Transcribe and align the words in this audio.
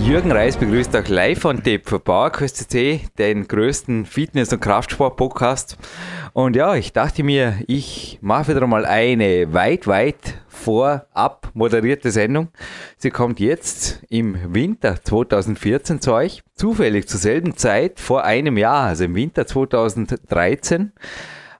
Jürgen 0.00 0.32
Reis 0.32 0.56
begrüßt 0.56 0.96
auch 0.96 1.08
live 1.08 1.40
von 1.40 1.56
Tape 1.58 1.82
für 1.84 1.98
PowerQuest.cc, 1.98 3.00
den 3.18 3.46
größten 3.46 4.06
Fitness- 4.06 4.52
und 4.52 4.60
Kraftsport-Podcast. 4.60 5.76
Und 6.32 6.56
ja, 6.56 6.74
ich 6.76 6.92
dachte 6.92 7.22
mir, 7.22 7.58
ich 7.66 8.18
mache 8.22 8.54
wieder 8.54 8.66
mal 8.66 8.86
eine 8.86 9.52
weit, 9.52 9.86
weit 9.86 10.40
vorab 10.48 11.50
moderierte 11.52 12.10
Sendung. 12.10 12.48
Sie 12.96 13.10
kommt 13.10 13.40
jetzt 13.40 14.02
im 14.08 14.54
Winter 14.54 15.02
2014 15.02 16.00
zu 16.00 16.12
euch. 16.12 16.42
Zufällig 16.54 17.08
zur 17.08 17.20
selben 17.20 17.56
Zeit 17.56 18.00
vor 18.00 18.24
einem 18.24 18.56
Jahr, 18.56 18.86
also 18.86 19.04
im 19.04 19.14
Winter 19.14 19.46
2013. 19.46 20.92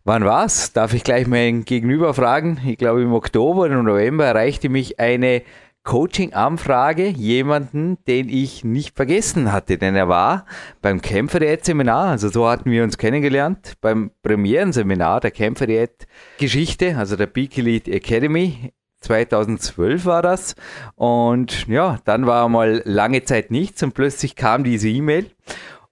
Wann 0.04 0.24
war's? 0.24 0.72
Darf 0.72 0.94
ich 0.94 1.04
gleich 1.04 1.26
meinen 1.26 1.66
Gegenüber 1.66 2.14
fragen? 2.14 2.60
Ich 2.64 2.78
glaube, 2.78 3.02
im 3.02 3.12
Oktober 3.12 3.62
oder 3.62 3.82
November 3.82 4.24
erreichte 4.24 4.70
mich 4.70 4.98
eine 4.98 5.42
Coaching-Anfrage 5.88 7.06
jemanden, 7.06 7.96
den 8.06 8.28
ich 8.28 8.62
nicht 8.62 8.94
vergessen 8.94 9.52
hatte, 9.52 9.78
denn 9.78 9.96
er 9.96 10.06
war 10.06 10.44
beim 10.82 11.00
Kämpferdiät-Seminar, 11.00 12.10
also 12.10 12.28
so 12.28 12.46
hatten 12.46 12.70
wir 12.70 12.84
uns 12.84 12.98
kennengelernt, 12.98 13.72
beim 13.80 14.10
Premierenseminar 14.22 15.20
der 15.20 15.30
Kämpferdiät-Geschichte, 15.30 16.94
also 16.98 17.16
der 17.16 17.26
Peak 17.26 17.56
Elite 17.56 17.90
Academy. 17.90 18.74
2012 19.00 20.04
war 20.04 20.20
das. 20.20 20.56
Und 20.94 21.66
ja, 21.68 21.98
dann 22.04 22.26
war 22.26 22.50
mal 22.50 22.82
lange 22.84 23.24
Zeit 23.24 23.50
nichts 23.50 23.82
und 23.82 23.94
plötzlich 23.94 24.36
kam 24.36 24.64
diese 24.64 24.90
E-Mail. 24.90 25.30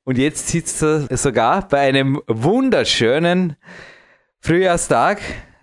Und 0.05 0.19
jetzt 0.19 0.49
sitzt 0.49 0.83
er 0.83 1.07
sogar 1.17 1.67
bei 1.69 1.81
einem 1.81 2.21
wunderschönen 2.27 3.57
Frühjahrstag 4.41 5.23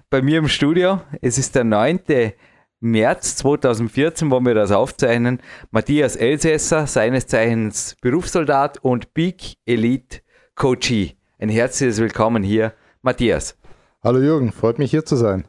bei 0.09 0.23
mir 0.23 0.39
im 0.39 0.47
Studio. 0.47 1.01
Es 1.21 1.37
ist 1.37 1.53
der 1.53 1.65
9. 1.65 1.99
März 2.83 3.37
2014, 3.37 4.29
wo 4.29 4.41
wir 4.41 4.53
das 4.53 4.73
aufzeichnen, 4.73 5.39
Matthias 5.71 6.17
Elsässer, 6.17 6.85
seines 6.85 7.27
Zeichens 7.27 7.95
Berufssoldat 8.01 8.77
und 8.81 9.13
Peak 9.13 9.55
Elite 9.65 10.19
Coachee. 10.55 11.15
Ein 11.39 11.47
herzliches 11.47 11.99
Willkommen 11.99 12.43
hier, 12.43 12.73
Matthias. 13.01 13.57
Hallo 14.03 14.19
Jürgen, 14.19 14.51
freut 14.51 14.79
mich 14.79 14.91
hier 14.91 15.05
zu 15.05 15.15
sein. 15.15 15.45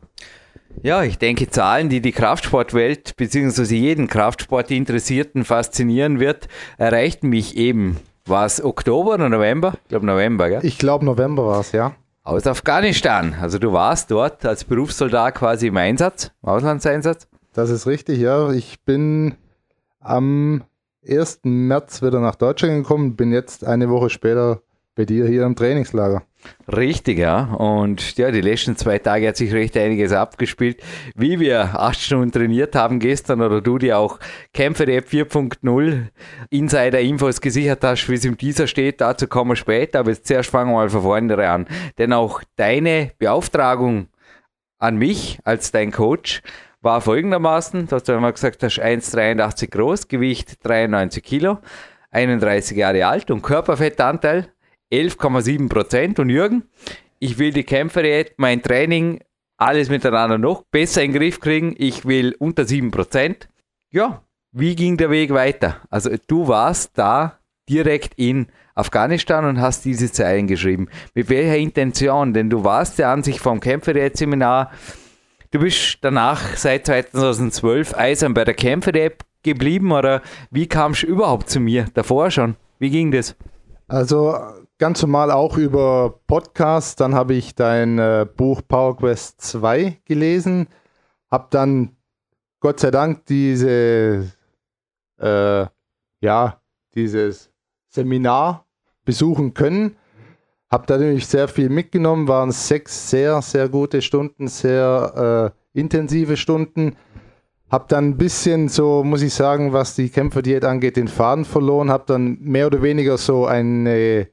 Ja, 0.84 1.02
ich 1.02 1.18
denke, 1.18 1.50
Zahlen, 1.50 1.88
die 1.88 2.00
die 2.00 2.12
Kraftsportwelt 2.12 3.16
bzw. 3.16 3.74
jeden 3.74 4.06
Kraftsportinteressierten 4.06 5.44
faszinieren 5.44 6.20
wird, 6.20 6.46
erreichten 6.78 7.30
mich 7.30 7.56
eben. 7.56 7.96
War 8.27 8.46
es 8.46 8.62
Oktober 8.62 9.14
oder 9.14 9.28
November? 9.28 9.74
Ich 9.82 9.88
glaube 9.88 10.06
November, 10.06 10.50
gell? 10.50 10.60
Ich 10.62 10.78
glaube 10.78 11.05
November 11.05 11.44
war 11.48 11.60
es, 11.60 11.72
ja 11.72 11.96
aus 12.25 12.47
Afghanistan. 12.47 13.36
Also 13.41 13.58
du 13.58 13.72
warst 13.72 14.11
dort 14.11 14.44
als 14.44 14.64
Berufssoldat 14.64 15.36
quasi 15.36 15.69
im 15.69 15.77
Einsatz, 15.77 16.33
im 16.42 16.48
Auslandseinsatz. 16.48 17.28
Das 17.53 17.70
ist 17.70 17.86
richtig, 17.86 18.19
ja. 18.19 18.50
Ich 18.50 18.83
bin 18.83 19.34
am 20.00 20.64
1. 21.06 21.41
März 21.45 22.02
wieder 22.02 22.20
nach 22.20 22.34
Deutschland 22.34 22.83
gekommen, 22.83 23.14
bin 23.14 23.30
jetzt 23.30 23.64
eine 23.64 23.91
Woche 23.91 24.11
später 24.11 24.62
bei 24.97 25.05
dir 25.05 25.27
hier 25.27 25.45
im 25.45 25.55
Trainingslager. 25.55 26.22
Richtig, 26.67 27.19
ja. 27.19 27.53
Und 27.55 28.17
ja, 28.17 28.31
die 28.31 28.41
letzten 28.41 28.77
zwei 28.77 28.98
Tage 28.98 29.28
hat 29.28 29.37
sich 29.37 29.53
recht 29.53 29.77
einiges 29.77 30.12
abgespielt. 30.12 30.83
Wie 31.14 31.39
wir 31.39 31.78
acht 31.78 32.01
Stunden 32.01 32.33
trainiert 32.33 32.75
haben 32.75 33.01
gestern 33.01 33.42
oder 33.42 33.61
du 33.61 33.78
dir 33.78 33.98
auch 33.98 34.19
Kämpfer 34.53 34.86
der 34.86 34.98
App 34.98 35.09
4.0 35.09 36.06
Insider-Infos 36.51 37.41
gesichert 37.41 37.85
hast, 37.85 38.08
wie 38.08 38.14
es 38.14 38.24
im 38.24 38.39
Teaser 38.39 38.67
steht, 38.67 39.01
dazu 39.01 39.27
kommen 39.27 39.52
wir 39.52 39.57
später. 39.57 40.01
Aber 40.01 40.11
jetzt 40.11 40.27
zuerst 40.27 40.51
fangen 40.51 40.70
wir 40.70 40.77
mal 40.77 40.89
von 40.89 41.02
vorne 41.02 41.48
an. 41.48 41.67
Denn 41.98 42.13
auch 42.13 42.42
deine 42.57 43.13
Beauftragung 43.18 44.08
an 44.79 44.97
mich 44.97 45.39
als 45.45 45.70
dein 45.70 45.92
Coach 45.92 46.42
war 46.80 47.01
folgendermaßen, 47.01 47.89
dass 47.89 48.05
du 48.05 48.13
einmal 48.13 48.33
gesagt 48.33 48.63
hast, 48.63 48.79
1,83 48.79 49.70
groß, 49.70 50.08
Gewicht 50.08 50.64
93 50.64 51.23
Kilo, 51.24 51.58
31 52.11 52.77
Jahre 52.77 53.07
alt 53.07 53.30
und 53.30 53.42
Körperfettanteil 53.42 54.54
11,7 55.02 55.68
Prozent. 55.68 56.18
Und 56.18 56.30
Jürgen, 56.30 56.64
ich 57.18 57.38
will 57.38 57.52
die 57.52 57.64
Kämpferdiät, 57.64 58.34
mein 58.36 58.62
Training, 58.62 59.20
alles 59.56 59.88
miteinander 59.88 60.38
noch 60.38 60.64
besser 60.70 61.02
in 61.02 61.12
den 61.12 61.20
Griff 61.20 61.40
kriegen. 61.40 61.74
Ich 61.78 62.06
will 62.06 62.34
unter 62.38 62.64
7 62.64 62.90
Prozent. 62.90 63.48
Ja, 63.90 64.22
wie 64.52 64.74
ging 64.77 64.96
der 64.96 65.10
Weg 65.10 65.32
weiter? 65.32 65.80
Also 65.90 66.10
du 66.27 66.48
warst 66.48 66.92
da 66.94 67.38
direkt 67.68 68.14
in 68.16 68.46
Afghanistan 68.74 69.44
und 69.44 69.60
hast 69.60 69.84
diese 69.84 70.10
Zeilen 70.10 70.46
geschrieben. 70.46 70.88
Mit 71.14 71.28
welcher 71.28 71.56
Intention? 71.56 72.34
Denn 72.34 72.50
du 72.50 72.64
warst 72.64 72.98
ja 72.98 73.12
an 73.12 73.22
sich 73.22 73.40
vom 73.40 73.61
Kämpferdiät-Seminar. 73.61 74.72
Du 75.50 75.61
bist 75.61 75.98
danach 76.00 76.56
seit 76.56 76.86
2012 76.86 77.94
eisern 77.96 78.34
bei 78.34 78.44
der 78.44 78.55
Kämpferdiät 78.55 79.22
geblieben 79.44 79.92
oder 79.92 80.22
wie 80.50 80.66
kamst 80.66 81.05
du 81.05 81.06
überhaupt 81.06 81.48
zu 81.48 81.61
mir? 81.61 81.86
Davor 81.94 82.30
schon? 82.30 82.56
Wie 82.80 82.90
ging 82.90 83.12
das? 83.12 83.36
Also 83.86 84.36
ganz 84.84 85.00
normal 85.00 85.30
auch 85.30 85.56
über 85.56 86.20
Podcasts. 86.27 86.95
Dann 86.95 87.14
habe 87.14 87.33
ich 87.33 87.55
dein 87.55 87.98
äh, 87.98 88.27
Buch 88.36 88.61
Power 88.68 88.95
Quest 88.98 89.40
2 89.40 90.02
gelesen. 90.05 90.67
Habe 91.30 91.46
dann 91.48 91.96
Gott 92.61 92.80
sei 92.80 92.90
Dank 92.90 93.24
diese, 93.24 94.30
äh, 95.18 95.67
ja, 96.20 96.61
dieses 96.94 97.50
Seminar 97.89 98.67
besuchen 99.06 99.55
können. 99.55 99.96
Habe 100.70 100.84
da 100.86 100.98
natürlich 100.98 101.28
sehr 101.28 101.48
viel 101.48 101.70
mitgenommen. 101.70 102.28
Waren 102.28 102.52
sechs 102.52 103.08
sehr, 103.08 103.40
sehr 103.40 103.70
gute 103.70 104.02
Stunden, 104.02 104.48
sehr 104.48 105.55
äh, 105.74 105.78
intensive 105.80 106.36
Stunden. 106.36 106.94
Habe 107.70 107.86
dann 107.89 108.11
ein 108.11 108.18
bisschen 108.18 108.68
so, 108.68 109.02
muss 109.02 109.23
ich 109.23 109.33
sagen, 109.33 109.73
was 109.73 109.94
die 109.94 110.11
Kämpferdiät 110.11 110.67
angeht, 110.67 110.98
den 110.98 111.08
Faden 111.08 111.46
verloren. 111.46 111.90
Habe 111.90 112.05
dann 112.06 112.36
mehr 112.42 112.67
oder 112.67 112.83
weniger 112.83 113.17
so 113.17 113.46
eine 113.46 114.28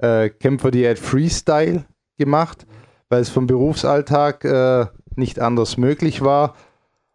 äh, 0.00 0.30
Kämpferdiät 0.30 0.98
Freestyle 0.98 1.84
gemacht, 2.18 2.66
weil 3.08 3.22
es 3.22 3.30
vom 3.30 3.46
Berufsalltag 3.46 4.44
äh, 4.44 4.86
nicht 5.16 5.40
anders 5.40 5.76
möglich 5.76 6.22
war. 6.22 6.54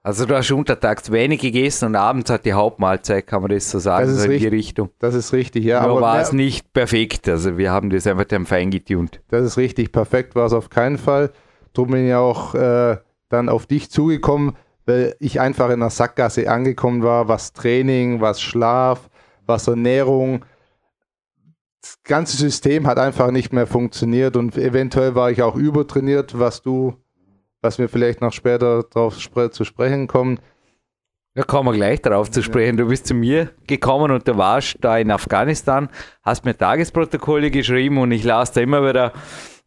Also 0.04 0.28
du 0.28 0.36
hast 0.36 0.52
untertags 0.52 1.12
wenig 1.12 1.42
gegessen 1.42 1.86
und 1.86 1.96
abends 1.96 2.30
hat 2.30 2.46
die 2.46 2.54
Hauptmahlzeit, 2.54 3.26
kann 3.26 3.42
man 3.42 3.50
das 3.50 3.72
so 3.72 3.80
sagen, 3.80 4.06
das 4.06 4.18
so 4.18 4.26
in 4.26 4.32
richtig, 4.32 4.50
die 4.50 4.56
Richtung. 4.56 4.90
Das 5.00 5.16
ist 5.16 5.34
richtig, 5.34 5.64
ja. 5.66 5.82
Nur 5.82 5.94
aber 5.94 6.02
war 6.02 6.22
es 6.22 6.32
nicht 6.32 6.74
perfekt, 6.74 7.28
also 7.28 7.58
wir 7.58 7.72
haben 7.72 7.90
das 7.90 8.06
einfach 8.06 8.26
dann 8.26 8.46
fein 8.46 8.70
getunt. 8.70 9.22
Das 9.30 9.44
ist 9.44 9.58
richtig, 9.58 9.92
perfekt 9.92 10.36
war 10.36 10.46
es 10.46 10.54
auf 10.54 10.70
keinen 10.70 11.00
Fall. 11.00 11.32
Darum 11.74 11.90
bin 11.90 12.08
ich 12.08 12.14
auch 12.14 12.54
äh, 12.54 12.98
dann 13.30 13.50
auf 13.50 13.66
dich 13.66 13.90
zugekommen, 13.90 14.56
weil 14.86 15.16
ich 15.20 15.42
einfach 15.42 15.72
in 15.72 15.80
der 15.80 15.90
Sackgasse 15.90 16.52
angekommen 16.52 17.02
war, 17.02 17.28
was 17.28 17.54
Training, 17.54 18.22
was 18.22 18.40
Schlaf, 18.42 19.10
was 19.48 19.68
Ernährung, 19.68 20.46
das 21.86 22.02
ganze 22.04 22.36
System 22.36 22.88
hat 22.88 22.98
einfach 22.98 23.30
nicht 23.30 23.54
mehr 23.54 23.68
funktioniert 23.68 24.36
und 24.38 24.58
eventuell 24.58 25.14
war 25.14 25.30
ich 25.30 25.44
auch 25.44 25.56
übertrainiert, 25.56 26.40
was 26.40 26.64
du, 26.64 26.96
was 27.62 27.78
wir 27.78 27.90
vielleicht 27.90 28.22
noch 28.22 28.34
später 28.34 28.84
darauf 28.92 29.20
spre 29.20 29.52
zu 29.52 29.66
sprechen 29.66 30.08
kommen. 30.08 30.40
Da 31.36 31.44
kommen 31.44 31.70
wir 31.70 31.74
gleich 31.74 32.02
darauf 32.02 32.32
zu 32.32 32.42
sprechen. 32.42 32.78
Du 32.78 32.88
bist 32.88 33.06
zu 33.06 33.14
mir 33.14 33.52
gekommen 33.68 34.12
und 34.12 34.28
du 34.28 34.36
warst 34.36 34.78
da 34.82 34.98
in 34.98 35.12
Afghanistan, 35.12 35.90
hast 36.24 36.44
mir 36.44 36.58
Tagesprotokolle 36.58 37.52
geschrieben 37.52 38.00
und 38.00 38.12
ich 38.12 38.24
las 38.24 38.52
da 38.52 38.62
immer 38.62 38.88
wieder, 38.88 39.14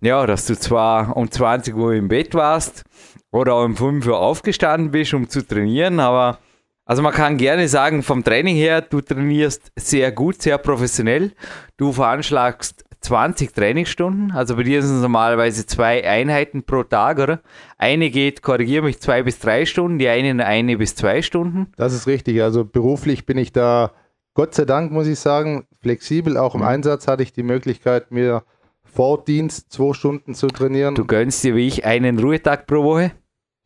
ja, 0.01 0.27
dass 0.27 0.47
du 0.47 0.59
zwar 0.59 1.17
um 1.17 1.31
20 1.31 1.77
Uhr 1.77 1.95
im 1.95 2.09
Bett 2.09 2.35
warst 2.35 2.83
oder 3.31 3.63
um 3.63 3.77
5 3.77 4.05
Uhr 4.09 4.19
aufgestanden 4.19 4.91
bist, 4.91 5.15
um 5.15 5.29
zu 5.29 5.47
trainieren, 5.47 6.01
aber 6.01 6.41
also 6.89 7.03
man 7.03 7.13
kann 7.13 7.37
gerne 7.37 7.69
sagen, 7.69 8.03
vom 8.03 8.25
Training 8.25 8.57
her, 8.57 8.81
du 8.81 9.03
trainierst 9.03 9.73
sehr 9.77 10.11
gut, 10.11 10.41
sehr 10.41 10.57
professionell. 10.57 11.33
Du 11.77 11.93
veranschlagst 11.93 12.83
20 13.03 13.53
Trainingsstunden. 13.53 14.33
Also 14.33 14.57
bei 14.57 14.63
dir 14.63 14.83
sind 14.83 14.97
es 14.97 15.03
normalerweise 15.03 15.67
zwei 15.67 16.03
Einheiten 16.09 16.63
pro 16.63 16.85
Tag, 16.85 17.19
oder? 17.19 17.41
Eine 17.77 18.09
geht, 18.09 18.41
korrigiere 18.41 18.85
mich, 18.85 19.01
zwei 19.01 19.23
bis 19.23 19.39
drei 19.39 19.67
Stunden, 19.67 19.99
die 19.99 20.09
eine 20.09 20.47
eine 20.47 20.79
bis 20.79 20.95
zwei 20.95 21.21
Stunden. 21.21 21.67
Das 21.77 21.93
ist 21.93 22.07
richtig. 22.07 22.41
Also 22.41 22.65
beruflich 22.65 23.27
bin 23.27 23.37
ich 23.37 23.53
da, 23.53 23.93
Gott 24.33 24.55
sei 24.55 24.65
Dank, 24.65 24.91
muss 24.91 25.09
ich 25.09 25.19
sagen, 25.19 25.67
flexibel. 25.83 26.39
Auch 26.39 26.55
im 26.55 26.63
mhm. 26.63 26.69
Einsatz 26.69 27.07
hatte 27.07 27.23
ich 27.23 27.35
die 27.35 27.43
Möglichkeit, 27.43 28.13
mir 28.13 28.45
vor 28.83 29.23
Dienst 29.23 29.71
zwei 29.71 29.93
Stunden 29.93 30.35
zu 30.35 30.47
trainieren. 30.47 30.95
Du 30.95 31.05
gönnst 31.05 31.45
dir 31.45 31.55
wie 31.55 31.69
ich 31.69 31.85
einen 31.85 32.19
Ruhetag 32.19 32.67
pro 32.67 32.83
Woche? 32.83 33.13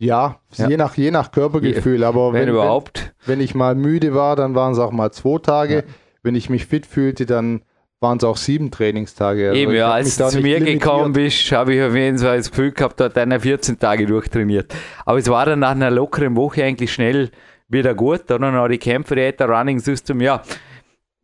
Ja, 0.02 0.40
ja, 0.56 0.68
Je, 0.68 0.76
nach, 0.76 0.96
je 0.96 1.12
nach 1.12 1.30
Körpergefühl. 1.30 2.02
Aber 2.02 2.32
wenn, 2.32 2.42
wenn 2.42 2.48
überhaupt. 2.48 3.14
Wenn, 3.24 3.38
wenn, 3.38 3.44
ich 3.44 3.54
mal 3.54 3.76
müde 3.76 4.14
war, 4.14 4.34
dann 4.34 4.56
waren 4.56 4.72
es 4.72 4.80
auch 4.80 4.90
mal 4.90 5.12
zwei 5.12 5.38
Tage. 5.38 5.74
Ja. 5.76 5.82
Wenn 6.24 6.34
ich 6.34 6.50
mich 6.50 6.66
fit 6.66 6.86
fühlte, 6.86 7.24
dann 7.24 7.62
waren 8.00 8.18
es 8.18 8.24
auch 8.24 8.36
sieben 8.36 8.72
Trainingstage. 8.72 9.50
Also 9.50 9.60
Eben, 9.60 9.72
ja, 9.74 9.92
als 9.92 10.16
du 10.16 10.28
zu 10.28 10.40
mir 10.40 10.58
limitiert. 10.58 10.82
gekommen 10.82 11.12
bist, 11.12 11.52
habe 11.52 11.74
ich 11.74 11.82
auf 11.82 11.94
jeden 11.94 12.18
Fall 12.18 12.38
das 12.38 12.50
Gefühl 12.50 12.72
gehabt, 12.72 12.98
dort 12.98 13.16
einer 13.16 13.38
14 13.38 13.78
Tage 13.78 14.06
durchtrainiert. 14.06 14.74
Aber 15.06 15.18
es 15.18 15.28
war 15.28 15.46
dann 15.46 15.60
nach 15.60 15.70
einer 15.70 15.92
lockeren 15.92 16.34
Woche 16.34 16.64
eigentlich 16.64 16.92
schnell 16.92 17.30
wieder 17.68 17.94
gut. 17.94 18.22
Dann 18.26 18.40
noch 18.40 18.66
die 18.66 18.78
Kämpfe, 18.78 19.14
der 19.14 19.48
Running 19.48 19.78
System, 19.78 20.20
ja. 20.20 20.42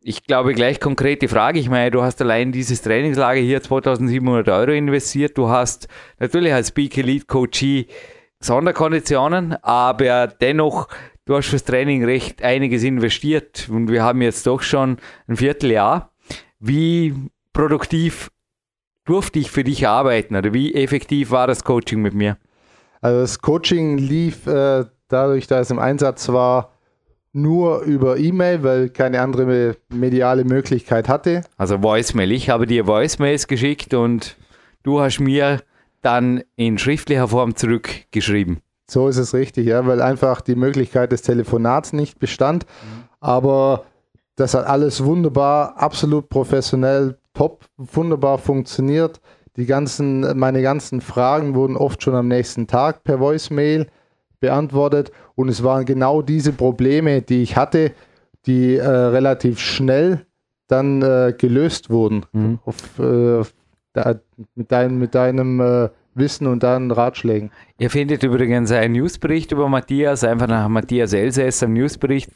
ich 0.01 0.23
glaube, 0.23 0.53
gleich 0.53 0.79
konkrete 0.79 1.27
Frage. 1.27 1.59
Ich 1.59 1.69
meine, 1.69 1.91
du 1.91 2.01
hast 2.01 2.21
allein 2.21 2.53
dieses 2.53 2.81
Trainingslager 2.81 3.41
hier 3.41 3.61
2700 3.61 4.47
Euro 4.47 4.71
investiert. 4.71 5.37
Du 5.37 5.49
hast 5.49 5.89
natürlich 6.17 6.53
als 6.53 6.71
Peak 6.71 6.97
Elite 6.97 7.25
Coachee 7.25 7.87
Sonderkonditionen, 8.41 9.61
aber 9.63 10.27
dennoch, 10.27 10.87
du 11.25 11.35
hast 11.35 11.47
fürs 11.47 11.65
Training 11.65 12.05
recht 12.05 12.41
einiges 12.41 12.83
investiert 12.83 13.67
und 13.69 13.89
wir 13.89 14.03
haben 14.03 14.21
jetzt 14.21 14.47
doch 14.47 14.61
schon 14.61 14.97
ein 15.27 15.35
Vierteljahr. 15.35 16.11
Wie 16.59 17.13
produktiv 17.53 18.31
durfte 19.05 19.39
ich 19.39 19.51
für 19.51 19.63
dich 19.63 19.87
arbeiten 19.87 20.35
oder 20.35 20.53
wie 20.53 20.73
effektiv 20.73 21.31
war 21.31 21.47
das 21.47 21.63
Coaching 21.63 22.01
mit 22.01 22.13
mir? 22.13 22.37
Also 23.01 23.21
das 23.21 23.39
Coaching 23.39 23.97
lief 23.97 24.47
äh, 24.47 24.85
dadurch, 25.07 25.47
da 25.47 25.59
es 25.59 25.71
im 25.71 25.79
Einsatz 25.79 26.29
war, 26.29 26.73
nur 27.31 27.81
über 27.81 28.17
E-Mail, 28.17 28.63
weil 28.63 28.89
keine 28.89 29.21
andere 29.21 29.75
mediale 29.89 30.43
Möglichkeit 30.45 31.07
hatte. 31.07 31.41
Also 31.57 31.83
Voicemail. 31.83 32.31
Ich 32.31 32.49
habe 32.49 32.65
dir 32.65 32.87
Voicemails 32.87 33.47
geschickt 33.47 33.93
und 33.93 34.35
du 34.83 34.99
hast 34.99 35.19
mir 35.19 35.61
dann 36.01 36.43
in 36.55 36.77
schriftlicher 36.77 37.27
Form 37.27 37.55
zurückgeschrieben. 37.55 38.59
So 38.89 39.07
ist 39.07 39.17
es 39.17 39.33
richtig, 39.33 39.67
ja, 39.67 39.85
weil 39.85 40.01
einfach 40.01 40.41
die 40.41 40.55
Möglichkeit 40.55 41.11
des 41.11 41.21
Telefonats 41.21 41.93
nicht 41.93 42.19
bestand. 42.19 42.65
Mhm. 42.65 43.03
Aber 43.19 43.85
das 44.35 44.53
hat 44.53 44.65
alles 44.65 45.03
wunderbar, 45.03 45.77
absolut 45.77 46.29
professionell, 46.29 47.17
top, 47.33 47.65
wunderbar 47.77 48.37
funktioniert. 48.37 49.21
Die 49.57 49.65
ganzen, 49.65 50.37
meine 50.37 50.61
ganzen 50.61 51.01
Fragen 51.01 51.53
wurden 51.53 51.75
oft 51.75 52.01
schon 52.01 52.15
am 52.15 52.27
nächsten 52.27 52.65
Tag 52.65 53.03
per 53.03 53.19
Voicemail 53.19 53.87
beantwortet. 54.39 55.11
Und 55.35 55.49
es 55.49 55.63
waren 55.63 55.85
genau 55.85 56.21
diese 56.21 56.53
Probleme, 56.53 57.21
die 57.21 57.43
ich 57.43 57.57
hatte, 57.57 57.91
die 58.45 58.75
äh, 58.75 58.87
relativ 58.87 59.59
schnell 59.59 60.25
dann 60.67 61.01
äh, 61.01 61.33
gelöst 61.37 61.89
wurden. 61.89 62.25
Mhm. 62.31 62.59
Auf, 62.63 62.99
äh, 62.99 63.43
da, 63.93 64.19
mit, 64.55 64.71
dein, 64.71 64.97
mit 64.97 65.15
deinem 65.15 65.59
äh, 65.59 65.89
Wissen 66.15 66.47
und 66.47 66.63
deinen 66.63 66.91
Ratschlägen. 66.91 67.51
Ihr 67.77 67.89
findet 67.89 68.23
übrigens 68.23 68.71
einen 68.71 68.93
Newsbericht 68.93 69.51
über 69.51 69.69
Matthias, 69.69 70.23
einfach 70.23 70.47
nach 70.47 70.67
Matthias 70.67 71.13
Elsässer 71.13 71.67
Newsbericht. 71.67 72.31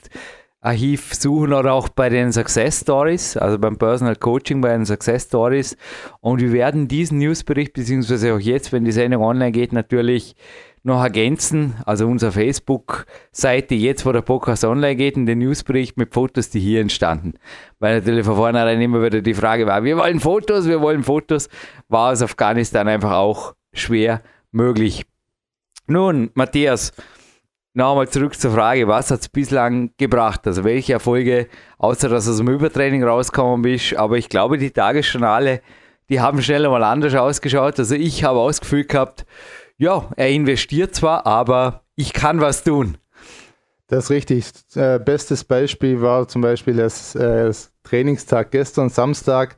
Archiv 0.63 1.13
suchen 1.13 1.51
oder 1.51 1.73
auch 1.73 1.89
bei 1.89 2.07
den 2.07 2.31
Success 2.31 2.79
Stories, 2.79 3.35
also 3.35 3.59
beim 3.59 3.77
Personal 3.77 4.15
Coaching, 4.15 4.61
bei 4.61 4.69
den 4.69 4.85
Success 4.85 5.25
Stories. 5.25 5.75
Und 6.21 6.39
wir 6.39 6.53
werden 6.53 6.87
diesen 6.87 7.17
Newsbericht, 7.17 7.73
beziehungsweise 7.73 8.33
auch 8.33 8.39
jetzt, 8.39 8.71
wenn 8.71 8.85
die 8.85 8.93
Sendung 8.93 9.23
online 9.23 9.51
geht, 9.51 9.73
natürlich 9.73 10.37
noch 10.83 11.01
ergänzen, 11.01 11.75
also 11.85 12.07
unsere 12.07 12.33
Facebook-Seite, 12.33 13.73
jetzt 13.73 14.05
wo 14.05 14.11
der 14.11 14.21
Podcast 14.21 14.65
online 14.65 14.97
geht, 14.97 15.15
in 15.15 15.25
den 15.25 15.39
Newsbericht 15.39 15.97
mit 15.97 16.13
Fotos, 16.13 16.49
die 16.49 16.59
hier 16.59 16.81
entstanden. 16.81 17.35
Weil 17.79 17.99
natürlich 17.99 18.25
von 18.25 18.35
vornherein 18.35 18.81
immer 18.81 19.01
wieder 19.01 19.21
die 19.21 19.33
Frage 19.33 19.65
war, 19.65 19.83
wir 19.83 19.97
wollen 19.97 20.19
Fotos, 20.19 20.67
wir 20.67 20.81
wollen 20.81 21.03
Fotos, 21.03 21.47
war 21.87 22.11
aus 22.11 22.21
Afghanistan 22.21 22.87
einfach 22.89 23.13
auch 23.13 23.55
schwer 23.73 24.21
möglich. 24.51 25.05
Nun, 25.87 26.31
Matthias, 26.33 26.91
nochmal 27.73 28.09
zurück 28.09 28.37
zur 28.37 28.51
Frage, 28.51 28.87
was 28.87 29.09
hat 29.09 29.21
es 29.21 29.29
bislang 29.29 29.91
gebracht? 29.97 30.45
Also 30.45 30.65
welche 30.65 30.93
Erfolge, 30.93 31.47
außer 31.77 32.09
dass 32.09 32.25
du 32.25 32.31
aus 32.31 32.37
dem 32.37 32.49
Übertraining 32.49 33.03
rausgekommen 33.03 33.61
bist, 33.61 33.95
aber 33.95 34.17
ich 34.17 34.27
glaube, 34.27 34.57
die 34.57 34.71
Tagesjournale, 34.71 35.61
die 36.09 36.19
haben 36.19 36.41
schneller 36.41 36.69
mal 36.69 36.83
anders 36.83 37.15
ausgeschaut. 37.15 37.79
Also 37.79 37.95
ich 37.95 38.25
habe 38.25 38.39
ausgefühlt 38.39 38.89
gehabt, 38.89 39.25
ja, 39.83 40.09
er 40.15 40.29
investiert 40.29 40.95
zwar, 40.95 41.27
aber 41.27 41.81
ich 41.95 42.13
kann 42.13 42.39
was 42.39 42.63
tun. 42.63 42.97
Das 43.87 44.05
ist 44.05 44.09
richtig. 44.11 44.45
Äh, 44.75 44.97
bestes 44.97 45.43
Beispiel 45.43 46.01
war 46.01 46.25
zum 46.29 46.41
Beispiel 46.41 46.75
das, 46.75 47.15
äh, 47.15 47.47
das 47.47 47.73
Trainingstag 47.83 48.51
gestern, 48.51 48.87
Samstag. 48.89 49.57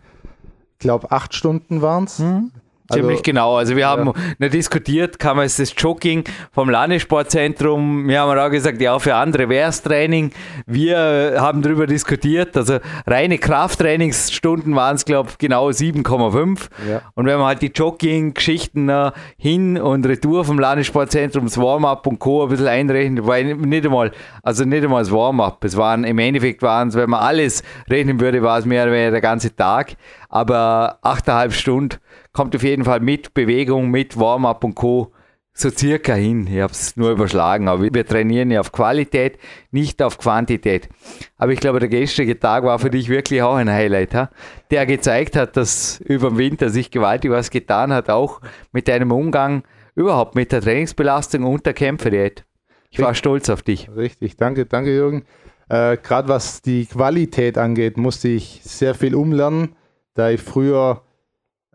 Ich 0.73 0.79
glaube, 0.79 1.11
acht 1.11 1.35
Stunden 1.35 1.83
waren 1.83 2.05
es. 2.05 2.19
Mhm. 2.19 2.51
Ziemlich 2.91 3.17
also, 3.17 3.23
genau. 3.23 3.55
Also 3.55 3.75
wir 3.75 3.87
haben 3.87 4.13
ja. 4.39 4.47
diskutiert, 4.47 5.17
man 5.23 5.39
es 5.45 5.57
das 5.57 5.73
Jogging 5.75 6.23
vom 6.51 6.69
Landessportzentrum, 6.69 8.07
wir 8.07 8.19
haben 8.21 8.37
auch 8.37 8.51
gesagt, 8.51 8.79
ja, 8.79 8.99
für 8.99 9.15
andere 9.15 9.49
wäre 9.49 9.69
es 9.69 9.81
Training. 9.81 10.31
Wir 10.67 11.37
haben 11.39 11.63
darüber 11.63 11.87
diskutiert, 11.87 12.55
also 12.55 12.77
reine 13.07 13.39
Krafttrainingsstunden 13.39 14.75
waren 14.75 14.95
es, 14.95 15.05
glaube 15.05 15.29
ich, 15.31 15.37
genau 15.39 15.69
7,5. 15.69 16.69
Ja. 16.87 17.01
Und 17.15 17.25
wenn 17.25 17.37
man 17.37 17.47
halt 17.47 17.63
die 17.63 17.71
Jogging-Geschichten 17.73 18.89
uh, 18.89 19.11
hin 19.37 19.79
und 19.79 20.05
retour 20.05 20.45
vom 20.45 20.59
Landessportzentrum, 20.59 21.45
das 21.45 21.57
Warm-up 21.57 22.05
und 22.05 22.19
Co. 22.19 22.43
ein 22.43 22.49
bisschen 22.49 22.67
einrechnet, 22.67 23.25
war 23.25 23.41
nicht 23.41 23.85
einmal, 23.85 24.11
also 24.43 24.63
nicht 24.63 24.83
einmal 24.83 25.01
das 25.01 25.11
Warm-up. 25.11 25.63
Es 25.63 25.75
waren, 25.75 26.03
im 26.03 26.19
Endeffekt 26.19 26.61
waren 26.61 26.89
es, 26.89 26.95
wenn 26.95 27.09
man 27.09 27.21
alles 27.21 27.63
rechnen 27.89 28.19
würde, 28.19 28.43
war 28.43 28.59
es 28.59 28.65
mehr 28.65 28.83
oder 28.83 28.91
weniger 28.91 29.11
der 29.11 29.21
ganze 29.21 29.55
Tag. 29.55 29.95
Aber 30.29 30.99
8,5 31.01 31.51
Stunden 31.51 31.97
kommt 32.35 32.53
auf 32.53 32.63
jeden 32.63 32.83
Fall 32.83 32.99
mit 32.99 33.33
Bewegung, 33.33 33.89
mit 33.89 34.19
Warm-up 34.19 34.65
und 34.65 34.75
Co. 34.75 35.13
so 35.53 35.69
circa 35.69 36.15
hin. 36.15 36.47
Ich 36.47 36.59
habe 36.59 36.73
es 36.73 36.97
nur 36.97 37.11
überschlagen, 37.11 37.69
aber 37.69 37.81
wir 37.93 38.05
trainieren 38.05 38.51
ja 38.51 38.59
auf 38.59 38.73
Qualität, 38.73 39.39
nicht 39.71 40.01
auf 40.01 40.17
Quantität. 40.17 40.89
Aber 41.37 41.53
ich 41.53 41.61
glaube, 41.61 41.79
der 41.79 41.87
gestrige 41.87 42.37
Tag 42.37 42.65
war 42.65 42.77
für 42.77 42.89
dich 42.89 43.07
wirklich 43.07 43.41
auch 43.41 43.55
ein 43.55 43.71
Highlight, 43.71 44.13
ha? 44.13 44.29
der 44.69 44.85
gezeigt 44.85 45.37
hat, 45.37 45.55
dass 45.55 46.01
über 46.01 46.27
den 46.27 46.37
Winter 46.37 46.69
sich 46.69 46.91
gewaltig 46.91 47.31
was 47.31 47.51
getan 47.51 47.93
hat, 47.93 48.09
auch 48.09 48.41
mit 48.73 48.89
deinem 48.89 49.13
Umgang 49.13 49.63
überhaupt 49.95 50.35
mit 50.35 50.51
der 50.51 50.59
Trainingsbelastung 50.59 51.45
und 51.45 51.65
der 51.65 51.73
Kämpferdiät. 51.73 52.43
Ich 52.89 52.99
war 52.99 53.15
stolz 53.15 53.49
auf 53.49 53.61
dich. 53.61 53.89
Richtig, 53.95 54.35
danke, 54.35 54.65
danke 54.65 54.93
Jürgen. 54.93 55.23
Äh, 55.69 55.95
Gerade 55.95 56.27
was 56.27 56.61
die 56.61 56.85
Qualität 56.85 57.57
angeht, 57.57 57.95
musste 57.95 58.27
ich 58.27 58.59
sehr 58.61 58.93
viel 58.93 59.15
umlernen, 59.15 59.77
da 60.15 60.29
ich 60.31 60.41
früher 60.41 61.01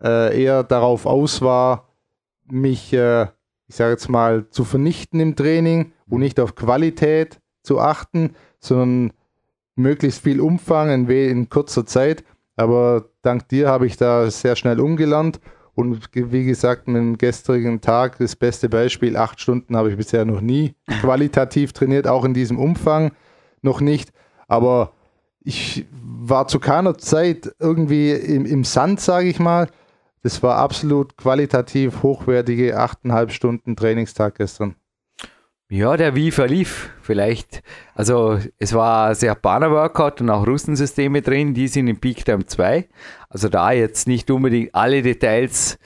äh, 0.03 0.41
eher 0.41 0.63
darauf 0.63 1.05
aus 1.05 1.41
war, 1.41 1.87
mich, 2.49 2.93
äh, 2.93 3.27
ich 3.67 3.75
sage 3.75 3.91
jetzt 3.91 4.09
mal, 4.09 4.49
zu 4.49 4.63
vernichten 4.63 5.19
im 5.19 5.35
Training 5.35 5.93
und 6.09 6.19
nicht 6.19 6.39
auf 6.39 6.55
Qualität 6.55 7.39
zu 7.63 7.79
achten, 7.79 8.35
sondern 8.59 9.13
möglichst 9.75 10.23
viel 10.23 10.41
Umfang 10.41 10.89
in, 10.89 11.09
in 11.09 11.49
kurzer 11.49 11.85
Zeit. 11.85 12.23
Aber 12.55 13.05
dank 13.21 13.47
dir 13.49 13.69
habe 13.69 13.87
ich 13.87 13.97
da 13.97 14.29
sehr 14.29 14.55
schnell 14.55 14.79
umgelernt. 14.79 15.39
Und 15.73 16.09
wie 16.13 16.45
gesagt, 16.45 16.87
mit 16.87 16.97
dem 16.97 17.17
gestrigen 17.17 17.79
Tag 17.79 18.17
das 18.17 18.35
beste 18.35 18.67
Beispiel, 18.67 19.15
acht 19.15 19.39
Stunden 19.39 19.77
habe 19.77 19.89
ich 19.89 19.97
bisher 19.97 20.25
noch 20.25 20.41
nie 20.41 20.75
qualitativ 21.01 21.73
trainiert, 21.73 22.07
auch 22.07 22.25
in 22.25 22.33
diesem 22.33 22.59
Umfang 22.59 23.11
noch 23.61 23.79
nicht. 23.79 24.11
Aber 24.47 24.91
ich 25.43 25.85
war 26.03 26.47
zu 26.47 26.59
keiner 26.59 26.97
Zeit 26.97 27.55
irgendwie 27.59 28.11
im, 28.11 28.45
im 28.45 28.63
Sand, 28.63 28.99
sage 28.99 29.29
ich 29.29 29.39
mal, 29.39 29.67
das 30.23 30.41
war 30.43 30.57
absolut 30.57 31.17
qualitativ 31.17 32.03
hochwertige 32.03 32.79
8,5 32.79 33.29
Stunden 33.29 33.75
Trainingstag 33.75 34.35
gestern. 34.35 34.75
Ja, 35.69 35.95
der 35.95 36.15
wie 36.15 36.31
verlief. 36.31 36.89
Vielleicht, 37.01 37.63
also 37.95 38.37
es 38.57 38.73
war 38.73 39.15
sehr 39.15 39.35
Banner-Workout 39.35 40.19
und 40.19 40.29
auch 40.29 40.45
Rustensysteme 40.45 41.21
drin, 41.21 41.53
die 41.53 41.69
sind 41.69 41.87
im 41.87 41.97
Peak 41.97 42.25
Time 42.25 42.45
2. 42.45 42.89
Also 43.29 43.47
da 43.47 43.71
jetzt 43.71 44.05
nicht 44.05 44.29
unbedingt 44.29 44.75
alle 44.75 45.01
Details 45.01 45.79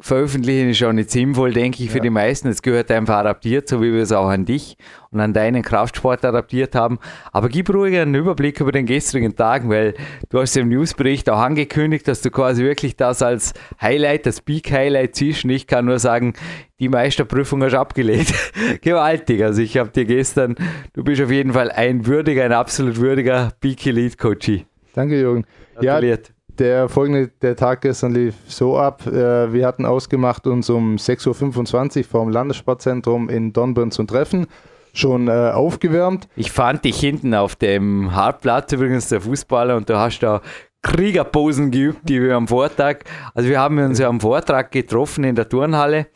veröffentlichen 0.00 0.70
ist 0.70 0.78
schon 0.78 0.96
nicht 0.96 1.10
sinnvoll, 1.10 1.52
denke 1.52 1.82
ich, 1.82 1.88
ja. 1.88 1.92
für 1.92 2.00
die 2.00 2.10
meisten. 2.10 2.48
Es 2.48 2.62
gehört 2.62 2.90
einfach 2.90 3.18
adaptiert, 3.18 3.68
so 3.68 3.82
wie 3.82 3.92
wir 3.92 4.02
es 4.02 4.12
auch 4.12 4.28
an 4.28 4.44
dich 4.44 4.76
und 5.10 5.20
an 5.20 5.32
deinen 5.32 5.62
Kraftsport 5.62 6.24
adaptiert 6.24 6.74
haben. 6.74 6.98
Aber 7.32 7.48
gib 7.48 7.72
ruhig 7.72 7.98
einen 7.98 8.14
Überblick 8.14 8.60
über 8.60 8.72
den 8.72 8.86
gestrigen 8.86 9.36
Tag, 9.36 9.68
weil 9.68 9.94
du 10.28 10.40
hast 10.40 10.56
im 10.56 10.68
Newsbericht 10.68 11.28
auch 11.28 11.38
angekündigt, 11.38 12.08
dass 12.08 12.22
du 12.22 12.30
quasi 12.30 12.64
wirklich 12.64 12.96
das 12.96 13.22
als 13.22 13.52
Highlight, 13.80 14.26
das 14.26 14.40
Peak 14.40 14.70
Highlight 14.70 15.16
siehst. 15.16 15.44
Und 15.44 15.50
ich 15.50 15.66
kann 15.66 15.84
nur 15.84 15.98
sagen, 15.98 16.34
die 16.78 16.88
Meisterprüfung 16.88 17.62
hast 17.62 17.72
du 17.72 17.80
abgelehnt. 17.80 18.32
Gewaltig. 18.80 19.42
Also 19.42 19.60
ich 19.62 19.76
habe 19.76 19.90
dir 19.90 20.06
gestern, 20.06 20.56
du 20.94 21.04
bist 21.04 21.20
auf 21.20 21.30
jeden 21.30 21.52
Fall 21.52 21.70
ein 21.70 22.06
würdiger, 22.06 22.44
ein 22.44 22.52
absolut 22.52 22.98
würdiger 22.98 23.52
Peak 23.60 23.86
Elite 23.86 24.16
Coachie. 24.16 24.66
Danke, 24.94 25.20
Jürgen. 25.20 25.44
Gratuliert. 25.74 26.28
Ja, 26.28 26.34
der 26.60 26.88
folgende, 26.88 27.28
der 27.40 27.56
Tag 27.56 27.80
gestern 27.80 28.12
lief 28.12 28.34
so 28.46 28.78
ab. 28.78 29.06
Äh, 29.06 29.52
wir 29.52 29.66
hatten 29.66 29.86
ausgemacht, 29.86 30.46
uns 30.46 30.68
um 30.68 30.96
6.25 30.96 31.98
Uhr 31.98 32.04
vom 32.04 32.28
Landessportzentrum 32.28 33.28
in 33.28 33.52
Dornbirn 33.52 33.90
zu 33.90 34.04
treffen. 34.04 34.46
Schon 34.92 35.28
äh, 35.28 35.50
aufgewärmt. 35.54 36.28
Ich 36.36 36.52
fand 36.52 36.84
dich 36.84 37.00
hinten 37.00 37.34
auf 37.34 37.56
dem 37.56 38.14
Hartplatz 38.14 38.72
übrigens, 38.72 39.08
der 39.08 39.22
Fußballer, 39.22 39.76
und 39.76 39.88
du 39.88 39.96
hast 39.96 40.20
da 40.20 40.42
Kriegerposen 40.82 41.70
geübt, 41.70 42.08
die 42.08 42.22
wir 42.22 42.36
am 42.36 42.48
Vortag, 42.48 43.04
also 43.34 43.48
wir 43.48 43.60
haben 43.60 43.78
uns 43.78 43.98
ja 43.98 44.08
am 44.08 44.20
Vortrag 44.20 44.70
getroffen 44.70 45.24
in 45.24 45.34
der 45.34 45.48
Turnhalle 45.48 46.06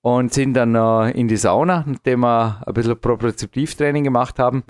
und 0.00 0.32
sind 0.32 0.54
dann 0.54 0.74
äh, 0.74 1.10
in 1.12 1.28
die 1.28 1.36
Sauna, 1.36 1.84
nachdem 1.86 2.20
wir 2.20 2.62
ein 2.66 2.74
bisschen 2.74 2.98
Propriozeptivtraining 2.98 4.04
gemacht 4.04 4.38
haben 4.38 4.64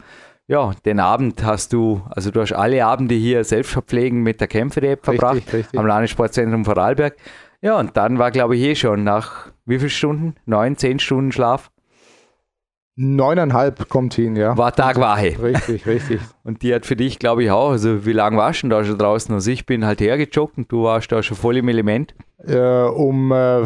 ja, 0.47 0.73
den 0.85 1.01
Abend 1.01 1.45
hast 1.45 1.73
du, 1.73 2.03
also 2.11 2.31
du 2.31 2.41
hast 2.41 2.53
alle 2.53 2.85
Abende 2.85 3.15
hier 3.15 3.45
Selbstverpflegen 3.45 4.23
mit 4.23 4.41
der 4.41 4.49
Kämpfer-App 4.49 5.05
verbracht, 5.05 5.37
richtig, 5.37 5.55
richtig. 5.55 5.79
am 5.81 5.87
Landessportzentrum 5.87 6.65
Vorarlberg. 6.65 7.17
Ja, 7.63 7.79
und 7.79 7.97
dann 7.97 8.19
war, 8.19 8.31
glaube 8.31 8.57
ich, 8.57 8.63
eh 8.63 8.75
schon 8.75 9.05
nach 9.05 9.47
wie 9.65 9.79
viel 9.79 9.89
Stunden? 9.89 10.35
Neun, 10.45 10.77
zehn 10.77 10.99
Stunden 10.99 11.33
Schlaf? 11.33 11.71
Neuneinhalb 12.97 13.89
kommt 13.89 14.15
hin, 14.15 14.37
ja. 14.37 14.57
War 14.57 14.73
Tagwache. 14.73 15.37
Richtig, 15.43 15.85
richtig. 15.85 16.21
Und 16.45 16.63
die 16.63 16.73
hat 16.73 16.87
für 16.87 16.95
dich, 16.95 17.19
glaube 17.19 17.43
ich, 17.43 17.51
auch. 17.51 17.71
Also, 17.71 18.07
wie 18.07 18.13
lange 18.13 18.37
warst 18.37 18.63
du 18.63 18.69
da 18.69 18.85
schon 18.85 18.97
draußen? 18.99 19.35
Also, 19.35 19.51
ich 19.51 19.67
bin 19.67 19.85
halt 19.85 20.01
hergejoggt 20.01 20.57
und 20.59 20.71
du 20.71 20.85
warst 20.85 21.11
da 21.11 21.21
schon 21.21 21.37
voll 21.37 21.57
im 21.57 21.67
Element. 21.69 22.15
Äh, 22.47 22.57
um 22.85 23.33
äh, 23.33 23.65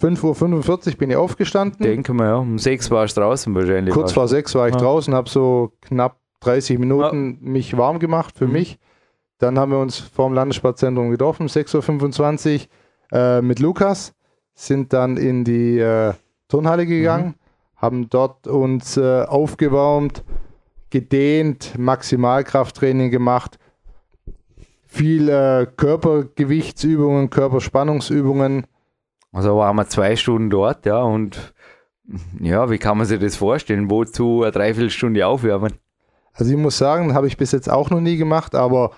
5.45 0.00 0.92
Uhr 0.92 0.94
bin 0.96 1.10
ich 1.10 1.16
aufgestanden. 1.16 1.84
Denke 1.84 2.14
mal, 2.14 2.24
ja. 2.28 2.36
Um 2.36 2.58
sechs 2.58 2.90
warst 2.90 3.18
du 3.18 3.20
draußen 3.20 3.54
wahrscheinlich. 3.54 3.92
Kurz 3.92 4.12
vor 4.12 4.28
sechs 4.28 4.54
war 4.54 4.66
ich 4.68 4.74
Ja. 4.74 4.80
draußen, 4.80 5.12
habe 5.14 5.28
so 5.28 5.72
knapp 5.82 6.16
30 6.40 6.78
Minuten 6.78 7.38
mich 7.40 7.76
warm 7.76 7.98
gemacht 7.98 8.36
für 8.38 8.46
Mhm. 8.46 8.52
mich. 8.52 8.78
Dann 9.38 9.58
haben 9.58 9.72
wir 9.72 9.78
uns 9.78 9.98
vor 9.98 10.28
dem 10.28 10.34
Landessportzentrum 10.34 11.10
getroffen, 11.10 11.48
6.25 11.48 12.68
Uhr 13.12 13.18
äh, 13.18 13.42
mit 13.42 13.58
Lukas, 13.58 14.14
sind 14.54 14.92
dann 14.92 15.16
in 15.16 15.44
die 15.44 15.78
äh, 15.78 16.12
Turnhalle 16.48 16.86
gegangen, 16.86 17.28
Mhm. 17.28 17.34
haben 17.76 18.10
dort 18.10 18.46
uns 18.46 18.96
äh, 18.96 19.22
aufgewärmt, 19.22 20.24
gedehnt, 20.90 21.78
Maximalkrafttraining 21.78 23.10
gemacht, 23.10 23.58
viel 24.86 25.28
äh, 25.28 25.66
Körpergewichtsübungen, 25.76 27.30
Körperspannungsübungen. 27.30 28.66
Also 29.32 29.56
waren 29.56 29.76
wir 29.76 29.86
zwei 29.88 30.16
Stunden 30.16 30.50
dort, 30.50 30.84
ja. 30.86 31.00
Und 31.02 31.54
ja, 32.40 32.68
wie 32.70 32.78
kann 32.78 32.98
man 32.98 33.06
sich 33.06 33.20
das 33.20 33.36
vorstellen? 33.36 33.88
Wozu 33.88 34.42
eine 34.42 34.50
Dreiviertelstunde 34.50 35.26
aufwärmen? 35.26 35.74
Also 36.32 36.52
ich 36.52 36.58
muss 36.58 36.78
sagen, 36.78 37.14
habe 37.14 37.26
ich 37.26 37.36
bis 37.36 37.52
jetzt 37.52 37.70
auch 37.70 37.90
noch 37.90 38.00
nie 38.00 38.16
gemacht, 38.16 38.54
aber 38.54 38.92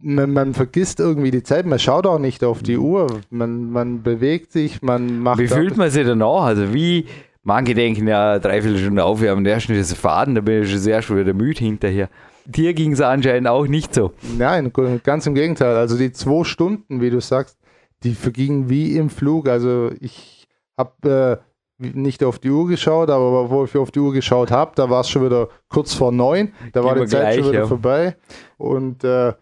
man, 0.00 0.32
man 0.32 0.54
vergisst 0.54 1.00
irgendwie 1.00 1.30
die 1.30 1.42
Zeit, 1.42 1.66
man 1.66 1.78
schaut 1.78 2.06
auch 2.06 2.18
nicht 2.18 2.42
auf 2.44 2.62
die 2.62 2.78
Uhr, 2.78 3.20
man, 3.30 3.70
man 3.70 4.02
bewegt 4.02 4.52
sich, 4.52 4.82
man 4.82 5.20
macht... 5.20 5.38
Wie 5.38 5.48
fühlt 5.48 5.76
man 5.76 5.90
sich 5.90 6.06
danach? 6.06 6.42
Also 6.42 6.74
wie, 6.74 7.06
manche 7.42 7.74
denken 7.74 8.08
ja, 8.08 8.38
dreiviertel 8.38 8.78
Stunde 8.78 9.04
aufwärmen, 9.04 9.44
der 9.44 9.54
erste 9.54 9.74
ist 9.74 9.94
Faden, 9.94 10.34
da 10.34 10.40
bin 10.40 10.62
ich 10.62 10.70
schon 10.70 10.80
sehr 10.80 11.02
schon 11.02 11.18
wieder 11.18 11.32
müde 11.32 11.60
hinterher. 11.60 12.08
Dir 12.44 12.74
ging 12.74 12.92
es 12.92 13.00
anscheinend 13.00 13.46
auch 13.46 13.66
nicht 13.66 13.94
so. 13.94 14.12
Nein, 14.36 14.72
ganz 15.04 15.26
im 15.26 15.34
Gegenteil. 15.34 15.76
Also 15.76 15.96
die 15.96 16.10
zwei 16.12 16.42
Stunden, 16.42 17.00
wie 17.00 17.10
du 17.10 17.20
sagst, 17.20 17.56
die 18.02 18.14
vergingen 18.14 18.68
wie 18.68 18.96
im 18.96 19.10
Flug. 19.10 19.48
Also 19.48 19.92
ich 20.00 20.48
habe 20.76 21.40
äh, 21.40 21.51
nicht 21.94 22.24
auf 22.24 22.38
die 22.38 22.50
Uhr 22.50 22.66
geschaut, 22.68 23.10
aber 23.10 23.50
wo 23.50 23.64
ich 23.64 23.76
auf 23.76 23.90
die 23.90 24.00
Uhr 24.00 24.12
geschaut 24.12 24.50
habe, 24.50 24.72
da 24.74 24.88
war 24.88 25.00
es 25.00 25.08
schon 25.08 25.24
wieder 25.24 25.48
kurz 25.68 25.94
vor 25.94 26.12
neun. 26.12 26.52
Da 26.72 26.82
war 26.82 26.94
Gehen 26.94 27.06
die 27.06 27.12
wir 27.12 27.18
Zeit 27.18 27.34
schon 27.34 27.42
gleich, 27.42 27.52
wieder 27.52 27.62
ja. 27.62 27.66
vorbei. 27.66 28.16
Und 28.58 29.04
äh, 29.04 29.32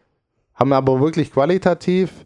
haben 0.55 0.73
aber 0.73 1.01
wirklich 1.01 1.33
qualitativ 1.33 2.25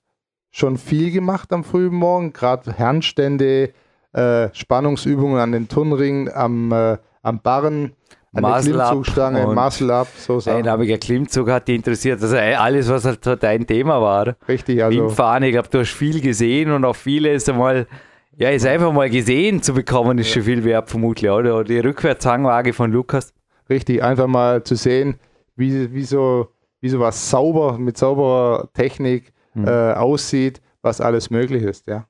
schon 0.50 0.76
viel 0.76 1.11
gemacht 1.11 1.52
am 1.52 1.64
frühen 1.64 1.94
Morgen. 1.94 2.33
Gerade 2.33 2.78
Handstände, 2.78 3.73
äh, 4.12 4.49
Spannungsübungen 4.52 5.38
an 5.38 5.52
den 5.52 5.68
Turnringen, 5.68 6.33
am, 6.33 6.73
äh, 6.73 6.97
am 7.23 7.40
Barren, 7.40 7.92
an 8.35 8.42
Muscle 8.42 8.73
der 8.73 8.87
Klimmzugstange, 8.87 9.47
Muscle 9.54 9.92
Up, 9.92 10.09
so 10.16 10.40
Sachen. 10.40 10.59
Einarmiger 10.59 10.99
Klimmzug 10.99 11.50
hat 11.50 11.68
dich 11.68 11.76
interessiert. 11.76 12.21
Also 12.23 12.37
alles, 12.37 12.88
was 12.88 13.04
halt 13.04 13.42
dein 13.42 13.66
Thema 13.66 14.00
war. 14.00 14.37
Richtig, 14.49 14.83
also 14.83 15.04
im 15.04 15.11
Fahren, 15.11 15.44
ich 15.44 15.52
glaube, 15.52 15.68
du 15.71 15.80
hast 15.80 15.92
viel 15.92 16.21
gesehen 16.21 16.73
und 16.73 16.85
auch 16.85 16.97
vieles 16.97 17.49
einmal, 17.49 17.87
ja, 18.36 18.50
ist 18.50 18.66
einfach 18.66 18.92
mal 18.92 19.08
gesehen 19.10 19.62
zu 19.62 19.74
bekommen, 19.74 20.18
ist 20.18 20.30
schon 20.30 20.42
viel 20.42 20.64
wert 20.64 20.90
vermutlich. 20.90 21.30
Oder 21.30 21.64
die 21.64 21.78
Rückwärtshangwaage 21.78 22.72
von 22.72 22.90
Lukas. 22.92 23.32
richtig, 23.70 24.02
einfach 24.02 24.26
mal 24.26 24.62
zu 24.64 24.74
sehen, 24.76 25.16
wie, 25.56 25.92
wie, 25.94 26.04
so, 26.04 26.48
wie 26.80 26.88
sowas 26.88 27.30
sauber, 27.30 27.78
mit 27.78 27.96
sauberer 27.96 28.68
Technik 28.74 29.32
Mhm. 29.56 29.68
äh, 29.68 29.92
aussieht, 29.92 30.60
was 30.82 31.00
alles 31.00 31.30
möglich 31.30 31.62
ist, 31.62 31.86
ja. 31.86 32.08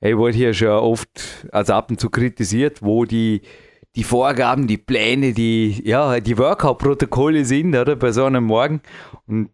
Ich 0.00 0.16
wurde 0.16 0.34
hier 0.36 0.54
schon 0.54 0.68
oft, 0.68 1.48
also 1.50 1.72
ab 1.72 1.90
und 1.90 1.98
zu 1.98 2.08
kritisiert, 2.08 2.82
wo 2.82 3.04
die, 3.04 3.42
die 3.96 4.04
Vorgaben, 4.04 4.68
die 4.68 4.78
Pläne, 4.78 5.32
die, 5.32 5.82
ja, 5.84 6.20
die 6.20 6.38
Workout-Protokolle 6.38 7.44
sind, 7.44 7.74
oder, 7.74 7.96
bei 7.96 8.12
so 8.12 8.26
einem 8.26 8.44
Morgen. 8.44 8.80
Und 9.26 9.50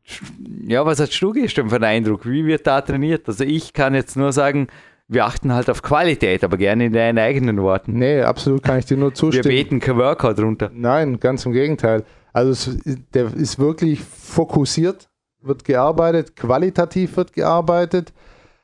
ja, 0.67 0.85
was 0.85 1.01
hast 1.01 1.19
du 1.19 1.33
gestern 1.33 1.71
für 1.71 1.77
einen 1.77 1.85
Eindruck? 1.85 2.27
Wie 2.27 2.45
wird 2.45 2.67
da 2.67 2.83
trainiert? 2.83 3.27
Also 3.27 3.43
ich 3.45 3.73
kann 3.73 3.95
jetzt 3.95 4.19
nur 4.19 4.31
sagen, 4.33 4.67
wir 5.09 5.27
achten 5.27 5.53
halt 5.53 5.69
auf 5.69 5.83
Qualität, 5.83 6.45
aber 6.45 6.57
gerne 6.57 6.87
in 6.87 6.93
deinen 6.93 7.19
eigenen 7.19 7.61
Worten. 7.63 7.93
Nee, 7.95 8.23
absolut 8.23 8.63
kann 8.63 8.79
ich 8.79 8.87
dir 8.87 8.97
nur 8.97 9.11
Wir 9.11 9.15
zustimmen. 9.15 9.49
beten 9.49 9.81
kein 9.81 9.97
Workout 9.97 10.39
runter. 10.39 10.71
Nein, 10.73 11.21
ganz 11.21 11.45
im 11.45 11.53
Gegenteil. 11.53 12.05
Also 12.33 12.73
es, 12.73 12.99
der 13.13 13.33
ist 13.35 13.59
wirklich 13.59 14.03
fokussiert, 14.03 15.09
wird 15.43 15.65
gearbeitet, 15.65 16.37
qualitativ 16.37 17.17
wird 17.17 17.33
gearbeitet, 17.33 18.13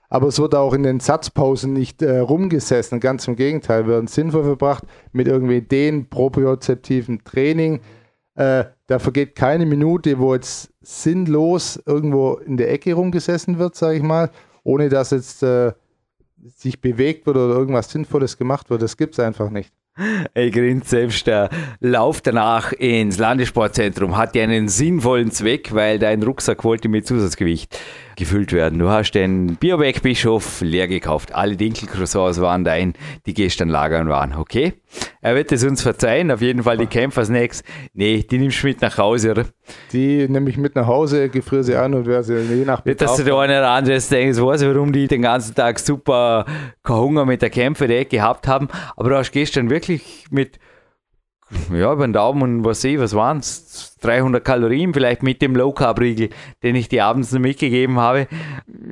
aber 0.09 0.26
es 0.28 0.40
wird 0.40 0.54
auch 0.54 0.75
in 0.75 0.82
den 0.82 0.99
Satzpausen 0.99 1.73
nicht 1.73 2.02
äh, 2.02 2.18
rumgesessen. 2.18 2.99
Ganz 2.99 3.28
im 3.28 3.37
Gegenteil, 3.37 3.87
werden 3.87 4.09
sinnvoll 4.09 4.42
verbracht 4.42 4.85
mit 5.12 5.28
irgendwie 5.28 5.61
den 5.61 6.09
propriozeptiven 6.09 7.23
Training. 7.23 7.80
Äh, 8.35 8.64
da 8.88 8.99
vergeht 8.99 9.37
keine 9.37 9.66
Minute, 9.66 10.18
wo 10.18 10.35
jetzt 10.35 10.73
sinnlos 10.80 11.80
irgendwo 11.87 12.35
in 12.35 12.56
der 12.56 12.73
Ecke 12.73 12.94
rumgesessen 12.94 13.59
wird, 13.59 13.76
sage 13.76 13.99
ich 13.99 14.02
mal, 14.02 14.30
ohne 14.64 14.88
dass 14.88 15.11
jetzt 15.11 15.44
äh, 15.44 15.73
sich 16.56 16.80
bewegt 16.80 17.26
wird 17.26 17.37
oder 17.37 17.54
irgendwas 17.54 17.90
Sinnvolles 17.90 18.37
gemacht 18.37 18.70
wird. 18.70 18.82
Das 18.82 18.97
gibt 18.97 19.14
es 19.14 19.20
einfach 19.20 19.50
nicht. 19.50 19.73
Ey, 20.35 20.50
grinst 20.50 20.88
selbst 20.88 21.26
der 21.26 21.50
Lauf 21.80 22.20
danach 22.20 22.73
ins 22.73 23.18
Landessportzentrum 23.18 24.16
hat 24.16 24.35
ja 24.35 24.44
einen 24.44 24.68
sinnvollen 24.68 25.30
Zweck, 25.30 25.75
weil 25.75 25.99
dein 25.99 26.23
Rucksack 26.23 26.64
wollte 26.64 26.88
mit 26.88 27.06
Zusatzgewicht 27.06 27.78
gefüllt 28.21 28.53
werden. 28.53 28.79
Du 28.79 28.89
hast 28.89 29.12
den 29.12 29.57
Bioback-Bischof 29.57 30.61
leer 30.61 30.87
gekauft. 30.87 31.35
Alle 31.35 31.57
Dinkelcroissants 31.57 32.41
waren 32.41 32.62
dein, 32.62 32.95
die 33.27 33.35
gestern 33.35 33.69
lagern 33.69 34.09
waren, 34.09 34.35
okay? 34.37 34.75
Er 35.21 35.35
wird 35.35 35.50
es 35.50 35.65
uns 35.65 35.83
verzeihen, 35.83 36.31
auf 36.31 36.41
jeden 36.41 36.62
Fall 36.62 36.79
die 36.79 36.87
Kämpfer-Snacks. 36.87 37.62
Nee, 37.95 38.25
die 38.31 38.39
nimmst 38.39 38.62
du 38.62 38.69
mit 38.69 38.81
nach 38.81 38.97
Hause, 38.99 39.33
oder? 39.33 39.45
Die 39.93 40.29
nehme 40.29 40.50
ich 40.50 40.57
mit 40.57 40.77
nach 40.77 40.87
Hause, 40.87 41.29
gefriere 41.29 41.65
sie 41.65 41.77
an 41.77 41.95
und 41.95 42.07
werde 42.07 42.25
sie 42.25 42.55
je 42.55 42.65
nach 42.65 42.85
Nicht, 42.85 43.00
dass 43.00 43.17
Bedarf. 43.17 43.19
du 43.19 43.25
der 43.25 43.39
eine 43.39 43.59
oder 43.59 43.71
andere 43.71 43.99
denkst, 43.99 44.39
weiß 44.39 44.65
warum 44.67 44.93
die 44.93 45.09
den 45.09 45.23
ganzen 45.23 45.55
Tag 45.55 45.79
super 45.79 46.45
Hunger 46.87 47.25
mit 47.25 47.43
der 47.43 47.50
Kämpfe 47.50 47.89
gehabt 48.05 48.47
haben. 48.47 48.69
Aber 48.97 49.11
du 49.11 49.17
hast 49.17 49.33
gestern 49.33 49.71
wirklich 49.71 50.27
mit, 50.31 50.59
ja, 51.73 51.92
über 51.92 52.07
den 52.07 52.12
Daumen 52.12 52.42
und 52.42 52.64
was 52.64 52.80
sehe, 52.80 53.00
was 53.00 53.14
waren 53.14 53.38
es? 53.38 53.97
300 54.00 54.45
Kalorien, 54.45 54.95
vielleicht 54.95 55.23
mit 55.23 55.42
dem 55.42 55.54
Low 55.54 55.73
Carb 55.73 56.00
Riegel, 56.00 56.30
den 56.62 56.75
ich 56.75 56.88
dir 56.88 57.04
abends 57.04 57.33
noch 57.33 57.40
mitgegeben 57.40 57.99
habe. 57.99 58.28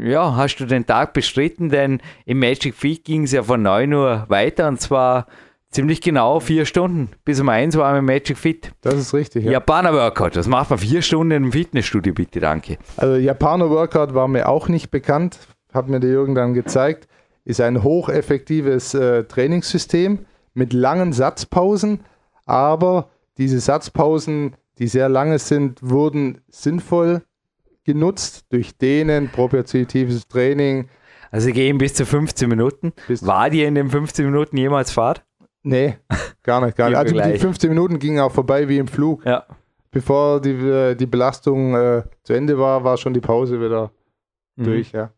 Ja, 0.02 0.36
hast 0.36 0.56
du 0.56 0.66
den 0.66 0.86
Tag 0.86 1.12
bestritten, 1.12 1.70
denn 1.70 2.00
im 2.26 2.38
Magic 2.38 2.74
Feed 2.74 3.04
ging 3.04 3.24
es 3.24 3.32
ja 3.32 3.42
von 3.42 3.62
9 3.62 3.92
Uhr 3.92 4.24
weiter 4.28 4.68
und 4.68 4.80
zwar 4.80 5.26
ziemlich 5.70 6.00
genau 6.00 6.40
vier 6.40 6.66
Stunden. 6.66 7.10
Bis 7.24 7.40
um 7.40 7.48
eins 7.48 7.76
waren 7.76 7.94
wir 7.94 7.98
im 8.00 8.04
Magic 8.06 8.36
Fit. 8.36 8.72
Das 8.80 8.94
ist 8.94 9.14
richtig, 9.14 9.44
ja. 9.44 9.52
Japaner 9.52 9.92
Workout, 9.92 10.36
das 10.36 10.46
macht 10.46 10.70
man 10.70 10.78
vier 10.78 11.02
Stunden 11.02 11.30
im 11.44 11.52
Fitnessstudio, 11.52 12.12
bitte, 12.12 12.40
danke. 12.40 12.78
Also 12.96 13.16
Japaner 13.16 13.70
Workout 13.70 14.14
war 14.14 14.28
mir 14.28 14.48
auch 14.48 14.68
nicht 14.68 14.90
bekannt, 14.90 15.38
hat 15.72 15.88
mir 15.88 16.00
der 16.00 16.10
Jürgen 16.10 16.34
dann 16.34 16.54
gezeigt. 16.54 17.08
Ist 17.44 17.62
ein 17.62 17.82
hocheffektives 17.82 18.92
äh, 18.92 19.24
Trainingssystem 19.24 20.26
mit 20.52 20.74
langen 20.74 21.14
Satzpausen, 21.14 22.00
aber 22.48 23.10
diese 23.36 23.60
Satzpausen, 23.60 24.56
die 24.78 24.88
sehr 24.88 25.08
lange 25.08 25.38
sind, 25.38 25.80
wurden 25.82 26.40
sinnvoll 26.48 27.22
genutzt 27.84 28.46
durch 28.50 28.76
Dehnen, 28.76 29.28
propriozeptives 29.30 30.28
Training. 30.28 30.88
Also 31.30 31.50
gehen 31.52 31.78
bis 31.78 31.94
zu 31.94 32.06
15 32.06 32.48
Minuten. 32.48 32.92
Bis- 33.06 33.26
War 33.26 33.50
dir 33.50 33.68
in 33.68 33.74
den 33.74 33.90
15 33.90 34.24
Minuten 34.26 34.56
jemals 34.56 34.90
Fahrt? 34.92 35.24
Nee, 35.62 35.96
gar 36.42 36.64
nicht, 36.64 36.76
gar 36.76 36.88
nicht. 36.88 36.98
Also 36.98 37.12
die 37.14 37.20
gleich. 37.20 37.40
15 37.40 37.68
Minuten 37.70 37.98
gingen 37.98 38.20
auch 38.20 38.32
vorbei 38.32 38.68
wie 38.68 38.78
im 38.78 38.88
Flug. 38.88 39.24
Ja. 39.26 39.44
Bevor 39.90 40.40
die, 40.40 40.50
äh, 40.52 40.94
die 40.94 41.06
Belastung 41.06 41.74
äh, 41.74 42.02
zu 42.22 42.32
Ende 42.34 42.58
war, 42.58 42.84
war 42.84 42.96
schon 42.96 43.14
die 43.14 43.20
Pause 43.20 43.60
wieder 43.60 43.90
Mhm. 44.56 44.64
durch, 44.64 44.92
ja. 44.92 45.10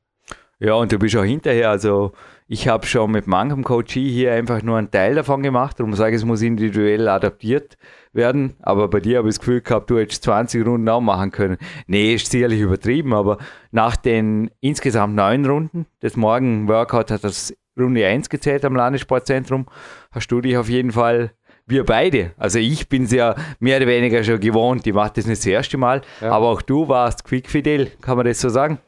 Ja, 0.58 0.74
und 0.74 0.92
du 0.92 0.98
bist 0.98 1.16
auch 1.16 1.24
hinterher. 1.24 1.70
Also 1.70 2.12
ich 2.52 2.66
habe 2.66 2.84
schon 2.84 3.12
mit 3.12 3.28
manchem 3.28 3.62
Coachie 3.62 4.10
hier 4.10 4.32
einfach 4.32 4.60
nur 4.60 4.76
einen 4.76 4.90
Teil 4.90 5.14
davon 5.14 5.40
gemacht. 5.44 5.78
Darum 5.78 5.94
sage 5.94 6.16
ich, 6.16 6.22
es 6.22 6.24
muss 6.24 6.42
individuell 6.42 7.06
adaptiert 7.06 7.78
werden. 8.12 8.56
Aber 8.60 8.88
bei 8.88 8.98
dir 8.98 9.18
habe 9.18 9.28
ich 9.28 9.36
das 9.36 9.38
Gefühl 9.38 9.60
gehabt, 9.60 9.88
du 9.88 9.98
hättest 9.98 10.24
20 10.24 10.66
Runden 10.66 10.88
auch 10.88 11.00
machen 11.00 11.30
können. 11.30 11.58
Nee, 11.86 12.14
ist 12.14 12.28
sicherlich 12.28 12.58
übertrieben, 12.58 13.14
aber 13.14 13.38
nach 13.70 13.94
den 13.94 14.50
insgesamt 14.58 15.14
neun 15.14 15.46
Runden 15.46 15.86
des 16.02 16.16
Morgen-Workout 16.16 17.12
hat 17.12 17.22
das 17.22 17.54
Runde 17.78 18.04
1 18.04 18.28
gezählt 18.28 18.64
am 18.64 18.74
Landessportzentrum. 18.74 19.66
Hast 20.10 20.32
du 20.32 20.40
dich 20.40 20.56
auf 20.56 20.68
jeden 20.68 20.90
Fall 20.90 21.30
wir 21.66 21.84
beide. 21.84 22.32
Also 22.36 22.58
ich 22.58 22.88
bin 22.88 23.04
es 23.04 23.12
ja 23.12 23.36
mehr 23.60 23.76
oder 23.76 23.86
weniger 23.86 24.24
schon 24.24 24.40
gewohnt. 24.40 24.84
Ich 24.88 24.92
mache 24.92 25.12
das 25.14 25.26
nicht 25.26 25.38
das 25.38 25.46
erste 25.46 25.78
Mal. 25.78 26.02
Ja. 26.20 26.32
Aber 26.32 26.48
auch 26.48 26.62
du 26.62 26.88
warst 26.88 27.24
quickfidel, 27.24 27.92
kann 28.00 28.16
man 28.16 28.26
das 28.26 28.40
so 28.40 28.48
sagen? 28.48 28.80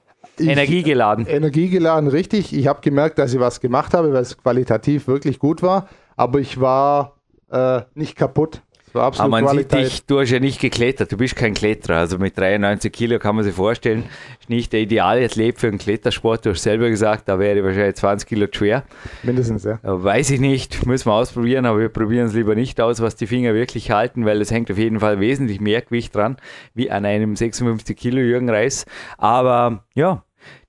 Energiegeladen. 0.49 1.26
Energiegeladen, 1.26 2.08
richtig. 2.08 2.56
Ich 2.56 2.66
habe 2.66 2.80
gemerkt, 2.80 3.18
dass 3.18 3.32
ich 3.34 3.40
was 3.40 3.61
gemacht 3.61 3.94
habe, 3.94 4.12
weil 4.12 4.22
es 4.22 4.37
qualitativ 4.37 5.06
wirklich 5.06 5.38
gut 5.38 5.62
war, 5.62 5.88
aber 6.16 6.38
ich 6.40 6.61
war 6.61 7.16
äh, 7.50 7.82
nicht 7.94 8.16
kaputt. 8.16 8.62
war 8.94 9.04
absolut 9.04 9.32
Aber 9.32 9.42
man 9.42 9.56
sieht 9.56 9.68
Qualität. 9.68 9.92
dich, 9.92 10.06
du 10.06 10.20
hast 10.20 10.30
ja 10.30 10.38
nicht 10.40 10.61
geklettert, 10.61 11.11
du 11.12 11.16
bist 11.16 11.34
kein 11.37 11.54
Kletterer. 11.54 11.96
Also 11.99 12.18
mit 12.18 12.37
93 12.38 12.92
Kilo 12.92 13.18
kann 13.18 13.34
man 13.37 13.44
sich 13.44 13.54
vorstellen, 13.54 14.04
ist 14.40 14.50
nicht 14.50 14.72
der 14.72 14.80
ideale 14.80 15.25
Athlet 15.25 15.58
für 15.58 15.68
einen 15.68 15.78
Klettersport. 15.78 16.44
Du 16.44 16.50
hast 16.50 16.62
selber 16.62 16.88
gesagt, 16.90 17.28
da 17.28 17.38
wäre 17.38 17.58
ich 17.58 17.64
wahrscheinlich 17.64 17.96
20 17.96 18.28
Kilo 18.28 18.46
schwer. 18.52 18.84
Mindestens, 19.22 19.64
ja. 19.64 19.75
Äh, 19.82 20.02
Weiß 20.04 20.30
ich 20.30 20.40
nicht, 20.40 20.84
müssen 20.87 21.06
wir 21.08 21.14
ausprobieren, 21.14 21.64
aber 21.64 21.78
wir 21.80 21.88
probieren 21.88 22.26
es 22.26 22.34
lieber 22.34 22.54
nicht 22.54 22.80
aus, 22.80 23.00
was 23.00 23.16
die 23.16 23.26
Finger 23.26 23.54
wirklich 23.54 23.90
halten, 23.90 24.25
weil 24.26 24.40
es 24.42 24.50
hängt 24.50 24.70
auf 24.70 24.78
jeden 24.78 25.00
Fall 25.00 25.20
wesentlich 25.20 25.61
mehr 25.61 25.80
Gewicht 25.82 26.14
dran, 26.14 26.37
wie 26.75 26.90
an 26.90 27.04
einem 27.06 27.34
56 27.37 27.96
Kilo 27.96 28.20
Jürgen 28.20 28.50
Reis. 28.50 28.84
Aber 29.16 29.84
ja, 29.94 30.22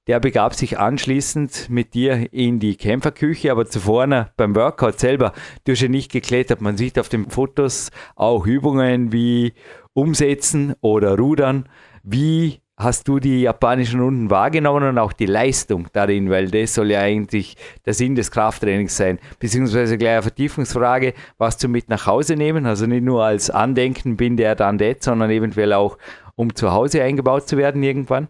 der 0.07 0.19
begab 0.19 0.53
sich 0.53 0.79
anschließend 0.79 1.69
mit 1.69 1.93
dir 1.93 2.33
in 2.33 2.59
die 2.59 2.75
Kämpferküche, 2.75 3.51
aber 3.51 3.65
zuvor 3.65 4.03
beim 4.35 4.55
Workout 4.55 4.99
selber. 4.99 5.31
Du 5.63 5.71
hast 5.71 5.81
ja 5.81 5.87
nicht 5.87 6.11
geklettert. 6.11 6.61
Man 6.61 6.77
sieht 6.77 6.99
auf 6.99 7.09
den 7.09 7.29
Fotos 7.29 7.89
auch 8.15 8.45
Übungen 8.45 9.13
wie 9.13 9.53
Umsetzen 9.93 10.73
oder 10.81 11.17
Rudern. 11.17 11.69
Wie 12.03 12.59
hast 12.75 13.07
du 13.07 13.19
die 13.19 13.41
japanischen 13.41 13.99
Runden 13.99 14.29
wahrgenommen 14.29 14.83
und 14.83 14.97
auch 14.97 15.13
die 15.13 15.27
Leistung 15.27 15.87
darin, 15.93 16.29
weil 16.29 16.49
das 16.49 16.73
soll 16.73 16.91
ja 16.91 17.01
eigentlich 17.01 17.55
der 17.85 17.93
Sinn 17.93 18.15
des 18.15 18.31
Krafttrainings 18.31 18.97
sein. 18.97 19.19
Beziehungsweise 19.39 19.97
gleich 19.97 20.13
eine 20.13 20.21
Vertiefungsfrage, 20.23 21.13
was 21.37 21.57
du 21.57 21.67
mit 21.67 21.89
nach 21.89 22.07
Hause 22.07 22.35
nehmen, 22.35 22.65
also 22.65 22.87
nicht 22.87 23.03
nur 23.03 23.23
als 23.23 23.49
Andenken 23.49 24.17
bin 24.17 24.37
der 24.37 24.55
dann 24.55 24.77
det, 24.77 25.03
sondern 25.03 25.29
eventuell 25.29 25.73
auch 25.73 25.97
um 26.35 26.55
zu 26.55 26.71
Hause 26.71 27.03
eingebaut 27.03 27.47
zu 27.47 27.57
werden 27.57 27.83
irgendwann. 27.83 28.27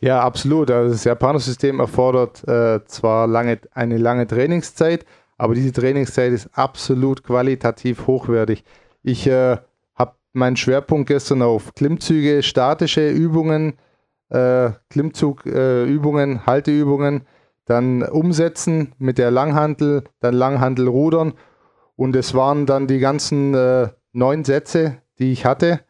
Ja, 0.00 0.20
absolut. 0.22 0.70
Also 0.70 0.92
das 0.92 1.04
Japaner-System 1.04 1.80
erfordert 1.80 2.46
äh, 2.46 2.84
zwar 2.86 3.26
lange, 3.26 3.58
eine 3.72 3.98
lange 3.98 4.26
Trainingszeit, 4.26 5.04
aber 5.36 5.54
diese 5.54 5.72
Trainingszeit 5.72 6.32
ist 6.32 6.50
absolut 6.52 7.24
qualitativ 7.24 8.06
hochwertig. 8.06 8.64
Ich 9.02 9.26
äh, 9.26 9.56
habe 9.94 10.12
meinen 10.32 10.56
Schwerpunkt 10.56 11.08
gestern 11.08 11.42
auf 11.42 11.74
Klimmzüge, 11.74 12.42
statische 12.42 13.10
Übungen, 13.10 13.74
äh, 14.30 14.70
Klimmzugübungen, 14.90 16.46
Halteübungen, 16.46 17.22
dann 17.64 18.02
umsetzen 18.02 18.94
mit 18.98 19.18
der 19.18 19.30
Langhantel, 19.30 20.04
dann 20.20 20.34
Langhantel 20.34 20.88
rudern 20.88 21.34
und 21.96 22.14
es 22.14 22.34
waren 22.34 22.66
dann 22.66 22.86
die 22.86 23.00
ganzen 23.00 23.52
äh, 23.54 23.88
neun 24.12 24.44
Sätze, 24.44 24.98
die 25.18 25.32
ich 25.32 25.44
hatte, 25.44 25.80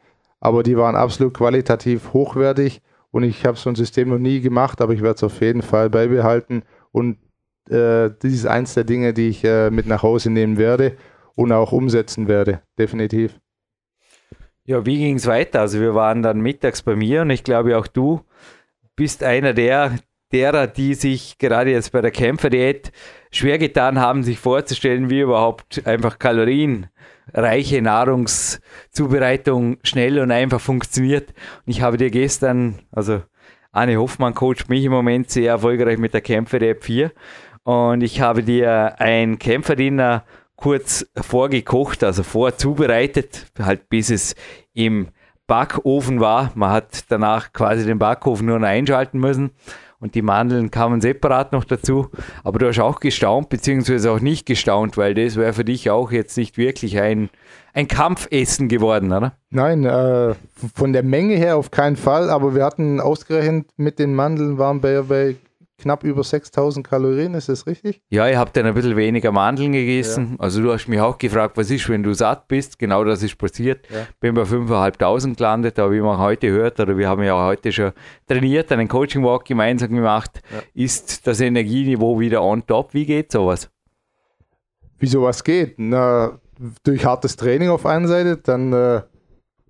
aber 0.41 0.63
die 0.63 0.79
waren 0.79 0.97
absolut 0.97 1.35
qualitativ 1.35 2.13
hochwertig 2.15 2.81
und 3.11 3.23
ich 3.23 3.45
habe 3.45 3.57
so 3.57 3.71
ein 3.71 3.77
System 3.77 4.09
noch 4.11 4.19
nie 4.19 4.41
gemacht, 4.41 4.81
aber 4.81 4.93
ich 4.93 5.03
werde 5.03 5.17
es 5.17 5.25
auf 5.25 5.41
jeden 5.41 5.63
Fall 5.63 5.91
beibehalten. 5.91 6.63
Und 6.93 7.19
äh, 7.69 8.11
das 8.11 8.33
ist 8.33 8.47
eins 8.47 8.75
der 8.75 8.85
Dinge, 8.85 9.15
die 9.15 9.29
ich 9.29 9.45
äh, 9.45 9.71
mit 9.71 9.87
nach 9.87 10.03
Hause 10.03 10.31
nehmen 10.31 10.59
werde 10.59 10.97
und 11.35 11.53
auch 11.53 11.73
umsetzen 11.73 12.29
werde. 12.29 12.63
Definitiv. 12.79 13.39
Ja, 14.65 14.85
wie 14.85 14.99
ging 14.99 15.17
es 15.17 15.27
weiter? 15.27 15.61
Also 15.61 15.81
wir 15.81 15.95
waren 15.95 16.23
dann 16.23 16.41
mittags 16.41 16.83
bei 16.83 16.95
mir 16.95 17.23
und 17.23 17.31
ich 17.31 17.45
glaube 17.45 17.79
auch 17.79 17.87
du 17.87 18.21
bist 18.97 19.23
einer 19.23 19.55
der 19.55 19.93
derer, 20.33 20.67
die 20.67 20.95
sich 20.95 21.39
gerade 21.39 21.71
jetzt 21.71 21.93
bei 21.93 22.01
der 22.01 22.11
Kämpferdiät 22.11 22.93
schwer 23.31 23.59
getan 23.59 23.99
haben, 23.99 24.23
sich 24.23 24.39
vorzustellen, 24.39 25.11
wie 25.11 25.21
überhaupt 25.21 25.87
einfach 25.87 26.19
kalorienreiche 26.19 27.83
Nahrungszubereitung 27.83 29.79
schnell 29.83 30.19
und 30.19 30.31
einfach 30.31 30.61
funktioniert. 30.61 31.31
Und 31.67 31.71
ich 31.71 31.83
habe 31.83 31.97
dir 31.97 32.11
gestern, 32.11 32.81
also 32.93 33.23
Anne 33.73 33.99
Hoffmann 33.99 34.35
coacht 34.35 34.69
mich 34.69 34.85
im 34.85 34.93
Moment 34.93 35.31
sehr 35.31 35.53
erfolgreich 35.53 35.99
mit 35.99 36.15
der 36.15 36.21
Kämpfer-App 36.21 36.85
4 36.85 37.13
und 37.65 38.03
ich 38.03 38.21
habe 38.21 38.43
dir 38.43 38.99
ein 38.99 39.39
Kämpferdiener 39.39 40.25
kurz 40.57 41.07
vorgekocht, 41.15 42.03
also 42.03 42.23
vorzubereitet, 42.23 43.47
halt 43.59 43.89
bis 43.89 44.11
es 44.11 44.35
im 44.75 45.09
Backofen 45.47 46.21
war. 46.21 46.51
Man 46.55 46.71
hat 46.71 47.05
danach 47.11 47.53
quasi 47.53 47.87
den 47.87 47.99
Backofen 47.99 48.47
nur 48.47 48.59
noch 48.59 48.67
einschalten 48.67 49.19
müssen 49.19 49.51
und 50.01 50.15
die 50.15 50.23
Mandeln 50.23 50.71
kamen 50.71 51.01
separat 51.01 51.53
noch 51.53 51.65
dazu. 51.65 52.09
Aber 52.45 52.59
du 52.59 52.69
hast 52.69 52.79
auch 52.79 53.01
gestaunt, 53.01 53.49
beziehungsweise 53.49 54.11
auch 54.11 54.21
nicht 54.21 54.47
gestaunt, 54.47 54.97
weil 54.97 55.15
das 55.15 55.37
wäre 55.37 55.53
für 55.53 55.65
dich 55.65 55.91
auch 55.91 56.13
jetzt 56.13 56.37
nicht 56.37 56.57
wirklich 56.57 57.01
ein, 57.01 57.31
ein 57.75 57.89
Kampfessen 57.89 58.69
geworden, 58.69 59.13
oder? 59.13 59.33
Nein, 59.51 59.85
äh, 59.85 60.35
von 60.75 60.93
der 60.93 61.03
Menge 61.03 61.35
her 61.35 61.57
auf 61.57 61.71
keinen 61.71 61.97
Fall, 61.97 62.31
aber 62.31 62.55
wir 62.55 62.65
hatten 62.65 63.01
ausgerechnet 63.01 63.67
mit 63.77 63.99
den 63.99 64.15
Mandeln 64.15 64.59
waren 64.59 64.81
bei, 64.81 65.03
bei 65.03 65.37
knapp 65.79 66.05
über 66.05 66.25
6000 66.25 66.87
Kalorien, 66.87 67.35
ist 67.35 67.49
das 67.49 67.67
richtig? 67.67 68.03
Ja, 68.11 68.29
ihr 68.29 68.39
habt 68.39 68.57
dann 68.57 68.67
ein 68.67 68.75
bisschen 68.75 68.97
weniger 68.97 69.33
Mandeln 69.33 69.73
gegessen. 69.73 70.33
Ja. 70.33 70.45
Also 70.45 70.61
du 70.61 70.73
hast 70.73 70.89
mich 70.89 71.01
auch 71.01 71.17
gefragt, 71.17 71.57
was 71.57 71.71
ist, 71.71 71.89
wenn 71.89 72.03
du 72.03 72.13
satt 72.13 72.49
bist? 72.49 72.79
Genau 72.79 73.05
das 73.05 73.23
ist 73.23 73.39
passiert. 73.39 73.89
Ja. 73.91 74.07
Bin 74.21 74.35
bei 74.35 74.43
5.500 74.43 75.37
gelandet, 75.37 75.79
aber 75.79 75.93
wie 75.93 76.01
man 76.01 76.19
heute 76.19 76.49
hört, 76.51 76.81
oder 76.81 76.99
wir 76.99 77.09
haben 77.09 77.23
ja 77.23 77.47
heute 77.47 77.73
schon 77.73 77.93
trainiert, 78.27 78.71
einen 78.73 78.89
Coaching 78.89 79.25
Walk 79.25 79.45
gemeinsam 79.45 79.91
gemacht, 79.91 80.43
ja. 80.53 80.63
ist 80.75 81.27
das 81.27 81.41
Energieniveau 81.41 82.19
wieder 82.19 82.43
on 82.43 82.67
top. 82.67 82.93
Wie 82.93 83.07
geht 83.07 83.31
sowas? 83.31 83.71
Wie 84.99 85.07
sowas 85.07 85.45
geht? 85.45 85.75
Na, 85.77 86.41
durch 86.83 87.05
hartes 87.05 87.37
Training 87.37 87.69
auf 87.69 87.87
einer 87.87 88.09
Seite, 88.09 88.37
dann 88.37 88.73
äh, 88.73 89.03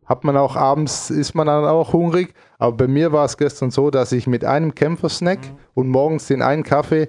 hat 0.09 0.25
man 0.25 0.37
auch 0.37 0.57
abends, 0.57 1.11
ist 1.11 1.35
man 1.35 1.47
dann 1.47 1.65
auch 1.65 1.93
hungrig. 1.93 2.33
Aber 2.59 2.77
bei 2.77 2.89
mir 2.89 3.13
war 3.13 3.27
es 3.27 3.37
gestern 3.37 3.71
so, 3.71 3.91
dass 3.91 4.11
ich 4.13 4.27
mit 4.27 4.45
einem 4.45 4.75
Kämpfersnack 4.75 5.39
mhm. 5.39 5.59
und 5.75 5.89
morgens 5.89 6.27
den 6.27 6.43
einen 6.43 6.63
Kaffee 6.63 7.09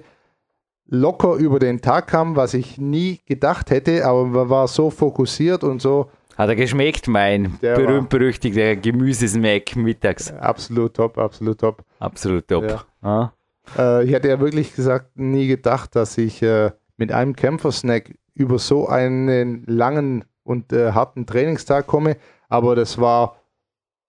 locker 0.86 1.34
über 1.34 1.58
den 1.58 1.80
Tag 1.80 2.08
kam, 2.08 2.36
was 2.36 2.52
ich 2.52 2.76
nie 2.78 3.20
gedacht 3.26 3.70
hätte, 3.70 4.04
aber 4.04 4.26
man 4.26 4.50
war 4.50 4.68
so 4.68 4.90
fokussiert 4.90 5.64
und 5.64 5.80
so. 5.80 6.10
Hat 6.36 6.48
er 6.48 6.56
geschmeckt, 6.56 7.06
mein 7.06 7.58
berühmt-berüchtigter 7.60 8.76
Gemüsesnack 8.76 9.76
mittags? 9.76 10.32
Absolut 10.32 10.94
top, 10.94 11.16
absolut 11.18 11.60
top. 11.60 11.84
Absolut 12.00 12.48
top. 12.48 12.64
Ja. 12.64 12.84
Ah. 13.02 13.32
Äh, 13.78 14.04
ich 14.04 14.12
hätte 14.12 14.28
ja 14.28 14.40
wirklich 14.40 14.74
gesagt, 14.74 15.16
nie 15.16 15.46
gedacht, 15.46 15.94
dass 15.94 16.18
ich 16.18 16.42
äh, 16.42 16.70
mit 16.96 17.12
einem 17.12 17.36
Kämpfersnack 17.36 18.14
über 18.34 18.58
so 18.58 18.88
einen 18.88 19.64
langen 19.66 20.24
und 20.42 20.72
äh, 20.72 20.92
harten 20.92 21.26
Trainingstag 21.26 21.86
komme. 21.86 22.16
Aber 22.50 22.74
das 22.76 22.98
war 22.98 23.36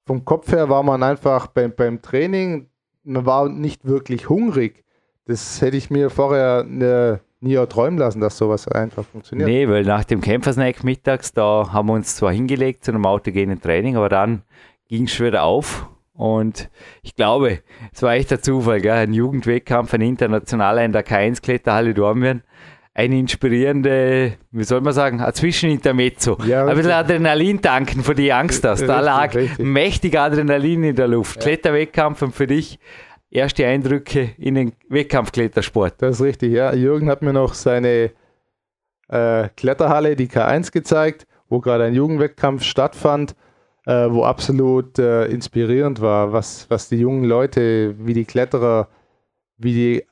vom 0.06 0.26
Kopf 0.26 0.52
her 0.52 0.68
war 0.68 0.84
man 0.84 1.04
einfach 1.04 1.48
beim, 1.48 1.74
beim 1.74 2.02
Training, 2.02 2.68
man 3.04 3.26
war 3.26 3.48
nicht 3.48 3.86
wirklich 3.86 4.30
hungrig. 4.30 4.84
Das 5.26 5.62
hätte 5.62 5.78
ich 5.78 5.90
mir 5.90 6.10
vorher 6.10 6.64
ne, 6.64 7.22
nie 7.40 7.54
erträumen 7.54 7.98
lassen, 7.98 8.20
dass 8.20 8.38
sowas 8.38 8.68
einfach 8.68 9.06
funktioniert. 9.06 9.48
Nee, 9.48 9.70
weil 9.70 9.84
nach 9.84 10.04
dem 10.04 10.20
Kämpfersnack 10.20 10.84
mittags, 10.84 11.32
da 11.34 11.70
haben 11.72 11.88
wir 11.88 11.94
uns 11.94 12.16
zwar 12.16 12.34
hingelegt 12.34 12.84
zu 12.84 12.92
einem 12.92 13.06
autogenen 13.06 13.62
Training, 13.62 13.96
aber 13.96 14.10
dann 14.10 14.42
ging 14.90 15.06
es 15.06 15.20
wieder 15.20 15.44
auf. 15.44 15.88
Und 16.14 16.70
ich 17.04 17.16
glaube, 17.16 17.60
es 17.94 18.04
war 18.04 18.14
echt 18.14 18.32
der 18.32 18.42
Zufall, 18.42 18.82
gell? 18.82 18.92
ein 18.92 19.14
Jugendwettkampf, 19.14 19.94
ein 19.94 20.02
internationaler 20.02 20.84
in 20.84 20.92
der 20.92 21.06
K1-Kletterhalle 21.06 21.94
Dornbirn 21.94 22.44
eine 22.94 23.18
inspirierende, 23.18 24.34
wie 24.52 24.64
soll 24.64 24.82
man 24.82 24.94
sagen, 24.94 25.22
ein 25.22 25.34
Zwischenintermezzo. 25.34 26.38
Ja, 26.46 26.66
ein 26.66 26.76
bisschen 26.76 26.92
Adrenalin 26.92 27.62
tanken 27.62 28.04
für 28.04 28.16
die 28.16 28.34
Angst 28.34 28.66
hast. 28.66 28.82
Da 28.82 29.00
lag 29.00 29.34
richtig. 29.34 29.66
mächtig 29.66 30.20
Adrenalin 30.20 30.84
in 30.84 30.96
der 30.96 31.08
Luft. 31.08 31.38
Ja. 31.38 31.44
Kletterwettkampf 31.44 32.22
und 32.22 32.36
für 32.36 32.48
dich 32.48 32.80
erste 33.30 33.66
Eindrücke 33.66 34.32
in 34.38 34.56
den 34.56 34.74
Wettkampfklettersport. 34.90 36.02
Das 36.02 36.18
ist 36.18 36.22
richtig, 36.22 36.52
ja. 36.52 36.74
Jürgen 36.74 37.10
hat 37.10 37.22
mir 37.22 37.32
noch 37.32 37.54
seine 37.54 38.12
äh, 39.08 39.50
Kletterhalle, 39.56 40.18
die 40.18 40.28
K1, 40.28 40.72
gezeigt, 40.72 41.26
wo 41.48 41.60
gerade 41.60 41.86
ein 41.86 41.94
Jugendwettkampf 41.94 42.64
stattfand, 42.64 43.36
äh, 43.86 44.10
wo 44.10 44.26
absolut 44.26 45.00
äh, 45.00 45.26
inspirierend 45.28 46.02
war, 46.02 46.34
was, 46.34 46.70
was 46.70 46.90
die 46.90 46.98
jungen 46.98 47.24
Leute, 47.24 47.96
wie 48.00 48.14
die 48.14 48.26
Kletterer, 48.26 48.90
wie 49.58 49.74
die 49.74 50.06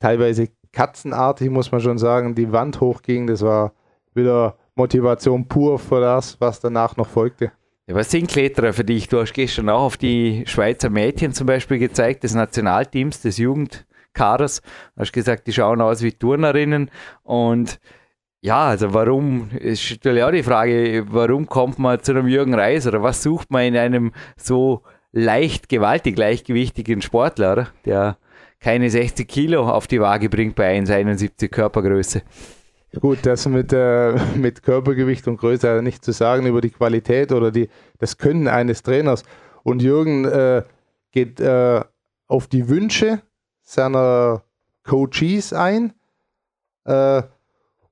teilweise 0.00 0.48
katzenartig, 0.74 1.50
muss 1.50 1.72
man 1.72 1.80
schon 1.80 1.98
sagen, 1.98 2.34
die 2.34 2.52
Wand 2.52 2.80
hochging. 2.80 3.26
Das 3.26 3.42
war 3.42 3.72
wieder 4.14 4.56
Motivation 4.74 5.46
pur 5.46 5.78
für 5.78 6.00
das, 6.00 6.40
was 6.40 6.60
danach 6.60 6.96
noch 6.96 7.08
folgte. 7.08 7.52
Ja, 7.86 7.94
was 7.94 8.10
sind 8.10 8.30
Kletterer 8.30 8.72
für 8.72 8.84
dich? 8.84 9.08
Du 9.08 9.20
hast 9.20 9.34
gestern 9.34 9.68
auch 9.68 9.82
auf 9.82 9.96
die 9.96 10.44
Schweizer 10.46 10.90
Mädchen 10.90 11.32
zum 11.32 11.46
Beispiel 11.46 11.78
gezeigt, 11.78 12.24
des 12.24 12.34
Nationalteams, 12.34 13.20
des 13.20 13.38
Jugendkaders. 13.38 14.62
Du 14.94 15.00
hast 15.00 15.12
gesagt, 15.12 15.46
die 15.46 15.52
schauen 15.52 15.80
aus 15.80 16.02
wie 16.02 16.12
Turnerinnen 16.12 16.90
und 17.22 17.78
ja, 18.40 18.66
also 18.66 18.92
warum, 18.92 19.50
ist 19.52 19.90
natürlich 19.90 20.22
auch 20.22 20.30
die 20.30 20.42
Frage, 20.42 21.06
warum 21.08 21.46
kommt 21.46 21.78
man 21.78 22.02
zu 22.02 22.12
einem 22.12 22.28
Jürgen 22.28 22.52
Reis 22.52 22.86
oder 22.86 23.02
was 23.02 23.22
sucht 23.22 23.50
man 23.50 23.62
in 23.62 23.76
einem 23.76 24.12
so 24.36 24.82
leicht 25.12 25.70
gewaltig 25.70 26.18
leichtgewichtigen 26.18 27.00
Sportler, 27.00 27.68
der 27.86 28.18
keine 28.64 28.88
60 28.88 29.28
Kilo 29.28 29.68
auf 29.68 29.86
die 29.86 30.00
Waage 30.00 30.30
bringt 30.30 30.54
bei 30.54 30.78
1,71 30.78 31.48
Körpergröße. 31.48 32.22
Gut, 32.98 33.18
das 33.24 33.46
mit, 33.46 33.74
äh, 33.74 34.14
mit 34.36 34.62
Körpergewicht 34.62 35.28
und 35.28 35.36
Größe 35.36 35.68
hat 35.68 35.82
nicht 35.82 36.02
zu 36.02 36.12
sagen 36.12 36.46
über 36.46 36.62
die 36.62 36.70
Qualität 36.70 37.30
oder 37.32 37.50
die, 37.50 37.68
das 37.98 38.16
Können 38.16 38.48
eines 38.48 38.82
Trainers. 38.82 39.22
Und 39.64 39.82
Jürgen 39.82 40.24
äh, 40.24 40.62
geht 41.12 41.40
äh, 41.40 41.82
auf 42.26 42.46
die 42.46 42.66
Wünsche 42.70 43.20
seiner 43.60 44.44
Coaches 44.82 45.52
ein. 45.52 45.92
Äh, 46.86 47.22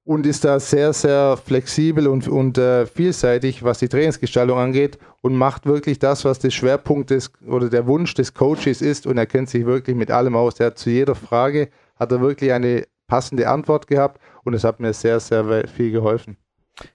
und 0.04 0.26
ist 0.26 0.44
da 0.44 0.58
sehr, 0.58 0.94
sehr 0.94 1.36
flexibel 1.36 2.08
und, 2.08 2.26
und 2.28 2.56
äh, 2.56 2.86
vielseitig, 2.86 3.62
was 3.62 3.78
die 3.78 3.88
Trainingsgestaltung 3.88 4.58
angeht 4.58 4.98
und 5.22 5.36
macht 5.36 5.64
wirklich 5.66 5.98
das, 5.98 6.24
was 6.24 6.38
der 6.40 6.50
Schwerpunkt 6.50 7.10
des 7.10 7.32
oder 7.46 7.70
der 7.70 7.86
Wunsch 7.86 8.12
des 8.14 8.34
Coaches 8.34 8.82
ist 8.82 9.06
und 9.06 9.16
er 9.16 9.26
kennt 9.26 9.48
sich 9.48 9.64
wirklich 9.64 9.96
mit 9.96 10.10
allem 10.10 10.36
aus. 10.36 10.56
Der 10.56 10.66
hat 10.66 10.78
zu 10.78 10.90
jeder 10.90 11.14
Frage 11.14 11.70
hat 11.96 12.12
er 12.12 12.20
wirklich 12.20 12.52
eine 12.52 12.84
passende 13.06 13.48
Antwort 13.48 13.86
gehabt 13.86 14.20
und 14.44 14.54
es 14.54 14.64
hat 14.64 14.80
mir 14.80 14.92
sehr, 14.92 15.20
sehr 15.20 15.66
viel 15.68 15.92
geholfen. 15.92 16.36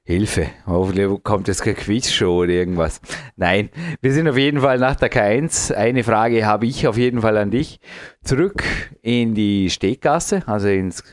Hilfe, 0.03 0.47
hoffentlich 0.65 1.23
kommt 1.23 1.47
jetzt 1.47 1.61
keine 1.61 1.75
Quizshow 1.75 2.43
oder 2.43 2.51
irgendwas. 2.51 2.99
Nein, 3.35 3.69
wir 4.01 4.11
sind 4.11 4.27
auf 4.27 4.37
jeden 4.37 4.61
Fall 4.61 4.79
nach 4.79 4.95
der 4.95 5.11
K1. 5.11 5.73
Eine 5.73 6.03
Frage 6.03 6.45
habe 6.45 6.65
ich 6.65 6.87
auf 6.87 6.97
jeden 6.97 7.21
Fall 7.21 7.37
an 7.37 7.51
dich. 7.51 7.79
Zurück 8.23 8.63
in 9.01 9.35
die 9.35 9.69
Steggasse, 9.69 10.43
also 10.47 10.67
ins 10.67 11.03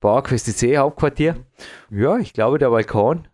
PowerQuest 0.00 0.58
C 0.58 0.78
Hauptquartier. 0.78 1.36
Ja, 1.90 2.16
ich 2.16 2.32
glaube, 2.32 2.58
der 2.58 2.70
Balkon, 2.70 3.28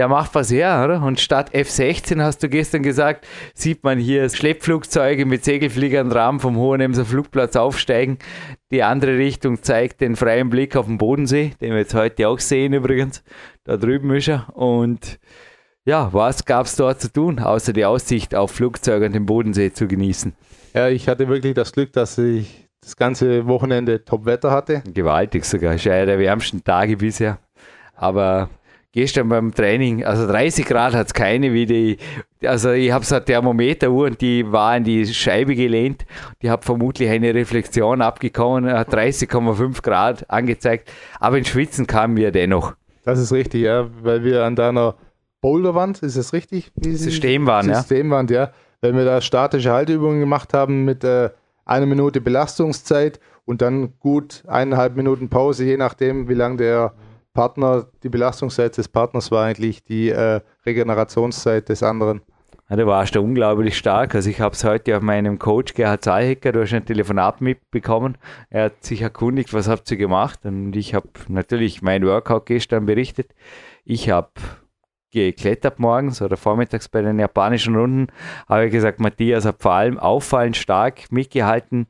der 0.00 0.08
macht 0.08 0.34
was 0.34 0.50
her, 0.50 0.80
oder? 0.82 1.02
Und 1.02 1.20
statt 1.20 1.52
F-16 1.52 2.22
hast 2.22 2.42
du 2.42 2.48
gestern 2.48 2.82
gesagt, 2.82 3.26
sieht 3.52 3.84
man 3.84 3.98
hier 3.98 4.26
Schleppflugzeuge 4.30 5.26
mit 5.26 5.44
Segelfliegern 5.44 6.10
Rahmen 6.10 6.40
vom 6.40 6.56
Hohenemser 6.56 7.04
Flugplatz 7.04 7.54
aufsteigen. 7.54 8.16
Die 8.70 8.82
andere 8.82 9.18
Richtung 9.18 9.62
zeigt 9.62 10.00
den 10.00 10.16
freien 10.16 10.48
Blick 10.48 10.74
auf 10.74 10.86
den 10.86 10.96
Bodensee, 10.96 11.52
den 11.60 11.72
wir 11.72 11.80
jetzt 11.80 11.92
heute 11.92 12.28
auch 12.28 12.38
sehen 12.38 12.72
übrigens. 12.72 13.22
Da 13.64 13.76
drüben 13.76 14.10
ist 14.14 14.28
er. 14.28 14.48
Und 14.56 15.20
ja, 15.84 16.08
was 16.14 16.46
gab 16.46 16.64
es 16.64 16.76
dort 16.76 17.02
zu 17.02 17.12
tun, 17.12 17.38
außer 17.38 17.74
die 17.74 17.84
Aussicht 17.84 18.34
auf 18.34 18.52
Flugzeuge 18.52 19.04
und 19.04 19.12
den 19.12 19.26
Bodensee 19.26 19.70
zu 19.70 19.86
genießen? 19.86 20.32
Ja, 20.72 20.88
ich 20.88 21.08
hatte 21.08 21.28
wirklich 21.28 21.52
das 21.52 21.72
Glück, 21.72 21.92
dass 21.92 22.16
ich 22.16 22.70
das 22.80 22.96
ganze 22.96 23.46
Wochenende 23.46 24.02
Top-Wetter 24.02 24.50
hatte. 24.50 24.82
Gewaltig 24.94 25.44
sogar. 25.44 25.74
Ist 25.74 25.84
ja 25.84 25.92
einer 25.92 26.06
der 26.06 26.18
wärmsten 26.18 26.64
Tage 26.64 26.96
bisher. 26.96 27.36
Aber 27.94 28.48
gestern 28.92 29.28
beim 29.28 29.54
Training, 29.54 30.04
also 30.04 30.26
30 30.26 30.66
Grad 30.66 30.94
hat 30.94 31.08
es 31.08 31.14
keine, 31.14 31.52
wie 31.52 31.66
die, 31.66 31.96
also 32.44 32.72
ich 32.72 32.90
habe 32.90 33.04
so 33.04 33.16
eine 33.16 33.24
Thermometeruhr 33.24 34.06
und 34.06 34.20
die 34.20 34.50
war 34.50 34.76
in 34.76 34.84
die 34.84 35.06
Scheibe 35.06 35.54
gelehnt. 35.54 36.04
Die 36.42 36.50
hat 36.50 36.64
vermutlich 36.64 37.08
eine 37.08 37.34
Reflexion 37.34 38.02
abgekommen, 38.02 38.72
hat 38.72 38.92
30,5 38.92 39.82
Grad 39.82 40.28
angezeigt. 40.30 40.90
Aber 41.18 41.38
in 41.38 41.44
Schwitzen 41.44 41.86
kamen 41.86 42.16
wir 42.16 42.32
dennoch. 42.32 42.74
Das 43.04 43.18
ist 43.18 43.32
richtig, 43.32 43.62
ja, 43.62 43.88
weil 44.02 44.24
wir 44.24 44.44
an 44.44 44.56
deiner 44.56 44.96
Boulderwand, 45.40 46.02
ist 46.02 46.16
das 46.16 46.32
richtig? 46.32 46.70
Systemwand, 46.80 47.68
ja. 47.68 47.76
Systemwand, 47.76 48.30
ja. 48.30 48.50
Weil 48.82 48.94
wir 48.94 49.04
da 49.04 49.20
statische 49.20 49.70
Halteübungen 49.72 50.20
gemacht 50.20 50.52
haben 50.52 50.84
mit 50.84 51.04
äh, 51.04 51.30
eine 51.64 51.86
Minute 51.86 52.20
Belastungszeit 52.20 53.20
und 53.44 53.62
dann 53.62 53.94
gut 54.00 54.42
eineinhalb 54.46 54.96
Minuten 54.96 55.28
Pause, 55.28 55.64
je 55.64 55.76
nachdem, 55.76 56.28
wie 56.28 56.34
lange 56.34 56.56
der 56.56 56.92
Partner, 57.32 57.86
die 58.02 58.08
Belastungszeit 58.08 58.76
des 58.76 58.88
Partners 58.88 59.30
war 59.30 59.46
eigentlich 59.46 59.82
die 59.84 60.10
äh, 60.10 60.40
Regenerationszeit 60.66 61.68
des 61.68 61.82
anderen. 61.82 62.22
Ja, 62.68 62.76
da 62.76 62.86
warst 62.86 63.16
du 63.16 63.20
unglaublich 63.20 63.76
stark. 63.76 64.14
Also 64.14 64.30
ich 64.30 64.40
habe 64.40 64.54
es 64.54 64.62
heute 64.62 64.96
auf 64.96 65.02
meinem 65.02 65.40
Coach 65.40 65.74
Gerhard 65.74 66.04
Zahlhecker, 66.04 66.52
du 66.52 66.62
hast 66.62 66.72
ein 66.72 66.84
Telefonat 66.84 67.40
mitbekommen. 67.40 68.16
Er 68.48 68.66
hat 68.66 68.84
sich 68.84 69.02
erkundigt, 69.02 69.52
was 69.52 69.68
habt 69.68 69.90
ihr 69.90 69.96
gemacht? 69.96 70.40
Und 70.44 70.76
ich 70.76 70.94
habe 70.94 71.08
natürlich 71.26 71.82
mein 71.82 72.06
Workout 72.06 72.46
gestern 72.46 72.86
berichtet. 72.86 73.34
Ich 73.84 74.10
habe 74.10 74.30
geklettert 75.10 75.80
morgens 75.80 76.22
oder 76.22 76.36
vormittags 76.36 76.88
bei 76.88 77.02
den 77.02 77.18
japanischen 77.18 77.74
Runden, 77.74 78.06
habe 78.48 78.70
gesagt, 78.70 79.00
Matthias 79.00 79.44
hat 79.44 79.60
vor 79.60 79.72
allem 79.72 79.98
auffallend 79.98 80.56
stark 80.56 81.10
mitgehalten 81.10 81.88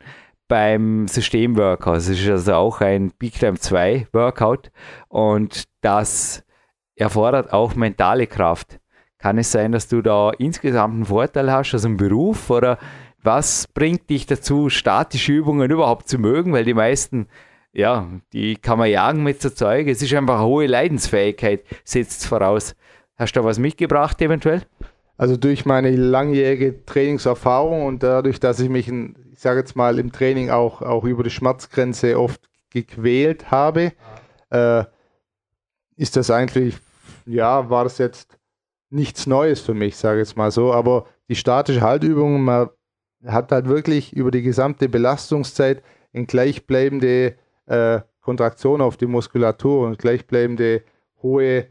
beim 0.50 1.06
System-Workout. 1.06 1.96
Es 1.96 2.08
ist 2.08 2.28
also 2.28 2.54
auch 2.54 2.80
ein 2.80 3.12
Big 3.18 3.38
Time 3.38 3.58
2 3.58 4.08
Workout 4.12 4.72
und 5.08 5.64
das 5.80 6.42
erfordert 6.96 7.52
auch 7.52 7.76
mentale 7.76 8.26
Kraft. 8.26 8.80
Kann 9.16 9.38
es 9.38 9.52
sein, 9.52 9.70
dass 9.70 9.86
du 9.86 10.02
da 10.02 10.32
insgesamt 10.38 10.94
einen 10.94 11.04
Vorteil 11.04 11.52
hast, 11.52 11.72
also 11.72 11.86
im 11.86 11.96
Beruf 11.96 12.50
oder 12.50 12.78
was 13.22 13.68
bringt 13.68 14.10
dich 14.10 14.26
dazu, 14.26 14.70
statische 14.70 15.32
Übungen 15.32 15.70
überhaupt 15.70 16.08
zu 16.08 16.18
mögen? 16.18 16.52
Weil 16.52 16.64
die 16.64 16.74
meisten, 16.74 17.28
ja, 17.72 18.08
die 18.32 18.56
kann 18.56 18.78
man 18.78 18.90
jagen 18.90 19.22
mit 19.22 19.40
so 19.40 19.50
Zeug. 19.50 19.86
Es 19.86 20.02
ist 20.02 20.12
einfach 20.14 20.40
hohe 20.40 20.66
Leidensfähigkeit, 20.66 21.62
setzt 21.84 22.26
voraus. 22.26 22.74
Hast 23.16 23.36
du 23.36 23.40
da 23.40 23.46
was 23.46 23.60
mitgebracht 23.60 24.20
eventuell? 24.20 24.62
Also 25.16 25.36
durch 25.36 25.64
meine 25.64 25.90
langjährige 25.94 26.84
Trainingserfahrung 26.86 27.84
und 27.84 28.02
dadurch, 28.02 28.40
dass 28.40 28.58
ich 28.58 28.70
mich, 28.70 28.88
in, 28.88 29.14
ich 29.40 29.42
sage 29.42 29.60
jetzt 29.60 29.74
mal, 29.74 29.98
im 29.98 30.12
Training 30.12 30.50
auch, 30.50 30.82
auch 30.82 31.04
über 31.04 31.22
die 31.22 31.30
Schmerzgrenze 31.30 32.20
oft 32.20 32.50
gequält 32.68 33.50
habe, 33.50 33.94
äh, 34.50 34.84
ist 35.96 36.16
das 36.18 36.30
eigentlich, 36.30 36.76
ja, 37.24 37.70
war 37.70 37.84
das 37.84 37.96
jetzt 37.96 38.38
nichts 38.90 39.26
Neues 39.26 39.60
für 39.60 39.72
mich, 39.72 39.96
sage 39.96 40.20
ich 40.20 40.28
jetzt 40.28 40.36
mal 40.36 40.50
so. 40.50 40.74
Aber 40.74 41.06
die 41.30 41.36
statische 41.36 41.80
Haltübung, 41.80 42.42
man 42.42 42.68
hat 43.24 43.50
halt 43.50 43.66
wirklich 43.66 44.12
über 44.12 44.30
die 44.30 44.42
gesamte 44.42 44.90
Belastungszeit 44.90 45.82
in 46.12 46.26
gleichbleibende 46.26 47.36
äh, 47.64 48.00
Kontraktion 48.20 48.82
auf 48.82 48.98
die 48.98 49.06
Muskulatur 49.06 49.86
und 49.86 49.98
gleichbleibende 49.98 50.82
hohe 51.22 51.66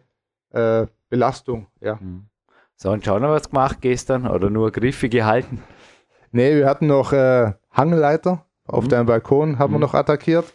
äh, 0.54 0.88
Belastung, 1.08 1.68
ja. 1.82 2.00
Mhm. 2.02 2.30
So, 2.78 2.90
und 2.90 3.06
schon 3.06 3.22
noch 3.22 3.30
was 3.30 3.52
gemacht 3.52 3.78
gestern 3.82 4.26
oder 4.26 4.50
nur 4.50 4.72
Griffe 4.72 5.08
gehalten? 5.08 5.62
Nee, 6.32 6.56
wir 6.58 6.68
hatten 6.68 6.88
noch 6.88 7.12
äh, 7.12 7.54
Hangleiter 7.72 8.46
auf 8.66 8.86
mhm. 8.86 8.90
deinem 8.90 9.06
Balkon, 9.06 9.60
haben 9.60 9.72
mhm. 9.72 9.76
wir 9.76 9.80
noch 9.80 9.94
attackiert. 9.94 10.54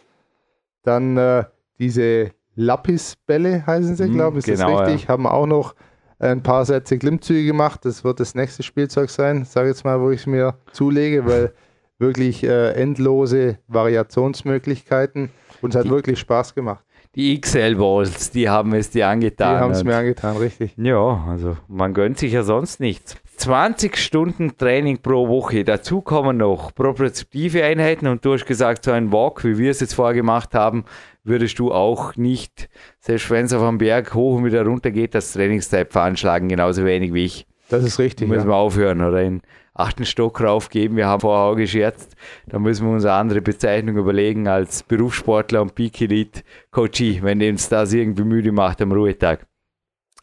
Dann 0.83 1.17
äh, 1.17 1.45
diese 1.79 2.31
Lapis-Bälle 2.55 3.65
heißen 3.65 3.95
sie, 3.95 4.07
mhm, 4.07 4.13
glaube 4.13 4.39
ich, 4.39 4.47
ist 4.47 4.59
genau, 4.59 4.79
das 4.79 4.87
richtig? 4.87 5.03
Ja. 5.03 5.09
Haben 5.09 5.23
wir 5.23 5.33
auch 5.33 5.47
noch 5.47 5.75
ein 6.19 6.43
paar 6.43 6.65
Sätze 6.65 6.97
Klimmzüge 6.97 7.45
gemacht. 7.45 7.83
Das 7.83 8.03
wird 8.03 8.19
das 8.19 8.35
nächste 8.35 8.63
Spielzeug 8.63 9.09
sein, 9.09 9.45
sage 9.45 9.67
jetzt 9.69 9.83
mal, 9.83 9.99
wo 9.99 10.11
ich 10.11 10.21
es 10.21 10.27
mir 10.27 10.55
zulege, 10.71 11.25
weil 11.25 11.53
wirklich 11.99 12.43
äh, 12.43 12.71
endlose 12.71 13.57
Variationsmöglichkeiten 13.67 15.31
und 15.61 15.69
es 15.71 15.75
hat 15.75 15.85
Die 15.85 15.91
wirklich 15.91 16.19
Spaß 16.19 16.55
gemacht 16.55 16.85
die 17.15 17.39
XL-Balls, 17.39 18.31
die 18.31 18.49
haben 18.49 18.73
es 18.73 18.89
dir 18.89 19.07
angetan. 19.07 19.55
Die 19.55 19.61
haben 19.61 19.71
es 19.71 19.83
mir 19.83 19.95
angetan, 19.95 20.35
richtig. 20.37 20.73
Ja, 20.77 21.25
also 21.29 21.55
man 21.67 21.93
gönnt 21.93 22.17
sich 22.17 22.33
ja 22.33 22.43
sonst 22.43 22.79
nichts. 22.79 23.15
20 23.37 23.97
Stunden 23.97 24.57
Training 24.57 24.99
pro 25.01 25.27
Woche. 25.27 25.63
Dazu 25.63 26.01
kommen 26.01 26.37
noch 26.37 26.73
propriozeptive 26.73 27.63
Einheiten 27.63 28.07
und 28.07 28.23
du 28.23 28.33
hast 28.33 28.45
gesagt, 28.45 28.85
so 28.85 28.91
ein 28.91 29.11
Walk, 29.11 29.43
wie 29.43 29.57
wir 29.57 29.71
es 29.71 29.79
jetzt 29.79 29.93
vorher 29.95 30.13
gemacht 30.13 30.53
haben, 30.53 30.85
würdest 31.23 31.59
du 31.59 31.71
auch 31.71 32.15
nicht, 32.15 32.69
selbst 32.99 33.29
wenn 33.29 33.45
es 33.45 33.53
auf 33.53 33.61
einem 33.61 33.77
Berg 33.77 34.13
hoch 34.13 34.37
und 34.37 34.45
wieder 34.45 34.65
runter 34.65 34.91
geht, 34.91 35.15
das 35.15 35.33
Trainingszeit 35.33 35.91
veranschlagen, 35.91 36.49
genauso 36.49 36.85
wenig 36.85 37.13
wie 37.13 37.25
ich. 37.25 37.47
Das 37.69 37.83
ist 37.83 37.99
richtig. 37.99 38.27
Müssen 38.27 38.47
ja. 38.47 38.53
wir 38.53 38.55
aufhören 38.55 39.01
oder 39.01 39.21
in 39.21 39.41
achten 39.73 40.05
Stock 40.05 40.41
raufgeben. 40.41 40.95
Wir 40.95 41.07
haben 41.07 41.21
vorher 41.21 41.51
auch 41.51 41.55
gescherzt, 41.55 42.15
da 42.47 42.59
müssen 42.59 42.87
wir 42.87 42.93
uns 42.93 43.05
eine 43.05 43.13
andere 43.13 43.41
Bezeichnung 43.41 43.97
überlegen 43.97 44.47
als 44.47 44.83
Berufssportler 44.83 45.61
und 45.61 45.75
Peak 45.75 45.99
Elite 46.01 46.41
Coachie, 46.71 47.19
wenn 47.21 47.41
uns 47.41 47.69
das 47.69 47.93
irgendwie 47.93 48.23
müde 48.23 48.51
macht 48.51 48.81
am 48.81 48.91
Ruhetag. 48.91 49.45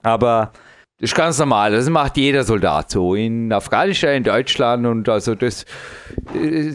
Aber 0.03 0.53
das 1.03 1.11
ist 1.11 1.17
ganz 1.17 1.37
normal, 1.41 1.73
das 1.73 1.91
macht 1.91 2.17
jeder 2.17 2.45
Soldat 2.45 2.93
so. 2.93 3.17
In 3.17 3.53
Afghanistan, 3.53 4.15
in 4.15 4.23
Deutschland 4.23 4.87
und 4.87 5.09
also 5.09 5.35
das, 5.35 5.67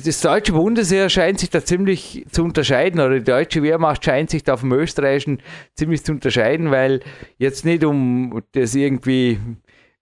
das 0.04 0.20
deutsche 0.20 0.52
Bundesheer 0.52 1.08
scheint 1.08 1.40
sich 1.40 1.50
da 1.50 1.63
ziemlich 1.63 2.26
zu 2.30 2.44
unterscheiden 2.44 3.00
oder 3.00 3.20
die 3.20 3.24
deutsche 3.24 3.63
Wehrmacht 3.63 4.04
scheint 4.04 4.30
sich 4.30 4.44
da 4.44 4.58
vom 4.58 4.74
österreichischen 4.74 5.42
ziemlich 5.76 6.04
zu 6.04 6.12
unterscheiden, 6.12 6.72
weil 6.72 7.00
jetzt 7.38 7.63
nicht 7.63 7.86
um 7.86 8.44
das 8.52 8.76
irgendwie 8.76 9.40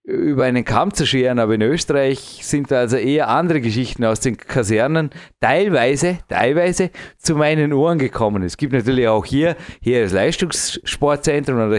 über 0.05 0.45
einen 0.45 0.65
Kamm 0.65 0.91
zu 0.91 1.05
scheren, 1.05 1.37
aber 1.37 1.53
in 1.53 1.61
Österreich 1.61 2.39
sind 2.41 2.71
also 2.71 2.97
eher 2.97 3.27
andere 3.27 3.61
Geschichten 3.61 4.05
aus 4.05 4.21
den 4.21 4.37
Kasernen 4.37 5.11
teilweise, 5.39 6.17
teilweise 6.29 6.89
zu 7.19 7.35
meinen 7.35 7.73
Ohren 7.73 7.99
gekommen. 7.99 8.41
Es 8.41 8.57
gibt 8.57 8.73
natürlich 8.73 9.07
auch 9.07 9.25
hier 9.25 9.55
Heeresleistungssportzentren 9.81 11.59
oder 11.59 11.77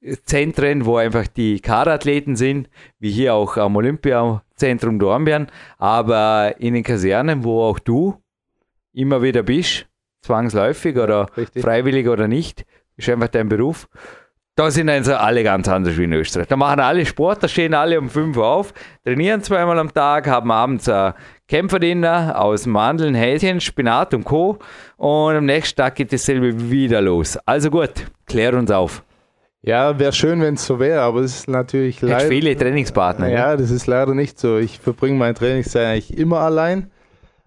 Heereszentren, 0.00 0.84
wo 0.84 0.96
einfach 0.96 1.26
die 1.26 1.60
Kaderathleten 1.60 2.36
sind, 2.36 2.68
wie 2.98 3.10
hier 3.10 3.34
auch 3.34 3.56
am 3.56 3.76
Olympiazentrum 3.76 4.98
Dornbirn, 4.98 5.48
aber 5.78 6.54
in 6.58 6.74
den 6.74 6.82
Kasernen, 6.82 7.44
wo 7.44 7.62
auch 7.62 7.78
du 7.78 8.16
immer 8.92 9.22
wieder 9.22 9.42
bist, 9.42 9.86
zwangsläufig 10.22 10.96
oder 10.96 11.28
Richtig. 11.36 11.62
freiwillig 11.62 12.08
oder 12.08 12.28
nicht, 12.28 12.64
ist 12.96 13.08
einfach 13.08 13.28
dein 13.28 13.48
Beruf 13.48 13.88
da 14.58 14.72
sind 14.72 14.88
also 14.88 15.14
alle 15.14 15.44
ganz 15.44 15.68
anders 15.68 15.96
wie 15.96 16.04
in 16.04 16.12
Österreich. 16.12 16.48
Da 16.48 16.56
machen 16.56 16.80
alle 16.80 17.06
Sport, 17.06 17.44
da 17.44 17.46
stehen 17.46 17.74
alle 17.74 17.96
um 17.96 18.10
5 18.10 18.36
Uhr 18.36 18.44
auf, 18.44 18.74
trainieren 19.04 19.40
zweimal 19.40 19.78
am 19.78 19.94
Tag, 19.94 20.26
haben 20.26 20.50
abends 20.50 20.88
ein 20.88 21.14
Kämpferdiener 21.46 22.34
aus 22.36 22.66
Mandeln, 22.66 23.14
Häschen, 23.14 23.60
Spinat 23.60 24.14
und 24.14 24.24
Co. 24.24 24.58
Und 24.96 25.36
am 25.36 25.46
nächsten 25.46 25.76
Tag 25.76 25.94
geht 25.94 26.12
dasselbe 26.12 26.70
wieder 26.70 27.00
los. 27.00 27.38
Also 27.46 27.70
gut, 27.70 28.06
klär 28.26 28.52
uns 28.54 28.72
auf. 28.72 29.04
Ja, 29.62 29.98
wäre 29.98 30.12
schön, 30.12 30.40
wenn 30.40 30.54
es 30.54 30.66
so 30.66 30.78
wäre, 30.78 31.00
aber 31.00 31.20
es 31.20 31.40
ist 31.40 31.48
natürlich 31.48 32.00
leider. 32.00 32.28
viele 32.28 32.56
Trainingspartner. 32.56 33.28
Ja, 33.28 33.50
ja, 33.50 33.56
das 33.56 33.70
ist 33.70 33.86
leider 33.86 34.14
nicht 34.14 34.38
so. 34.38 34.56
Ich 34.56 34.78
verbringe 34.78 35.18
meine 35.18 35.34
Trainingszeit 35.34 35.86
eigentlich 35.86 36.16
immer 36.16 36.40
allein. 36.40 36.90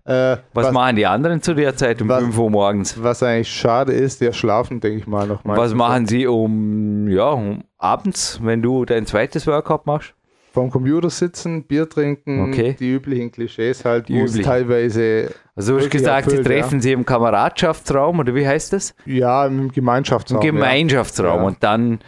Äh, 0.03 0.37
was, 0.53 0.65
was, 0.65 0.71
machen 0.71 0.95
die 0.95 1.05
anderen 1.05 1.41
zu 1.41 1.53
der 1.53 1.75
Zeit 1.75 2.01
um 2.01 2.09
was, 2.09 2.23
5 2.23 2.37
Uhr 2.37 2.49
morgens? 2.49 3.01
Was 3.01 3.21
eigentlich 3.21 3.53
schade 3.53 3.93
ist, 3.93 4.19
der 4.19 4.33
schlafen, 4.33 4.79
denke 4.79 4.99
ich 4.99 5.07
mal, 5.07 5.27
noch 5.27 5.43
mal. 5.43 5.55
Was 5.55 5.73
machen 5.73 6.07
sie 6.07 6.27
um, 6.27 7.07
ja, 7.07 7.29
um 7.29 7.63
abends, 7.77 8.39
wenn 8.41 8.61
du 8.61 8.83
dein 8.83 9.05
zweites 9.05 9.45
Workout 9.47 9.85
machst? 9.85 10.13
Vom 10.51 10.69
Computer 10.69 11.09
sitzen, 11.09 11.63
Bier 11.63 11.87
trinken, 11.87 12.49
okay. 12.49 12.75
die 12.77 12.91
üblichen 12.91 13.31
Klischees 13.31 13.85
halt, 13.85 14.09
die 14.09 14.19
üblich. 14.19 14.45
teilweise. 14.45 15.33
Also 15.55 15.77
du 15.77 15.79
hast 15.79 15.89
gesagt, 15.89 16.27
erfüllt, 16.27 16.45
sie 16.45 16.49
treffen 16.49 16.79
ja. 16.79 16.81
sie 16.81 16.91
im 16.91 17.05
Kameradschaftsraum 17.05 18.19
oder 18.19 18.35
wie 18.35 18.45
heißt 18.45 18.73
das? 18.73 18.93
Ja, 19.05 19.45
im 19.45 19.71
Gemeinschaftsraum. 19.71 20.41
Im 20.41 20.55
Gemeinschaftsraum 20.55 21.41
ja. 21.41 21.47
und 21.47 21.63
dann 21.63 21.99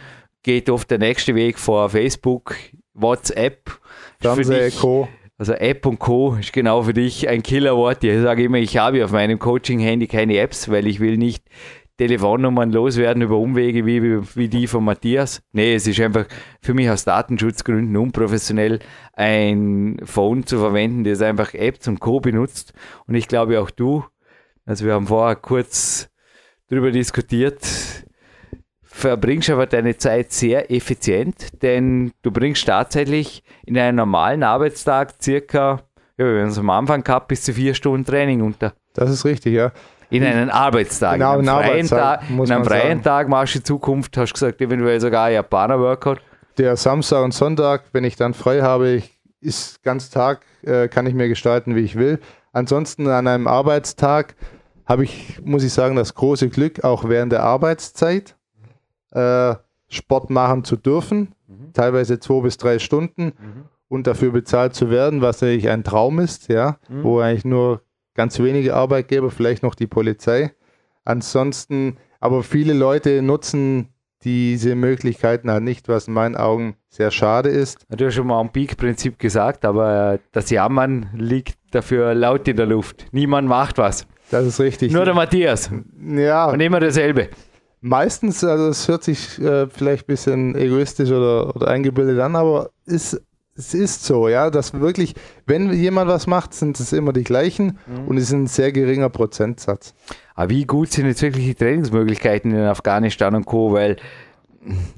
geht 0.42 0.68
oft 0.68 0.90
der 0.90 0.98
nächste 0.98 1.34
Weg 1.34 1.58
vor 1.58 1.88
Facebook, 1.88 2.54
WhatsApp. 2.92 3.80
Fernseh, 4.20 4.70
Co. 4.70 5.08
Also 5.38 5.54
App 5.54 5.86
und 5.86 5.98
Co. 5.98 6.34
ist 6.34 6.52
genau 6.52 6.82
für 6.82 6.94
dich 6.94 7.28
ein 7.28 7.42
Killerwort. 7.42 8.04
Ich 8.04 8.22
sage 8.22 8.44
immer, 8.44 8.58
ich 8.58 8.76
habe 8.76 9.04
auf 9.04 9.10
meinem 9.10 9.38
Coaching-Handy 9.38 10.06
keine 10.06 10.36
Apps, 10.36 10.70
weil 10.70 10.86
ich 10.86 11.00
will 11.00 11.16
nicht 11.16 11.44
Telefonnummern 11.96 12.72
loswerden 12.72 13.22
über 13.22 13.38
Umwege 13.38 13.86
wie, 13.86 14.20
wie 14.36 14.48
die 14.48 14.66
von 14.66 14.84
Matthias. 14.84 15.42
Nee, 15.52 15.74
es 15.74 15.86
ist 15.86 16.00
einfach 16.00 16.26
für 16.60 16.74
mich 16.74 16.90
aus 16.90 17.04
Datenschutzgründen 17.04 17.96
unprofessionell, 17.96 18.80
ein 19.12 19.98
Phone 20.02 20.44
zu 20.44 20.58
verwenden, 20.58 21.04
das 21.04 21.22
einfach 21.22 21.54
Apps 21.54 21.86
und 21.86 22.00
Co. 22.00 22.20
benutzt. 22.20 22.72
Und 23.06 23.14
ich 23.14 23.28
glaube 23.28 23.60
auch 23.60 23.70
du, 23.70 24.04
also 24.66 24.84
wir 24.84 24.94
haben 24.94 25.06
vorher 25.06 25.36
kurz 25.36 26.08
darüber 26.68 26.90
diskutiert, 26.90 27.64
verbringst 28.82 29.50
aber 29.50 29.66
deine 29.66 29.96
Zeit 29.96 30.32
sehr 30.32 30.70
effizient, 30.72 31.62
denn 31.62 32.12
du 32.22 32.30
bringst 32.30 32.66
tatsächlich 32.66 33.44
in 33.66 33.78
einem 33.78 33.98
normalen 33.98 34.42
Arbeitstag 34.42 35.14
circa, 35.22 35.82
ja, 36.16 36.32
wir 36.32 36.42
haben 36.42 36.48
es 36.48 36.58
am 36.58 36.70
Anfang 36.70 37.04
gehabt, 37.04 37.28
bis 37.28 37.42
zu 37.42 37.52
vier 37.52 37.74
Stunden 37.74 38.04
Training 38.04 38.40
unter. 38.40 38.74
Das 38.94 39.10
ist 39.10 39.24
richtig, 39.24 39.54
ja. 39.54 39.72
In 40.14 40.24
einen 40.24 40.50
Arbeitstag. 40.50 41.14
Genau, 41.14 41.38
in 41.38 41.48
einem 41.48 41.64
freien, 41.64 41.88
Tag, 41.88 42.22
in 42.30 42.52
einem 42.52 42.64
freien 42.64 43.02
Tag 43.02 43.28
machst 43.28 43.54
du 43.54 43.58
in 43.58 43.64
Zukunft, 43.64 44.16
hast 44.16 44.30
du 44.30 44.34
gesagt, 44.34 44.60
eventuell 44.60 45.00
sogar 45.00 45.26
ein 45.26 45.34
Japaner-Workout. 45.34 46.20
Der 46.58 46.76
Samstag 46.76 47.24
und 47.24 47.34
Sonntag, 47.34 47.84
wenn 47.92 48.04
ich 48.04 48.16
dann 48.16 48.32
frei 48.32 48.62
habe, 48.62 49.02
ist 49.40 49.82
ganz 49.82 50.10
Tag, 50.10 50.42
äh, 50.62 50.88
kann 50.88 51.06
ich 51.06 51.14
mir 51.14 51.28
gestalten, 51.28 51.74
wie 51.74 51.80
ich 51.80 51.96
will. 51.96 52.20
Ansonsten 52.52 53.08
an 53.08 53.26
einem 53.26 53.48
Arbeitstag 53.48 54.36
habe 54.86 55.04
ich, 55.04 55.40
muss 55.44 55.64
ich 55.64 55.72
sagen, 55.72 55.96
das 55.96 56.14
große 56.14 56.48
Glück, 56.48 56.84
auch 56.84 57.08
während 57.08 57.32
der 57.32 57.42
Arbeitszeit 57.42 58.36
äh, 59.10 59.54
Sport 59.88 60.30
machen 60.30 60.64
zu 60.64 60.76
dürfen, 60.76 61.34
mhm. 61.46 61.72
teilweise 61.72 62.20
zwei 62.20 62.40
bis 62.42 62.56
drei 62.56 62.78
Stunden 62.78 63.24
mhm. 63.24 63.64
und 63.88 64.06
dafür 64.06 64.30
bezahlt 64.30 64.74
zu 64.74 64.90
werden, 64.90 65.20
was 65.20 65.40
natürlich 65.40 65.68
ein 65.68 65.84
Traum 65.84 66.20
ist, 66.20 66.48
ja, 66.48 66.78
mhm. 66.88 67.02
wo 67.02 67.20
eigentlich 67.20 67.44
nur 67.44 67.82
ganz 68.14 68.38
wenige 68.38 68.74
Arbeitgeber, 68.74 69.30
vielleicht 69.30 69.62
noch 69.62 69.74
die 69.74 69.86
Polizei. 69.86 70.52
Ansonsten, 71.04 71.98
aber 72.20 72.42
viele 72.42 72.72
Leute 72.72 73.22
nutzen 73.22 73.88
diese 74.24 74.74
Möglichkeiten 74.74 75.50
halt 75.50 75.64
nicht, 75.64 75.88
was 75.88 76.08
in 76.08 76.14
meinen 76.14 76.34
Augen 76.34 76.76
sehr 76.88 77.10
schade 77.10 77.50
ist. 77.50 77.84
Du 77.90 78.06
hast 78.06 78.14
schon 78.14 78.26
mal 78.26 78.40
am 78.40 78.50
Peak-Prinzip 78.50 79.18
gesagt, 79.18 79.64
aber 79.64 80.18
das 80.32 80.48
Jammern 80.48 81.10
liegt 81.14 81.58
dafür 81.72 82.14
laut 82.14 82.48
in 82.48 82.56
der 82.56 82.66
Luft. 82.66 83.06
Niemand 83.12 83.48
macht 83.48 83.76
was. 83.78 84.06
Das 84.30 84.46
ist 84.46 84.60
richtig. 84.60 84.92
Nur 84.92 85.04
der 85.04 85.14
Matthias. 85.14 85.70
Ja. 86.00 86.50
Und 86.50 86.60
immer 86.60 86.80
dasselbe. 86.80 87.28
Meistens, 87.82 88.42
also 88.42 88.68
es 88.68 88.88
hört 88.88 89.04
sich 89.04 89.38
äh, 89.38 89.66
vielleicht 89.68 90.04
ein 90.04 90.06
bisschen 90.06 90.54
egoistisch 90.54 91.10
oder, 91.10 91.54
oder 91.54 91.68
eingebildet 91.68 92.18
an, 92.18 92.34
aber 92.34 92.70
ist, 92.86 93.20
es 93.56 93.72
ist 93.72 94.04
so, 94.04 94.28
ja, 94.28 94.50
dass 94.50 94.74
wirklich, 94.74 95.14
wenn 95.46 95.72
jemand 95.72 96.08
was 96.08 96.26
macht, 96.26 96.54
sind 96.54 96.78
es 96.80 96.92
immer 96.92 97.12
die 97.12 97.22
gleichen 97.22 97.78
mhm. 97.86 98.08
und 98.08 98.16
es 98.16 98.24
ist 98.24 98.32
ein 98.32 98.46
sehr 98.48 98.72
geringer 98.72 99.10
Prozentsatz. 99.10 99.94
Aber 100.34 100.50
wie 100.50 100.64
gut 100.64 100.90
sind 100.90 101.06
jetzt 101.06 101.22
wirklich 101.22 101.46
die 101.46 101.54
Trainingsmöglichkeiten 101.54 102.50
in 102.50 102.62
Afghanistan 102.62 103.34
und 103.36 103.46
Co., 103.46 103.72
weil 103.72 103.96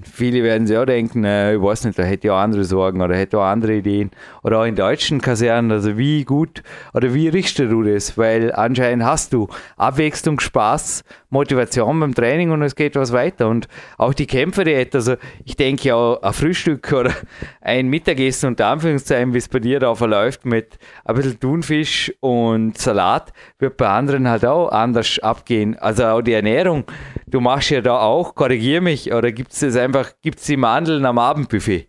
viele 0.05 0.42
werden 0.42 0.66
sich 0.66 0.76
auch 0.76 0.85
denken, 0.85 1.24
äh, 1.24 1.55
ich 1.55 1.62
weiß 1.62 1.85
nicht, 1.85 1.98
da 1.98 2.02
hätte 2.02 2.29
ja 2.29 2.42
andere 2.42 2.64
Sorgen 2.64 3.00
oder 3.00 3.16
hätte 3.16 3.38
auch 3.38 3.44
andere 3.44 3.74
Ideen. 3.74 4.11
Oder 4.42 4.61
auch 4.61 4.64
in 4.64 4.76
deutschen 4.76 5.20
Kasernen, 5.20 5.72
also 5.72 5.96
wie 5.96 6.24
gut 6.24 6.62
oder 6.94 7.12
wie 7.14 7.29
richtest 7.29 7.70
du 7.70 7.83
das? 7.83 8.16
Weil 8.16 8.52
anscheinend 8.52 9.05
hast 9.05 9.33
du 9.33 9.48
Abwechslung, 9.76 10.40
Spaß, 10.40 11.05
Motivation 11.31 12.00
beim 12.00 12.14
Training 12.14 12.50
und 12.50 12.62
es 12.62 12.74
geht 12.74 12.96
was 12.96 13.12
weiter. 13.12 13.48
Und 13.48 13.68
auch 13.98 14.14
die 14.14 14.26
Kämpferdiät, 14.26 14.94
also 14.94 15.16
ich 15.44 15.57
denke 15.57 15.94
auch 15.94 16.22
ein 16.22 16.33
Frühstück 16.33 16.92
oder 16.96 17.12
ein 17.61 17.88
Mittagessen 17.88 18.48
unter 18.48 18.66
Anführungszeichen, 18.66 19.35
wie 19.35 19.38
es 19.38 19.48
bei 19.48 19.59
dir 19.59 19.81
da 19.81 19.94
verläuft 19.94 20.44
mit 20.44 20.79
ein 21.05 21.16
bisschen 21.16 21.40
Thunfisch 21.40 22.12
und 22.20 22.79
Salat, 22.79 23.33
wird 23.59 23.76
bei 23.76 23.88
anderen 23.88 24.29
halt 24.29 24.44
auch 24.44 24.68
anders 24.68 25.18
abgehen. 25.20 25.76
Also 25.79 26.05
auch 26.05 26.22
die 26.22 26.33
Ernährung, 26.33 26.85
du 27.26 27.40
machst 27.40 27.70
ja 27.70 27.80
da 27.80 28.00
auch, 28.00 28.34
korrigier 28.34 28.80
mich, 28.80 29.12
oder 29.12 29.32
gibt 29.32 29.52
es 29.52 29.60
das 29.60 29.76
einfach, 29.76 30.12
gibt 30.22 30.38
es 30.38 30.46
die 30.46 30.56
Mandeln 30.56 31.04
am 31.04 31.18
Abendbuffet? 31.18 31.88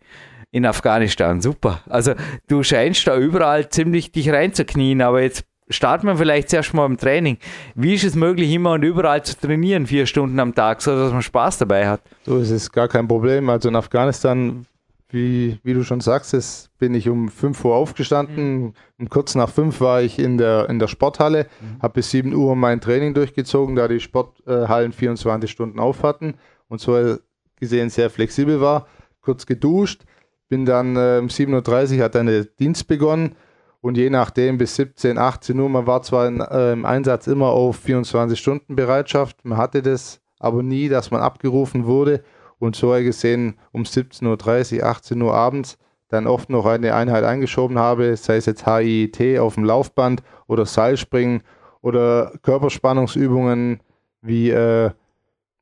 in 0.51 0.65
Afghanistan. 0.65 1.41
Super. 1.41 1.81
Also 1.87 2.13
du 2.47 2.63
scheinst 2.63 3.07
da 3.07 3.17
überall 3.17 3.69
ziemlich 3.69 4.11
dich 4.11 4.29
reinzuknien, 4.29 5.01
aber 5.01 5.21
jetzt 5.21 5.45
starten 5.69 6.07
wir 6.07 6.17
vielleicht 6.17 6.49
zuerst 6.49 6.73
mal 6.73 6.85
im 6.85 6.97
Training. 6.97 7.37
Wie 7.75 7.93
ist 7.93 8.03
es 8.03 8.15
möglich, 8.15 8.51
immer 8.51 8.71
und 8.71 8.83
überall 8.83 9.23
zu 9.23 9.37
trainieren, 9.37 9.87
vier 9.87 10.05
Stunden 10.05 10.39
am 10.39 10.55
Tag, 10.55 10.81
so 10.81 10.97
dass 10.97 11.11
man 11.11 11.21
Spaß 11.21 11.59
dabei 11.59 11.87
hat? 11.87 12.01
So, 12.25 12.37
es 12.37 12.49
ist 12.49 12.71
gar 12.71 12.87
kein 12.87 13.07
Problem. 13.07 13.49
Also 13.49 13.69
in 13.69 13.75
Afghanistan, 13.75 14.65
wie, 15.09 15.59
wie 15.63 15.73
du 15.73 15.83
schon 15.83 16.01
sagst, 16.01 16.33
ist, 16.33 16.69
bin 16.77 16.93
ich 16.93 17.07
um 17.07 17.29
5 17.29 17.63
Uhr 17.63 17.75
aufgestanden. 17.75 18.57
Mhm. 18.57 18.73
Um 18.99 19.09
kurz 19.09 19.35
nach 19.35 19.49
5 19.49 19.79
war 19.79 20.01
ich 20.01 20.19
in 20.19 20.37
der, 20.37 20.69
in 20.69 20.79
der 20.79 20.87
Sporthalle, 20.87 21.47
mhm. 21.61 21.81
habe 21.81 21.93
bis 21.95 22.11
7 22.11 22.33
Uhr 22.33 22.55
mein 22.55 22.81
Training 22.81 23.13
durchgezogen, 23.13 23.75
da 23.75 23.87
die 23.87 24.01
Sporthallen 24.01 24.91
24 24.91 25.49
Stunden 25.49 25.79
auf 25.79 26.03
hatten 26.03 26.35
und 26.67 26.81
so 26.81 27.17
gesehen 27.55 27.89
sehr 27.89 28.09
flexibel 28.09 28.59
war. 28.59 28.87
Kurz 29.21 29.45
geduscht, 29.45 30.03
bin 30.49 30.65
dann 30.65 30.95
äh, 30.95 31.19
um 31.19 31.27
7.30 31.27 31.97
Uhr 31.97 32.03
hat 32.03 32.15
dann 32.15 32.27
der 32.27 32.45
Dienst 32.45 32.87
begonnen 32.87 33.35
und 33.81 33.97
je 33.97 34.09
nachdem 34.09 34.57
bis 34.57 34.75
17, 34.75 35.17
18 35.17 35.59
Uhr, 35.59 35.69
man 35.69 35.87
war 35.87 36.01
zwar 36.01 36.27
in, 36.27 36.41
äh, 36.41 36.73
im 36.73 36.85
Einsatz 36.85 37.27
immer 37.27 37.47
auf 37.47 37.77
24 37.77 38.37
Stunden 38.39 38.75
Bereitschaft, 38.75 39.43
man 39.45 39.57
hatte 39.57 39.81
das 39.81 40.21
aber 40.39 40.63
nie, 40.63 40.89
dass 40.89 41.11
man 41.11 41.21
abgerufen 41.21 41.85
wurde 41.85 42.23
und 42.59 42.75
so 42.75 42.91
gesehen 42.91 43.55
um 43.71 43.83
17.30 43.83 44.77
Uhr, 44.77 44.83
18 44.85 45.21
Uhr 45.21 45.33
abends 45.33 45.77
dann 46.09 46.27
oft 46.27 46.49
noch 46.49 46.65
eine 46.65 46.93
Einheit 46.93 47.23
eingeschoben 47.23 47.77
habe, 47.77 48.15
sei 48.15 48.37
es 48.37 48.45
jetzt 48.45 48.65
HIIT 48.65 49.39
auf 49.39 49.55
dem 49.55 49.65
Laufband 49.65 50.23
oder 50.47 50.65
Seilspringen 50.65 51.43
oder 51.81 52.33
Körperspannungsübungen 52.43 53.81
wie 54.21 54.49
äh, 54.49 54.91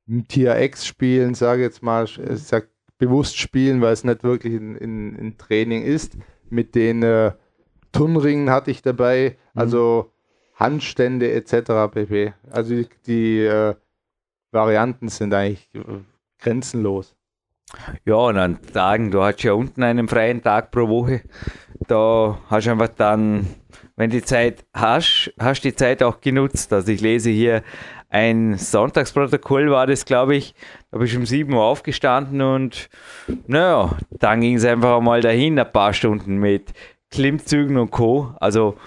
TRX 0.08 0.86
spielen, 0.86 1.34
sage 1.34 1.64
jetzt 1.64 1.82
mal, 1.82 2.06
ich 2.06 2.44
sag 2.44 2.70
bewusst 2.98 3.38
spielen, 3.38 3.82
weil 3.82 3.94
es 3.94 4.04
nicht 4.04 4.24
wirklich 4.24 4.54
in, 4.54 4.76
in, 4.76 5.16
in 5.16 5.38
Training 5.38 5.84
ist, 5.84 6.18
mit 6.50 6.76
den 6.76 7.04
äh, 7.04 7.32
Turnringen 7.92 8.50
hatte 8.50 8.72
ich 8.72 8.82
dabei, 8.82 9.38
mhm. 9.54 9.62
also 9.62 10.12
Handstände 10.56 11.32
etc. 11.32 11.92
pp. 11.92 12.34
Also 12.50 12.76
die, 12.76 12.88
die 13.06 13.40
äh, 13.40 13.76
Varianten 14.52 15.10
sind 15.10 15.34
eigentlich 15.34 15.70
äh, 15.74 15.82
grenzenlos. 16.46 17.16
Ja, 18.06 18.16
und 18.16 18.38
an 18.38 18.60
Tagen, 18.74 19.12
du 19.12 19.22
hast 19.24 19.42
ja 19.44 19.54
unten 19.54 19.84
einen 19.84 20.08
freien 20.08 20.42
Tag 20.42 20.72
pro 20.72 20.88
Woche. 20.88 21.22
Da 21.88 22.38
hast 22.50 22.68
du 22.68 22.72
einfach 22.72 22.90
dann, 22.90 23.48
wenn 23.96 24.12
die 24.12 24.22
Zeit 24.22 24.64
hast, 24.74 25.34
hast 25.40 25.62
die 25.62 25.76
Zeit 25.76 26.04
auch 26.04 26.22
genutzt. 26.22 26.72
Also 26.72 26.92
ich 26.92 27.02
lese 27.02 27.32
hier 27.32 27.64
ein 28.10 28.58
Sonntagsprotokoll 28.58 29.72
war 29.72 29.88
das, 29.88 30.06
glaube 30.06 30.36
ich. 30.36 30.54
Da 30.92 31.00
bin 31.00 31.08
ich 31.08 31.18
um 31.18 31.26
7 31.26 31.52
Uhr 31.52 31.64
aufgestanden 31.64 32.42
und 32.42 32.90
naja, 33.48 33.98
dann 34.12 34.42
ging 34.42 34.56
es 34.56 34.66
einfach 34.66 35.02
mal 35.02 35.22
dahin, 35.22 35.60
ein 35.60 35.72
paar 35.72 35.94
Stunden 35.94 36.38
mit 36.38 36.72
Klimmzügen 37.10 37.78
und 37.78 37.92
Co. 37.92 38.34
Also 38.40 38.78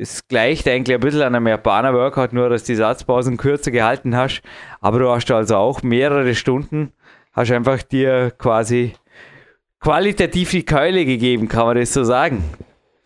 es 0.00 0.28
gleicht 0.28 0.68
eigentlich 0.68 0.94
ein 0.94 1.00
bisschen 1.00 1.22
an 1.22 1.34
einem 1.34 1.48
Japaner-Workout, 1.48 2.32
nur 2.32 2.48
dass 2.50 2.62
die 2.62 2.76
Satzpausen 2.76 3.36
kürzer 3.36 3.72
gehalten 3.72 4.16
hast. 4.16 4.42
Aber 4.80 5.00
du 5.00 5.10
hast 5.10 5.28
also 5.32 5.56
auch 5.56 5.82
mehrere 5.82 6.36
Stunden, 6.36 6.92
hast 7.38 7.52
einfach 7.52 7.82
dir 7.82 8.32
quasi 8.36 8.94
qualitativ 9.80 10.50
die 10.50 10.64
Keule 10.64 11.04
gegeben, 11.04 11.48
kann 11.48 11.66
man 11.66 11.76
das 11.76 11.92
so 11.92 12.02
sagen. 12.02 12.42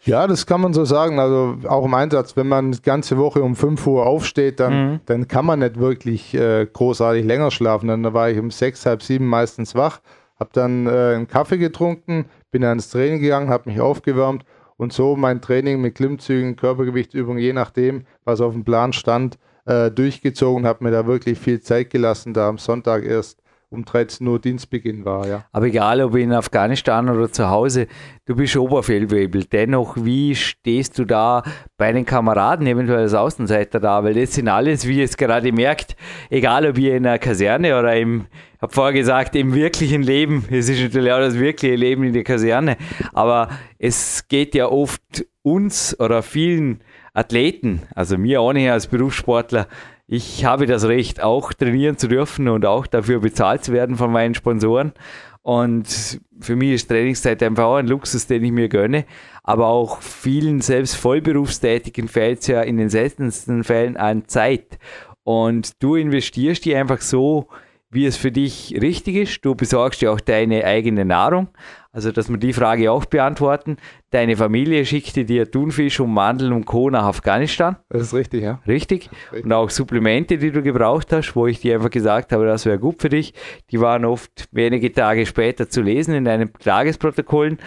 Ja, 0.04 0.26
das 0.26 0.46
kann 0.46 0.60
man 0.60 0.72
so 0.72 0.84
sagen. 0.84 1.20
Also 1.20 1.58
auch 1.68 1.84
im 1.84 1.94
Einsatz, 1.94 2.34
wenn 2.36 2.48
man 2.48 2.72
die 2.72 2.82
ganze 2.82 3.18
Woche 3.18 3.42
um 3.42 3.54
5 3.54 3.86
Uhr 3.86 4.06
aufsteht, 4.06 4.58
dann, 4.58 4.92
mhm. 4.92 5.00
dann 5.06 5.28
kann 5.28 5.44
man 5.44 5.60
nicht 5.60 5.78
wirklich 5.78 6.34
äh, 6.34 6.66
großartig 6.66 7.24
länger 7.24 7.50
schlafen. 7.50 7.88
Dann 7.88 8.12
war 8.12 8.30
ich 8.30 8.38
um 8.38 8.50
6, 8.50 8.86
halb 8.86 9.02
7 9.02 9.24
meistens 9.24 9.74
wach, 9.74 10.00
habe 10.40 10.50
dann 10.54 10.86
äh, 10.86 11.14
einen 11.14 11.28
Kaffee 11.28 11.58
getrunken, 11.58 12.24
bin 12.50 12.62
dann 12.62 12.78
ins 12.78 12.90
Training 12.90 13.20
gegangen, 13.20 13.50
habe 13.50 13.70
mich 13.70 13.80
aufgewärmt 13.80 14.44
und 14.76 14.92
so 14.92 15.14
mein 15.14 15.40
Training 15.40 15.80
mit 15.80 15.94
Klimmzügen, 15.94 16.56
Körpergewichtsübungen, 16.56 17.40
je 17.40 17.52
nachdem, 17.52 18.04
was 18.24 18.40
auf 18.40 18.54
dem 18.54 18.64
Plan 18.64 18.92
stand, 18.92 19.38
äh, 19.66 19.90
durchgezogen, 19.90 20.66
habe 20.66 20.82
mir 20.82 20.90
da 20.90 21.06
wirklich 21.06 21.38
viel 21.38 21.60
Zeit 21.60 21.90
gelassen, 21.90 22.34
da 22.34 22.48
am 22.48 22.58
Sonntag 22.58 23.04
erst 23.04 23.41
um 23.72 23.84
13 23.84 24.26
Uhr 24.26 24.38
Dienstbeginn 24.38 25.04
war, 25.04 25.26
ja. 25.26 25.44
Aber 25.52 25.66
egal, 25.66 26.02
ob 26.02 26.14
in 26.16 26.32
Afghanistan 26.32 27.08
oder 27.08 27.32
zu 27.32 27.48
Hause, 27.48 27.86
du 28.26 28.36
bist 28.36 28.56
Oberfeldwebel. 28.56 29.44
Dennoch, 29.44 29.96
wie 29.96 30.34
stehst 30.34 30.98
du 30.98 31.04
da 31.04 31.42
bei 31.76 31.92
den 31.92 32.04
Kameraden, 32.04 32.66
eventuell 32.66 33.00
als 33.00 33.14
Außenseiter 33.14 33.80
da? 33.80 34.04
Weil 34.04 34.14
das 34.14 34.34
sind 34.34 34.48
alles, 34.48 34.86
wie 34.86 34.98
ihr 34.98 35.04
es 35.04 35.16
gerade 35.16 35.52
merkt, 35.52 35.96
egal 36.30 36.66
ob 36.66 36.78
ihr 36.78 36.96
in 36.96 37.06
einer 37.06 37.18
Kaserne 37.18 37.78
oder 37.78 37.96
im, 37.96 38.26
ich 38.56 38.62
habe 38.62 38.72
vorher 38.72 38.92
gesagt, 38.92 39.34
im 39.34 39.54
wirklichen 39.54 40.02
Leben, 40.02 40.44
es 40.50 40.68
ist 40.68 40.80
natürlich 40.80 41.12
auch 41.12 41.18
das 41.18 41.38
wirkliche 41.38 41.74
Leben 41.74 42.04
in 42.04 42.12
der 42.12 42.24
Kaserne, 42.24 42.76
aber 43.12 43.48
es 43.78 44.28
geht 44.28 44.54
ja 44.54 44.66
oft 44.66 45.26
uns 45.42 45.98
oder 45.98 46.22
vielen 46.22 46.82
Athleten, 47.14 47.82
also 47.94 48.16
mir 48.16 48.40
auch 48.40 48.52
nicht 48.52 48.70
als 48.70 48.86
Berufssportler, 48.86 49.66
ich 50.14 50.44
habe 50.44 50.66
das 50.66 50.84
Recht, 50.84 51.22
auch 51.22 51.54
trainieren 51.54 51.96
zu 51.96 52.06
dürfen 52.06 52.46
und 52.46 52.66
auch 52.66 52.86
dafür 52.86 53.20
bezahlt 53.20 53.64
zu 53.64 53.72
werden 53.72 53.96
von 53.96 54.12
meinen 54.12 54.34
Sponsoren. 54.34 54.92
Und 55.40 56.20
für 56.38 56.54
mich 56.54 56.72
ist 56.72 56.88
Trainingszeit 56.88 57.42
einfach 57.42 57.64
auch 57.64 57.76
ein 57.76 57.86
Luxus, 57.86 58.26
den 58.26 58.44
ich 58.44 58.52
mir 58.52 58.68
gönne. 58.68 59.06
Aber 59.42 59.68
auch 59.68 60.02
vielen 60.02 60.60
selbst 60.60 60.96
Vollberufstätigen 60.96 62.08
fällt 62.08 62.40
es 62.40 62.48
ja 62.48 62.60
in 62.60 62.76
den 62.76 62.90
seltensten 62.90 63.64
Fällen 63.64 63.96
an 63.96 64.28
Zeit. 64.28 64.78
Und 65.24 65.82
du 65.82 65.94
investierst 65.94 66.66
die 66.66 66.76
einfach 66.76 67.00
so, 67.00 67.48
wie 67.88 68.04
es 68.04 68.18
für 68.18 68.30
dich 68.30 68.76
richtig 68.82 69.16
ist. 69.16 69.42
Du 69.46 69.54
besorgst 69.54 70.02
dir 70.02 70.12
auch 70.12 70.20
deine 70.20 70.66
eigene 70.66 71.06
Nahrung. 71.06 71.48
Also, 71.94 72.10
dass 72.10 72.30
wir 72.30 72.38
die 72.38 72.54
Frage 72.54 72.90
auch 72.90 73.04
beantworten. 73.04 73.76
Deine 74.10 74.34
Familie 74.34 74.86
schickte 74.86 75.26
dir 75.26 75.50
Thunfisch 75.50 76.00
und 76.00 76.14
Mandeln 76.14 76.54
und 76.54 76.64
Co. 76.64 76.88
nach 76.88 77.04
Afghanistan. 77.04 77.76
Das 77.90 78.00
ist 78.00 78.14
richtig, 78.14 78.42
ja. 78.42 78.62
Richtig. 78.66 79.10
richtig. 79.30 79.44
Und 79.44 79.52
auch 79.52 79.68
Supplemente, 79.68 80.38
die 80.38 80.52
du 80.52 80.62
gebraucht 80.62 81.12
hast, 81.12 81.36
wo 81.36 81.46
ich 81.46 81.60
dir 81.60 81.74
einfach 81.74 81.90
gesagt 81.90 82.32
habe, 82.32 82.46
das 82.46 82.64
wäre 82.64 82.78
gut 82.78 83.02
für 83.02 83.10
dich. 83.10 83.34
Die 83.70 83.80
waren 83.80 84.06
oft 84.06 84.46
wenige 84.52 84.90
Tage 84.90 85.26
später 85.26 85.68
zu 85.68 85.82
lesen 85.82 86.14
in 86.14 86.24
deinen 86.24 86.50
Tagesprotokollen. 86.54 87.58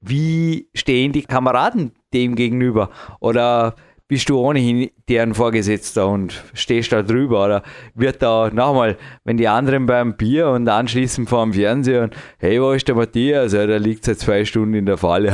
Wie 0.00 0.70
stehen 0.74 1.12
die 1.12 1.22
Kameraden 1.22 1.92
dem 2.14 2.36
gegenüber? 2.36 2.88
Oder 3.20 3.74
bist 4.06 4.28
du 4.28 4.38
ohnehin 4.38 4.90
deren 5.08 5.34
Vorgesetzter 5.34 6.08
und 6.08 6.44
stehst 6.52 6.92
da 6.92 7.02
drüber 7.02 7.44
oder 7.44 7.62
wird 7.94 8.22
da 8.22 8.50
nochmal, 8.52 8.96
wenn 9.24 9.36
die 9.36 9.48
anderen 9.48 9.86
beim 9.86 10.16
Bier 10.16 10.50
und 10.50 10.68
anschließend 10.68 11.28
vor 11.28 11.42
dem 11.42 11.54
Fernseher 11.54 12.04
und 12.04 12.16
hey, 12.38 12.60
wo 12.60 12.72
ist 12.72 12.86
der 12.86 12.94
Matthias? 12.94 13.54
Ja, 13.54 13.66
der 13.66 13.78
liegt 13.78 14.04
seit 14.04 14.18
zwei 14.18 14.44
Stunden 14.44 14.74
in 14.74 14.86
der 14.86 14.98
Falle. 14.98 15.28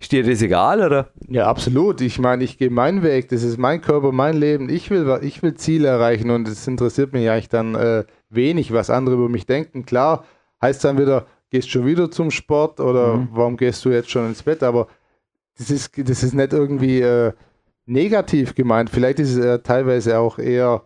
ist 0.00 0.12
dir 0.12 0.22
das 0.22 0.42
egal, 0.42 0.82
oder? 0.82 1.08
Ja, 1.28 1.46
absolut. 1.46 2.00
Ich 2.00 2.18
meine, 2.20 2.44
ich 2.44 2.58
gehe 2.58 2.70
meinen 2.70 3.02
Weg. 3.02 3.28
Das 3.30 3.42
ist 3.42 3.58
mein 3.58 3.80
Körper, 3.80 4.12
mein 4.12 4.36
Leben. 4.36 4.68
Ich 4.68 4.90
will, 4.90 5.18
ich 5.22 5.42
will 5.42 5.54
Ziele 5.54 5.88
erreichen 5.88 6.30
und 6.30 6.46
es 6.46 6.66
interessiert 6.68 7.12
mich 7.12 7.28
eigentlich 7.28 7.48
dann 7.48 7.74
äh, 7.74 8.04
wenig, 8.30 8.72
was 8.72 8.90
andere 8.90 9.16
über 9.16 9.28
mich 9.28 9.46
denken. 9.46 9.84
Klar, 9.84 10.24
heißt 10.62 10.84
dann 10.84 10.98
wieder, 10.98 11.26
gehst 11.50 11.70
schon 11.70 11.86
wieder 11.86 12.10
zum 12.10 12.30
Sport 12.30 12.78
oder 12.78 13.16
mhm. 13.16 13.28
warum 13.32 13.56
gehst 13.56 13.84
du 13.84 13.90
jetzt 13.90 14.10
schon 14.10 14.26
ins 14.28 14.44
Bett? 14.44 14.62
Aber 14.62 14.86
das 15.58 15.70
ist, 15.70 15.90
das 15.96 16.22
ist 16.22 16.34
nicht 16.34 16.52
irgendwie 16.52 17.00
äh, 17.00 17.32
negativ 17.86 18.54
gemeint. 18.54 18.90
Vielleicht 18.90 19.18
ist 19.18 19.36
es 19.36 19.44
äh, 19.44 19.58
teilweise 19.60 20.18
auch 20.18 20.38
eher 20.38 20.82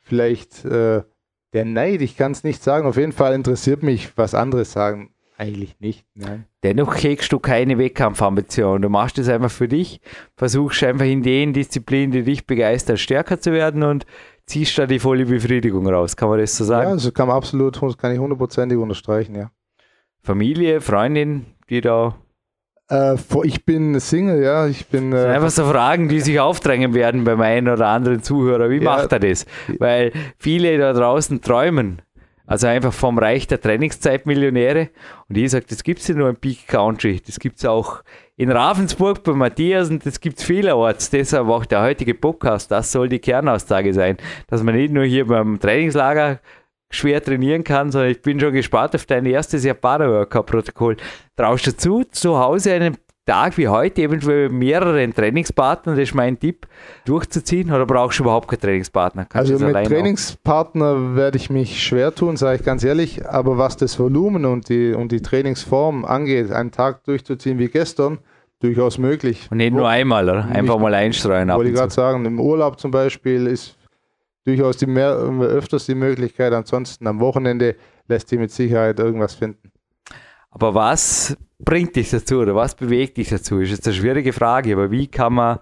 vielleicht 0.00 0.64
äh, 0.64 1.02
der 1.52 1.64
Neid. 1.64 2.02
Ich 2.02 2.16
kann 2.16 2.32
es 2.32 2.44
nicht 2.44 2.62
sagen. 2.62 2.86
Auf 2.86 2.96
jeden 2.96 3.12
Fall 3.12 3.34
interessiert 3.34 3.82
mich, 3.82 4.16
was 4.16 4.34
andere 4.34 4.64
sagen. 4.64 5.10
Eigentlich 5.36 5.80
nicht. 5.80 6.06
Nein. 6.14 6.44
Dennoch 6.62 6.94
kriegst 6.94 7.32
du 7.32 7.40
keine 7.40 7.76
Wettkampfambition. 7.76 8.82
Du 8.82 8.88
machst 8.88 9.18
es 9.18 9.28
einfach 9.28 9.50
für 9.50 9.66
dich, 9.66 10.00
versuchst 10.36 10.84
einfach 10.84 11.06
in 11.06 11.22
den 11.22 11.52
Disziplinen, 11.52 12.12
die 12.12 12.22
dich 12.22 12.46
begeistern, 12.46 12.96
stärker 12.96 13.40
zu 13.40 13.52
werden 13.52 13.82
und 13.82 14.06
ziehst 14.46 14.78
da 14.78 14.86
die 14.86 15.00
volle 15.00 15.26
Befriedigung 15.26 15.88
raus. 15.88 16.16
Kann 16.16 16.28
man 16.28 16.38
das 16.38 16.56
so 16.56 16.64
sagen? 16.64 16.88
Ja, 16.88 16.92
also 16.92 17.10
kann 17.10 17.26
man 17.26 17.36
absolut, 17.36 17.80
kann 17.98 18.12
ich 18.12 18.18
hundertprozentig 18.18 18.78
unterstreichen, 18.78 19.34
ja. 19.34 19.50
Familie, 20.22 20.80
Freundin, 20.80 21.46
die 21.68 21.80
da 21.80 22.14
äh, 22.94 23.16
ich 23.44 23.64
bin 23.64 23.98
Single, 24.00 24.42
ja. 24.42 24.66
Ich 24.66 24.86
bin. 24.86 25.12
Äh, 25.12 25.26
einfach 25.26 25.50
so 25.50 25.64
Fragen, 25.64 26.08
die 26.08 26.20
sich 26.20 26.40
aufdrängen 26.40 26.94
werden 26.94 27.24
beim 27.24 27.40
einen 27.40 27.68
oder 27.68 27.88
anderen 27.88 28.22
Zuhörer. 28.22 28.70
Wie 28.70 28.78
ja, 28.78 28.84
macht 28.84 29.12
er 29.12 29.20
das? 29.20 29.46
Weil 29.78 30.12
viele 30.38 30.78
da 30.78 30.92
draußen 30.92 31.40
träumen. 31.40 32.02
Also 32.46 32.66
einfach 32.66 32.92
vom 32.92 33.18
Reich 33.18 33.46
der 33.46 33.60
Trainingszeitmillionäre. 33.60 34.90
Und 35.28 35.38
ich 35.38 35.50
sage, 35.50 35.64
das 35.68 35.82
gibt 35.82 36.00
es 36.00 36.08
ja 36.08 36.14
nur 36.14 36.28
im 36.28 36.36
Peak 36.36 36.66
Country. 36.68 37.22
Das 37.24 37.38
gibt 37.38 37.58
es 37.58 37.64
auch 37.64 38.02
in 38.36 38.50
Ravensburg 38.50 39.22
bei 39.24 39.32
Matthias 39.32 39.88
und 39.88 40.04
das 40.04 40.20
gibt 40.20 40.38
es 40.38 40.44
vielerorts. 40.44 41.08
Deshalb 41.08 41.48
auch 41.48 41.64
der 41.64 41.80
heutige 41.80 42.14
Podcast. 42.14 42.70
Das 42.70 42.92
soll 42.92 43.08
die 43.08 43.18
Kernaussage 43.18 43.94
sein. 43.94 44.18
Dass 44.48 44.62
man 44.62 44.74
nicht 44.74 44.92
nur 44.92 45.04
hier 45.04 45.26
beim 45.26 45.58
Trainingslager 45.58 46.40
schwer 46.94 47.22
trainieren 47.22 47.64
kann, 47.64 47.90
sondern 47.90 48.10
ich 48.10 48.22
bin 48.22 48.40
schon 48.40 48.52
gespannt 48.52 48.94
auf 48.94 49.06
dein 49.06 49.26
erstes 49.26 49.64
Japaner-Workout-Protokoll. 49.64 50.96
Traust 51.36 51.66
du 51.66 51.76
zu, 51.76 52.04
zu 52.04 52.38
Hause 52.38 52.72
einen 52.72 52.96
Tag 53.26 53.56
wie 53.56 53.68
heute 53.68 54.02
eventuell 54.02 54.50
mehreren 54.50 55.14
Trainingspartnern, 55.14 55.96
das 55.96 56.10
ist 56.10 56.14
mein 56.14 56.38
Tipp, 56.38 56.66
durchzuziehen 57.06 57.72
oder 57.72 57.86
brauchst 57.86 58.18
du 58.18 58.24
überhaupt 58.24 58.48
keinen 58.48 58.60
Trainingspartner? 58.60 59.24
Kannst 59.24 59.50
also 59.50 59.64
mit 59.64 59.86
Trainingspartner 59.86 61.16
werde 61.16 61.38
ich 61.38 61.48
mich 61.48 61.82
schwer 61.82 62.14
tun, 62.14 62.36
sage 62.36 62.58
ich 62.58 62.64
ganz 62.64 62.84
ehrlich, 62.84 63.26
aber 63.26 63.56
was 63.56 63.78
das 63.78 63.98
Volumen 63.98 64.44
und 64.44 64.68
die, 64.68 64.92
und 64.92 65.10
die 65.10 65.22
Trainingsform 65.22 66.04
angeht, 66.04 66.52
einen 66.52 66.70
Tag 66.70 67.04
durchzuziehen 67.04 67.58
wie 67.58 67.68
gestern, 67.68 68.18
durchaus 68.60 68.98
möglich. 68.98 69.48
Und 69.50 69.56
nicht 69.56 69.72
nur 69.72 69.88
einmal, 69.88 70.28
oder? 70.28 70.44
Einfach 70.44 70.78
mal 70.78 70.92
einstreuen. 70.92 71.48
Wollte 71.48 71.70
ich 71.70 71.76
gerade 71.76 71.92
sagen, 71.92 72.26
im 72.26 72.38
Urlaub 72.38 72.78
zum 72.78 72.90
Beispiel 72.90 73.46
ist 73.46 73.78
durchaus 74.44 74.76
die 74.76 74.86
mehr, 74.86 75.10
öfters 75.10 75.86
die 75.86 75.94
Möglichkeit. 75.94 76.52
Ansonsten 76.52 77.06
am 77.06 77.20
Wochenende 77.20 77.76
lässt 78.08 78.28
sich 78.28 78.38
mit 78.38 78.50
Sicherheit 78.50 78.98
irgendwas 78.98 79.34
finden. 79.34 79.72
Aber 80.50 80.74
was 80.74 81.36
bringt 81.58 81.96
dich 81.96 82.10
dazu 82.10 82.38
oder 82.38 82.54
was 82.54 82.74
bewegt 82.74 83.16
dich 83.16 83.28
dazu? 83.28 83.58
Ist 83.58 83.70
jetzt 83.70 83.86
eine 83.86 83.96
schwierige 83.96 84.32
Frage, 84.32 84.72
aber 84.72 84.90
wie 84.90 85.08
kann 85.08 85.34
man, 85.34 85.58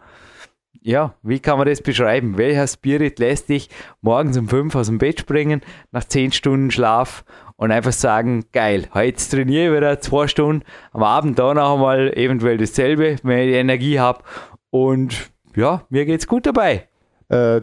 ja, 0.83 1.15
wie 1.23 1.41
kann 1.41 1.57
man 1.57 1.67
das 1.67 1.81
beschreiben? 1.81 2.37
Welcher 2.37 2.67
Spirit 2.67 3.19
lässt 3.19 3.49
dich 3.49 3.71
morgens 4.03 4.37
um 4.37 4.49
fünf 4.49 4.75
aus 4.75 4.89
dem 4.89 4.99
Bett 4.99 5.21
springen, 5.21 5.63
nach 5.93 6.05
zehn 6.05 6.33
Stunden 6.33 6.71
Schlaf 6.71 7.25
und 7.57 7.71
einfach 7.71 7.93
sagen, 7.93 8.45
geil, 8.53 8.89
heute 8.93 9.17
trainiere 9.31 9.71
ich 9.71 9.77
wieder 9.77 10.01
zwei 10.01 10.27
Stunden, 10.27 10.63
am 10.93 11.03
Abend 11.05 11.39
da 11.39 11.55
noch 11.55 11.75
einmal 11.75 12.13
eventuell 12.15 12.59
dasselbe, 12.59 13.17
wenn 13.23 13.49
ich 13.49 13.55
Energie 13.55 13.99
habe 13.99 14.23
und 14.69 15.31
ja, 15.55 15.87
mir 15.89 16.05
geht's 16.05 16.27
gut 16.27 16.45
dabei. 16.45 16.89
Äh, 17.29 17.63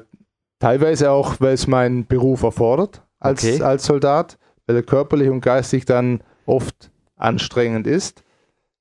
Teilweise 0.60 1.12
auch, 1.12 1.36
weil 1.40 1.54
es 1.54 1.68
mein 1.68 2.06
Beruf 2.06 2.44
erfordert 2.44 3.02
als, 3.20 3.44
okay. 3.44 3.62
als 3.62 3.86
Soldat, 3.86 4.38
weil 4.68 4.76
er 4.76 4.84
körperlich 4.84 5.30
und 5.30 5.42
geistig 5.42 5.86
dann 5.86 6.22
oft 6.46 6.92
anstrengend 7.16 7.88
ist, 7.88 8.24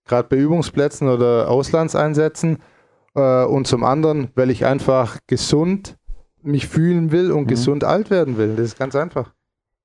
gerade 0.07 0.29
bei 0.29 0.37
Übungsplätzen 0.37 1.09
oder 1.09 1.49
Auslandseinsätzen. 1.51 2.59
Äh, 3.15 3.45
und 3.45 3.67
zum 3.67 3.85
anderen, 3.85 4.29
weil 4.35 4.51
ich 4.51 4.65
einfach 4.65 5.19
gesund 5.27 5.97
mich 6.43 6.69
fühlen 6.69 7.13
will 7.13 7.33
und 7.33 7.45
mhm. 7.45 7.49
gesund 7.49 7.85
alt 7.85 8.11
werden 8.11 8.39
will. 8.39 8.55
Das 8.57 8.67
ist 8.67 8.79
ganz 8.79 8.95
einfach. 8.95 9.33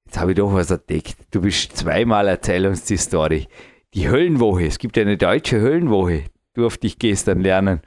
Jetzt 0.05 0.19
habe 0.19 0.31
ich 0.31 0.37
doch 0.37 0.53
was 0.53 0.69
entdeckt. 0.71 1.17
Du 1.31 1.41
bist 1.41 1.75
zweimal 1.75 2.27
erzähl 2.27 2.67
uns 2.67 2.85
die 2.85 2.97
Story. 2.97 3.47
Die 3.93 4.09
Höllenwoche. 4.09 4.65
Es 4.65 4.77
gibt 4.77 4.97
eine 4.97 5.17
deutsche 5.17 5.59
Höllenwoche. 5.59 6.25
Durfte 6.53 6.87
ich 6.87 6.99
gestern 6.99 7.41
lernen. 7.41 7.81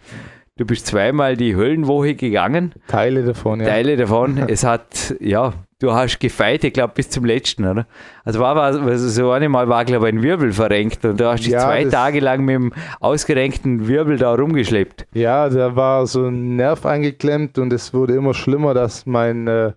Du 0.58 0.64
bist 0.64 0.86
zweimal 0.86 1.36
die 1.36 1.54
Höllenwoche 1.54 2.14
gegangen. 2.14 2.72
Teile 2.88 3.24
davon, 3.24 3.60
ja. 3.60 3.66
Teile 3.66 3.98
davon. 3.98 4.38
es 4.48 4.64
hat, 4.64 5.14
ja, 5.20 5.52
du 5.80 5.92
hast 5.92 6.18
gefeit, 6.18 6.64
ich 6.64 6.72
glaube, 6.72 6.94
bis 6.94 7.10
zum 7.10 7.26
letzten, 7.26 7.66
oder? 7.66 7.86
Also 8.24 8.40
war, 8.40 8.56
war 8.56 8.64
also 8.64 9.08
so 9.08 9.32
einmal 9.32 9.68
war, 9.68 9.84
glaube 9.84 10.08
ich, 10.08 10.14
ein 10.14 10.22
Wirbel 10.22 10.52
verrenkt 10.52 11.04
und 11.04 11.20
du 11.20 11.26
hast 11.26 11.44
dich 11.44 11.52
ja, 11.52 11.60
zwei 11.60 11.84
Tage 11.84 12.20
lang 12.20 12.42
mit 12.42 12.54
dem 12.54 12.72
ausgerenkten 13.00 13.86
Wirbel 13.86 14.16
da 14.16 14.34
rumgeschleppt. 14.34 15.06
Ja, 15.12 15.50
da 15.50 15.76
war 15.76 16.06
so 16.06 16.26
ein 16.26 16.56
Nerv 16.56 16.86
eingeklemmt 16.86 17.58
und 17.58 17.70
es 17.70 17.92
wurde 17.92 18.14
immer 18.14 18.32
schlimmer, 18.32 18.72
dass 18.72 19.04
mein 19.04 19.46
äh, 19.48 19.72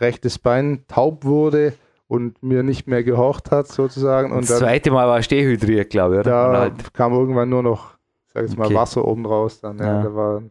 rechtes 0.00 0.38
Bein 0.38 0.84
taub 0.88 1.26
wurde 1.26 1.74
und 2.08 2.42
mir 2.42 2.62
nicht 2.62 2.86
mehr 2.86 3.04
gehorcht 3.04 3.50
hat, 3.50 3.68
sozusagen. 3.68 4.32
Und 4.32 4.42
das 4.42 4.48
dann, 4.48 4.58
zweite 4.60 4.90
Mal 4.90 5.06
war 5.08 5.20
dehydriert, 5.20 5.90
glaube 5.90 6.14
ich, 6.14 6.20
oder? 6.20 6.30
Da 6.30 6.58
halt 6.58 6.94
kam 6.94 7.12
irgendwann 7.12 7.50
nur 7.50 7.62
noch 7.62 7.98
sag 8.34 8.42
jetzt 8.42 8.56
mal, 8.56 8.66
okay. 8.66 8.74
Wasser 8.74 9.06
oben 9.06 9.26
raus 9.26 9.60
dann. 9.60 9.78
Ja, 9.78 10.04
ja. 10.04 10.14
War 10.14 10.42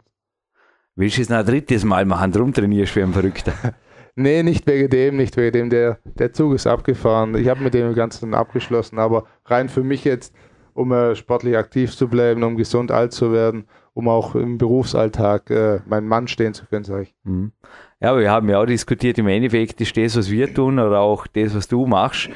Willst 0.95 1.17
du 1.17 1.21
es 1.21 1.29
noch 1.29 1.37
ein 1.37 1.45
drittes 1.45 1.83
Mal 1.83 2.05
machen, 2.05 2.31
drum 2.31 2.53
trainierst 2.53 2.95
du 2.95 2.99
wie 2.99 3.03
ein 3.03 3.13
Verrückter? 3.13 3.53
nee, 4.15 4.43
nicht 4.43 4.67
wegen 4.67 4.89
dem, 4.89 5.17
nicht 5.17 5.37
wegen 5.37 5.51
dem. 5.51 5.69
Der, 5.69 5.99
der 6.03 6.33
Zug 6.33 6.53
ist 6.53 6.67
abgefahren. 6.67 7.35
Ich 7.35 7.47
habe 7.47 7.61
mit 7.61 7.73
dem 7.73 7.95
Ganzen 7.95 8.33
abgeschlossen, 8.33 8.99
aber 8.99 9.25
rein 9.45 9.69
für 9.69 9.83
mich 9.83 10.03
jetzt, 10.03 10.35
um 10.73 10.91
äh, 10.91 11.15
sportlich 11.15 11.57
aktiv 11.57 11.95
zu 11.95 12.07
bleiben, 12.07 12.43
um 12.43 12.57
gesund 12.57 12.91
alt 12.91 13.13
zu 13.13 13.31
werden, 13.31 13.65
um 13.93 14.09
auch 14.09 14.35
im 14.35 14.57
Berufsalltag 14.57 15.49
äh, 15.49 15.79
mein 15.85 16.05
Mann 16.05 16.27
stehen 16.27 16.53
zu 16.53 16.65
können, 16.65 16.83
sage 16.83 17.03
ich. 17.03 17.15
Mhm. 17.23 17.53
Ja, 18.01 18.11
aber 18.11 18.19
wir 18.19 18.31
haben 18.31 18.49
ja 18.49 18.59
auch 18.59 18.65
diskutiert, 18.65 19.17
im 19.17 19.27
Endeffekt 19.27 19.79
ist 19.79 19.95
das, 19.95 20.17
was 20.17 20.29
wir 20.29 20.53
tun 20.53 20.79
oder 20.79 20.99
auch 20.99 21.27
das, 21.27 21.55
was 21.55 21.67
du 21.67 21.85
machst, 21.85 22.29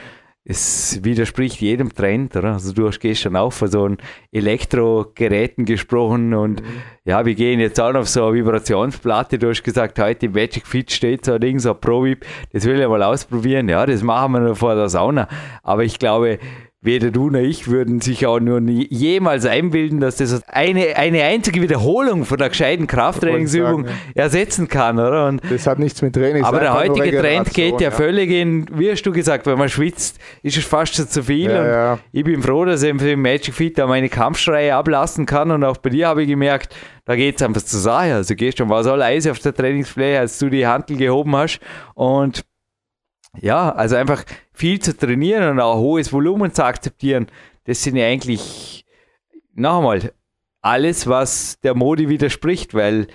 es 0.48 1.04
widerspricht 1.04 1.60
jedem 1.60 1.92
Trend, 1.94 2.36
oder? 2.36 2.54
Also 2.54 2.72
du 2.72 2.88
hast 2.88 3.00
gestern 3.00 3.36
auch 3.36 3.52
von 3.52 3.68
so 3.68 3.84
einem 3.86 3.98
Elektrogeräten 4.32 5.66
gesprochen 5.66 6.36
und 6.36 6.62
mhm. 6.62 6.82
ja, 7.04 7.26
wir 7.26 7.34
gehen 7.34 7.60
jetzt 7.60 7.82
auch 7.82 7.96
auf 7.96 8.08
so 8.08 8.28
eine 8.28 8.36
Vibrationsplatte. 8.36 9.40
Du 9.40 9.50
hast 9.50 9.64
gesagt, 9.64 9.98
heute 9.98 10.28
im 10.28 10.34
Magic 10.34 10.68
Fit 10.68 10.92
steht 10.92 11.26
so 11.26 11.34
ein 11.34 11.42
Ding, 11.42 11.58
so 11.58 11.72
ein 11.72 11.82
Pro-Vip, 11.82 12.26
das 12.54 12.66
will 12.66 12.80
ich 12.80 12.88
mal 12.88 13.02
ausprobieren. 13.02 13.68
Ja, 13.70 13.88
das 13.88 14.04
machen 14.04 14.34
wir 14.34 14.40
noch 14.42 14.58
vor 14.58 14.76
der 14.76 14.88
Sauna. 14.88 15.28
Aber 15.64 15.84
ich 15.84 15.98
glaube, 15.98 16.38
weder 16.86 17.12
du 17.12 17.30
noch 17.30 17.40
ich 17.40 17.68
würden 17.68 18.02
sich 18.02 18.26
auch 18.26 18.40
nur 18.40 18.62
nie, 18.62 18.88
jemals 18.90 19.46
einbilden, 19.46 20.00
dass 20.00 20.18
das 20.18 20.42
eine, 20.48 20.96
eine 20.96 21.24
einzige 21.24 21.62
Wiederholung 21.62 22.26
von 22.26 22.38
der 22.38 22.50
gescheiten 22.50 22.88
Krafttrainingsübung 22.88 23.86
sagen, 23.86 23.98
ja. 24.16 24.24
ersetzen 24.24 24.68
kann, 24.68 25.00
oder? 25.00 25.28
Und 25.28 25.42
das 25.50 25.68
hat 25.68 25.80
nichts 25.80 26.02
mit 26.02 26.14
Training 26.14 26.44
Aber 26.44 26.60
der 26.60 26.74
heutige 26.74 27.20
Trend 27.20 27.54
geht 27.54 27.82
ja, 27.82 27.90
ja, 27.90 27.92
völlig 27.92 28.30
in, 28.32 28.66
wie 28.72 28.92
hast 28.92 29.04
du 29.04 29.12
gesagt, 29.12 29.46
wenn 29.46 29.58
man 29.58 29.70
schwitzt, 29.70 30.20
ist 30.44 30.58
es 30.58 30.66
fast 30.66 30.96
schon 30.96 31.08
zu 31.08 31.24
viel. 31.24 31.50
Ja, 31.50 32.00
ich 32.12 32.24
bin 32.24 32.42
froh, 32.42 32.66
dass 32.66 32.84
ich 32.84 32.90
im 32.90 33.22
Magic 33.22 33.54
Fit 33.54 33.78
da 33.78 33.88
meine 33.88 34.10
Kampfschreie 34.10 34.76
ablassen 34.76 35.26
kann 35.26 35.52
und 35.52 35.64
auch 35.64 35.78
bei 35.78 35.90
dir 35.90 36.08
habe 36.08 36.24
ich 36.24 36.28
gemerkt, 36.28 36.76
da 37.06 37.16
geht 37.16 37.36
es 37.36 37.42
einfach 37.42 37.62
zur 37.62 37.80
Sache. 37.80 38.16
Also 38.16 38.36
gestern 38.36 38.70
war 38.70 38.82
es 38.82 38.88
all 38.88 39.02
Eis 39.02 39.28
auf 39.28 39.40
der 39.40 39.54
Trainingsfläche, 39.54 40.20
als 40.20 40.40
du 40.40 40.50
die 40.50 40.66
Handel 40.66 40.98
gehoben 40.98 41.36
hast 41.36 41.60
und 41.94 42.44
ja, 43.42 43.72
also 43.72 43.96
einfach 43.96 44.24
viel 44.54 44.80
zu 44.80 44.96
trainieren 44.96 45.50
und 45.50 45.60
auch 45.60 45.78
hohes 45.78 46.12
Volumen 46.12 46.54
zu 46.54 46.64
akzeptieren, 46.64 47.28
das 47.66 47.84
sind 47.84 47.96
ja 47.96 48.06
eigentlich, 48.06 48.86
noch 49.54 49.78
einmal, 49.78 50.12
alles, 50.62 51.08
was 51.08 51.60
der 51.62 51.76
Mode 51.76 52.10
widerspricht, 52.10 52.74
weil 52.74 53.08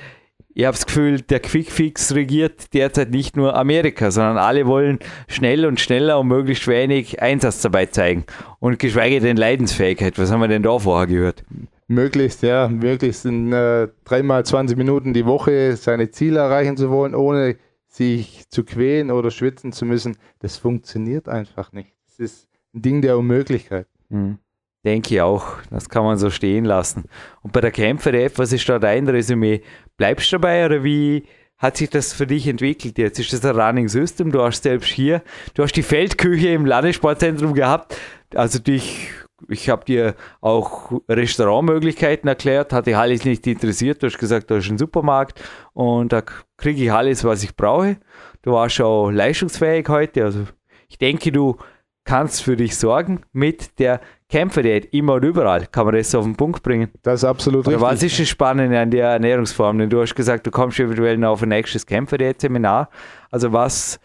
ich 0.53 0.65
habe 0.65 0.77
das 0.77 0.87
Gefühl, 0.87 1.21
der 1.21 1.41
Quickfix 1.41 2.15
regiert 2.15 2.75
derzeit 2.75 3.11
nicht 3.11 3.37
nur 3.37 3.57
Amerika, 3.57 4.11
sondern 4.11 4.37
alle 4.37 4.67
wollen 4.67 4.99
schnell 5.29 5.65
und 5.65 5.79
schneller 5.79 6.19
und 6.19 6.29
möglichst 6.29 6.67
wenig 6.67 7.23
Einsatz 7.23 7.63
dabei 7.63 7.87
zeigen. 7.87 8.25
Und 8.59 8.79
geschweige 8.79 9.21
denn 9.21 9.37
Leidensfähigkeit. 9.37 10.19
Was 10.19 10.33
haben 10.33 10.41
wir 10.41 10.49
denn 10.49 10.65
da 10.65 10.79
vorher 10.79 11.07
gehört? 11.07 11.45
Möglichst, 11.87 12.43
ja, 12.43 12.69
möglichst 12.69 13.25
in 13.27 13.53
äh, 13.53 13.89
dreimal 14.05 14.45
20 14.45 14.77
Minuten 14.77 15.13
die 15.13 15.25
Woche 15.25 15.77
seine 15.77 16.11
Ziele 16.11 16.41
erreichen 16.41 16.77
zu 16.77 16.91
wollen, 16.91 17.15
ohne 17.15 17.57
sich 18.01 18.49
zu 18.49 18.65
quälen 18.65 19.11
oder 19.11 19.31
schwitzen 19.31 19.73
zu 19.73 19.85
müssen, 19.85 20.17
das 20.39 20.57
funktioniert 20.57 21.29
einfach 21.29 21.73
nicht. 21.73 21.93
Das 22.07 22.19
ist 22.19 22.49
ein 22.75 22.81
Ding 22.81 23.03
der 23.03 23.19
Unmöglichkeit. 23.19 23.87
Mhm. 24.09 24.39
Denke 24.87 25.15
ich 25.15 25.21
auch. 25.21 25.59
Das 25.69 25.91
kann 25.91 26.05
man 26.05 26.17
so 26.17 26.31
stehen 26.31 26.65
lassen. 26.65 27.05
Und 27.43 27.53
bei 27.53 27.61
der 27.61 27.71
Kämpfer-App, 27.71 28.39
was 28.39 28.55
ist 28.55 28.67
da 28.71 28.79
dein 28.79 29.07
Resümee? 29.07 29.61
Bleibst 29.99 30.33
du 30.33 30.37
dabei 30.37 30.65
oder 30.65 30.83
wie 30.83 31.25
hat 31.59 31.77
sich 31.77 31.91
das 31.91 32.15
für 32.15 32.27
dich 32.27 32.49
entwickelt 32.49 32.97
jetzt? 32.97 33.19
Ist 33.19 33.35
das 33.35 33.45
ein 33.45 33.61
Running 33.61 33.89
System? 33.89 34.33
Du 34.33 34.41
hast 34.41 34.63
selbst 34.63 34.89
hier, 34.89 35.23
du 35.53 35.63
hast 35.63 35.77
die 35.77 35.83
Feldküche 35.83 36.49
im 36.49 36.65
Landessportzentrum 36.65 37.53
gehabt, 37.53 37.99
also 38.35 38.59
dich 38.59 39.11
ich 39.49 39.69
habe 39.69 39.85
dir 39.85 40.15
auch 40.41 40.93
Restaurantmöglichkeiten 41.09 42.29
erklärt, 42.29 42.73
hat 42.73 42.87
dich 42.87 42.97
alles 42.97 43.25
nicht 43.25 43.47
interessiert. 43.47 44.03
Du 44.03 44.07
hast 44.07 44.19
gesagt, 44.19 44.51
da 44.51 44.57
ist 44.57 44.71
ein 44.71 44.79
Supermarkt 44.79 45.43
und 45.73 46.13
da 46.13 46.23
kriege 46.57 46.85
ich 46.85 46.93
alles, 46.93 47.25
was 47.25 47.43
ich 47.43 47.57
brauche. 47.57 47.97
Du 48.43 48.53
warst 48.53 48.81
auch 48.81 49.11
leistungsfähig 49.11 49.89
heute. 49.89 50.25
Also 50.25 50.47
ich 50.89 50.99
denke, 50.99 51.33
du 51.33 51.57
kannst 52.05 52.43
für 52.43 52.57
dich 52.57 52.77
sorgen 52.77 53.21
mit 53.33 53.79
der 53.79 54.01
Kämpferdiät 54.29 54.93
immer 54.93 55.15
und 55.15 55.25
überall. 55.25 55.67
Kann 55.67 55.87
man 55.87 55.95
das 55.95 56.15
auf 56.15 56.25
den 56.25 56.37
Punkt 56.37 56.63
bringen? 56.63 56.91
Das 57.03 57.21
ist 57.21 57.25
absolut 57.25 57.67
Oder 57.67 57.77
richtig. 57.77 57.91
Was 57.91 58.03
ist 58.03 58.21
das 58.21 58.29
Spannende 58.29 58.79
an 58.79 58.91
der 58.91 59.09
Ernährungsform? 59.09 59.79
Denn 59.79 59.91
du 59.91 60.01
hast 60.01 60.15
gesagt, 60.15 60.47
du 60.47 60.51
kommst 60.51 60.79
eventuell 60.81 61.19
noch 61.19 61.31
auf 61.31 61.43
ein 61.43 61.49
nächstes 61.49 61.87
Kämpferdiät-Seminar. 61.87 62.89
Also 63.31 63.53
was 63.53 64.01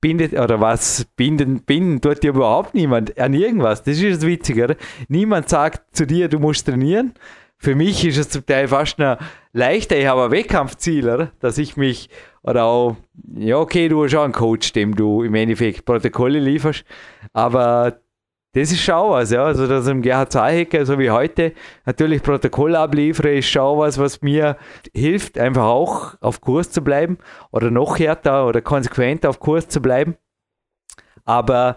bindet, 0.00 0.32
oder 0.32 0.60
was 0.60 1.06
binden, 1.16 1.60
binden 1.62 2.00
tut 2.00 2.22
dir 2.22 2.30
überhaupt 2.30 2.74
niemand 2.74 3.18
an 3.18 3.34
irgendwas. 3.34 3.82
Das 3.82 4.00
ist 4.00 4.22
das 4.22 4.26
Witzige, 4.26 4.64
oder? 4.64 4.76
Niemand 5.08 5.48
sagt 5.48 5.96
zu 5.96 6.06
dir, 6.06 6.28
du 6.28 6.38
musst 6.38 6.66
trainieren. 6.66 7.12
Für 7.58 7.74
mich 7.74 8.06
ist 8.06 8.16
es 8.16 8.30
zum 8.30 8.46
Teil 8.46 8.68
fast 8.68 8.98
noch 8.98 9.18
leichter. 9.52 9.98
Ich 9.98 10.06
habe 10.06 10.24
ein 10.24 10.30
Wettkampfziel, 10.30 11.08
oder? 11.08 11.32
Dass 11.40 11.58
ich 11.58 11.76
mich, 11.76 12.08
oder 12.42 12.64
auch, 12.64 12.96
ja, 13.36 13.58
okay, 13.58 13.88
du 13.88 14.04
hast 14.04 14.14
auch 14.14 14.24
einen 14.24 14.32
Coach, 14.32 14.72
dem 14.72 14.96
du 14.96 15.22
im 15.22 15.34
Endeffekt 15.34 15.84
Protokolle 15.84 16.38
lieferst, 16.38 16.84
aber 17.34 18.00
das 18.52 18.72
ist 18.72 18.80
schon 18.80 19.10
was, 19.10 19.30
ja. 19.30 19.44
Also, 19.44 19.66
dass 19.66 19.86
im 19.86 20.02
Gerhard 20.02 20.32
Zahlhecker, 20.32 20.84
so 20.84 20.98
wie 20.98 21.10
heute, 21.10 21.52
natürlich 21.86 22.22
Protokoll 22.22 22.74
abliefere, 22.74 23.34
ist 23.34 23.48
schon 23.48 23.78
was, 23.78 23.98
was 23.98 24.22
mir 24.22 24.56
hilft, 24.94 25.38
einfach 25.38 25.64
auch 25.64 26.14
auf 26.20 26.40
Kurs 26.40 26.70
zu 26.70 26.82
bleiben 26.82 27.18
oder 27.52 27.70
noch 27.70 27.98
härter 27.98 28.46
oder 28.46 28.60
konsequenter 28.60 29.30
auf 29.30 29.38
Kurs 29.38 29.68
zu 29.68 29.80
bleiben. 29.80 30.16
Aber 31.24 31.76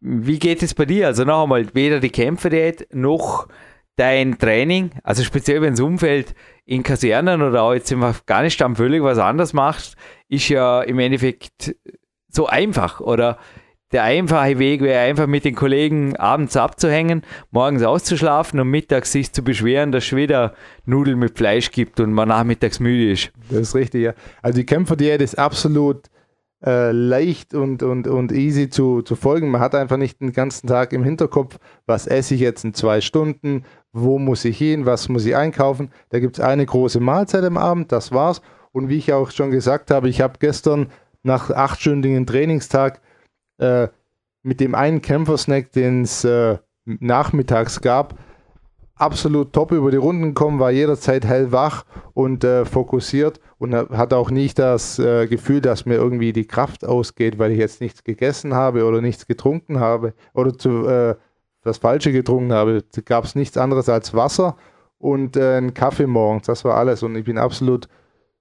wie 0.00 0.38
geht 0.38 0.62
es 0.62 0.74
bei 0.74 0.84
dir? 0.84 1.08
Also, 1.08 1.24
noch 1.24 1.42
einmal, 1.42 1.66
weder 1.74 1.98
die 1.98 2.10
Kämpferdiät 2.10 2.88
noch 2.92 3.48
dein 3.96 4.38
Training, 4.38 4.92
also 5.02 5.24
speziell 5.24 5.60
wenn 5.60 5.72
das 5.72 5.80
Umfeld 5.80 6.36
in 6.64 6.84
Kasernen 6.84 7.42
oder 7.42 7.62
auch 7.62 7.74
jetzt 7.74 7.90
im 7.90 8.04
Afghanistan 8.04 8.76
völlig 8.76 9.02
was 9.02 9.18
anderes 9.18 9.52
macht, 9.52 9.96
ist 10.28 10.48
ja 10.48 10.82
im 10.82 11.00
Endeffekt 11.00 11.74
so 12.28 12.46
einfach 12.46 13.00
oder 13.00 13.38
der 13.92 14.02
einfache 14.02 14.58
Weg 14.58 14.82
wäre 14.82 15.00
einfach 15.00 15.26
mit 15.26 15.44
den 15.44 15.54
Kollegen 15.54 16.14
abends 16.16 16.56
abzuhängen, 16.56 17.22
morgens 17.50 17.82
auszuschlafen 17.82 18.60
und 18.60 18.68
mittags 18.68 19.12
sich 19.12 19.32
zu 19.32 19.42
beschweren, 19.42 19.92
dass 19.92 20.04
es 20.04 20.16
wieder 20.16 20.54
Nudeln 20.84 21.18
mit 21.18 21.38
Fleisch 21.38 21.70
gibt 21.70 21.98
und 22.00 22.12
man 22.12 22.28
nachmittags 22.28 22.80
müde 22.80 23.12
ist. 23.12 23.30
Das 23.48 23.60
ist 23.60 23.74
richtig, 23.74 24.02
ja. 24.02 24.14
Also 24.42 24.58
die 24.58 24.66
Kämpferdiät 24.66 25.22
ist 25.22 25.38
absolut 25.38 26.08
äh, 26.64 26.92
leicht 26.92 27.54
und, 27.54 27.82
und, 27.82 28.08
und 28.08 28.32
easy 28.32 28.68
zu, 28.68 29.02
zu 29.02 29.16
folgen. 29.16 29.50
Man 29.50 29.60
hat 29.60 29.74
einfach 29.74 29.96
nicht 29.96 30.20
den 30.20 30.32
ganzen 30.32 30.66
Tag 30.66 30.92
im 30.92 31.04
Hinterkopf, 31.04 31.58
was 31.86 32.06
esse 32.06 32.34
ich 32.34 32.40
jetzt 32.40 32.64
in 32.64 32.74
zwei 32.74 33.00
Stunden, 33.00 33.64
wo 33.92 34.18
muss 34.18 34.44
ich 34.44 34.58
hin, 34.58 34.84
was 34.84 35.08
muss 35.08 35.24
ich 35.24 35.36
einkaufen. 35.36 35.90
Da 36.10 36.18
gibt 36.18 36.38
es 36.38 36.44
eine 36.44 36.66
große 36.66 37.00
Mahlzeit 37.00 37.44
am 37.44 37.56
Abend, 37.56 37.92
das 37.92 38.12
war's. 38.12 38.42
Und 38.72 38.88
wie 38.88 38.98
ich 38.98 39.12
auch 39.12 39.30
schon 39.30 39.50
gesagt 39.50 39.90
habe, 39.90 40.08
ich 40.08 40.20
habe 40.20 40.34
gestern 40.40 40.88
nach 41.22 41.50
achtstündigen 41.50 42.26
Trainingstag 42.26 43.00
äh, 43.58 43.88
mit 44.42 44.60
dem 44.60 44.74
einen 44.74 45.02
Kämpfersnack, 45.02 45.72
den 45.72 46.02
es 46.02 46.24
äh, 46.24 46.58
nachmittags 46.84 47.80
gab, 47.80 48.18
absolut 48.98 49.52
top 49.52 49.72
über 49.72 49.90
die 49.90 49.96
Runden 49.96 50.28
gekommen, 50.28 50.58
war 50.58 50.70
jederzeit 50.70 51.24
hellwach 51.24 51.84
und 52.14 52.44
äh, 52.44 52.64
fokussiert 52.64 53.40
und 53.58 53.74
hat 53.74 54.12
auch 54.12 54.30
nicht 54.30 54.58
das 54.58 54.98
äh, 54.98 55.26
Gefühl, 55.26 55.60
dass 55.60 55.86
mir 55.86 55.94
irgendwie 55.94 56.32
die 56.32 56.46
Kraft 56.46 56.84
ausgeht, 56.84 57.38
weil 57.38 57.52
ich 57.52 57.58
jetzt 57.58 57.80
nichts 57.80 58.04
gegessen 58.04 58.54
habe 58.54 58.84
oder 58.84 59.00
nichts 59.00 59.26
getrunken 59.26 59.80
habe 59.80 60.14
oder 60.34 60.56
zu, 60.56 60.86
äh, 60.86 61.14
das 61.62 61.78
Falsche 61.78 62.12
getrunken 62.12 62.52
habe. 62.52 62.84
Da 62.92 63.00
gab 63.02 63.24
es 63.24 63.34
nichts 63.34 63.56
anderes 63.56 63.88
als 63.88 64.14
Wasser 64.14 64.56
und 64.98 65.36
äh, 65.36 65.56
einen 65.56 65.74
Kaffee 65.74 66.06
morgens. 66.06 66.46
Das 66.46 66.64
war 66.64 66.76
alles 66.76 67.02
und 67.02 67.16
ich 67.16 67.24
bin 67.24 67.38
absolut 67.38 67.88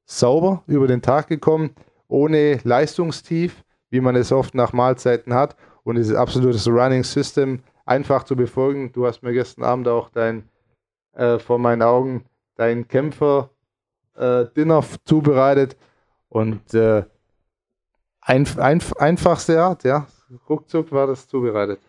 sauber 0.05 0.63
über 0.68 0.88
den 0.88 1.01
Tag 1.01 1.28
gekommen, 1.28 1.72
ohne 2.07 2.59
Leistungstief 2.63 3.63
wie 3.89 4.01
man 4.01 4.15
es 4.15 4.31
oft 4.31 4.55
nach 4.55 4.73
Mahlzeiten 4.73 5.33
hat. 5.33 5.55
Und 5.83 5.97
es 5.97 6.09
ist 6.09 6.15
absolutes 6.15 6.67
Running 6.67 7.03
System, 7.03 7.63
einfach 7.85 8.23
zu 8.23 8.35
befolgen. 8.35 8.91
Du 8.91 9.05
hast 9.05 9.23
mir 9.23 9.33
gestern 9.33 9.63
Abend 9.63 9.88
auch 9.88 10.09
dein, 10.09 10.49
äh, 11.13 11.39
vor 11.39 11.59
meinen 11.59 11.81
Augen, 11.81 12.25
dein 12.55 12.88
Kämpfer-Dinner 12.88 14.79
äh, 14.79 14.97
zubereitet. 15.05 15.77
Und 16.29 16.73
äh, 16.73 17.03
ein, 18.21 18.45
ein, 18.57 18.81
einfachste 18.97 19.61
Art, 19.61 19.83
ja. 19.83 20.07
Ruckzuck 20.49 20.91
war 20.91 21.07
das 21.07 21.27
zubereitet. 21.27 21.79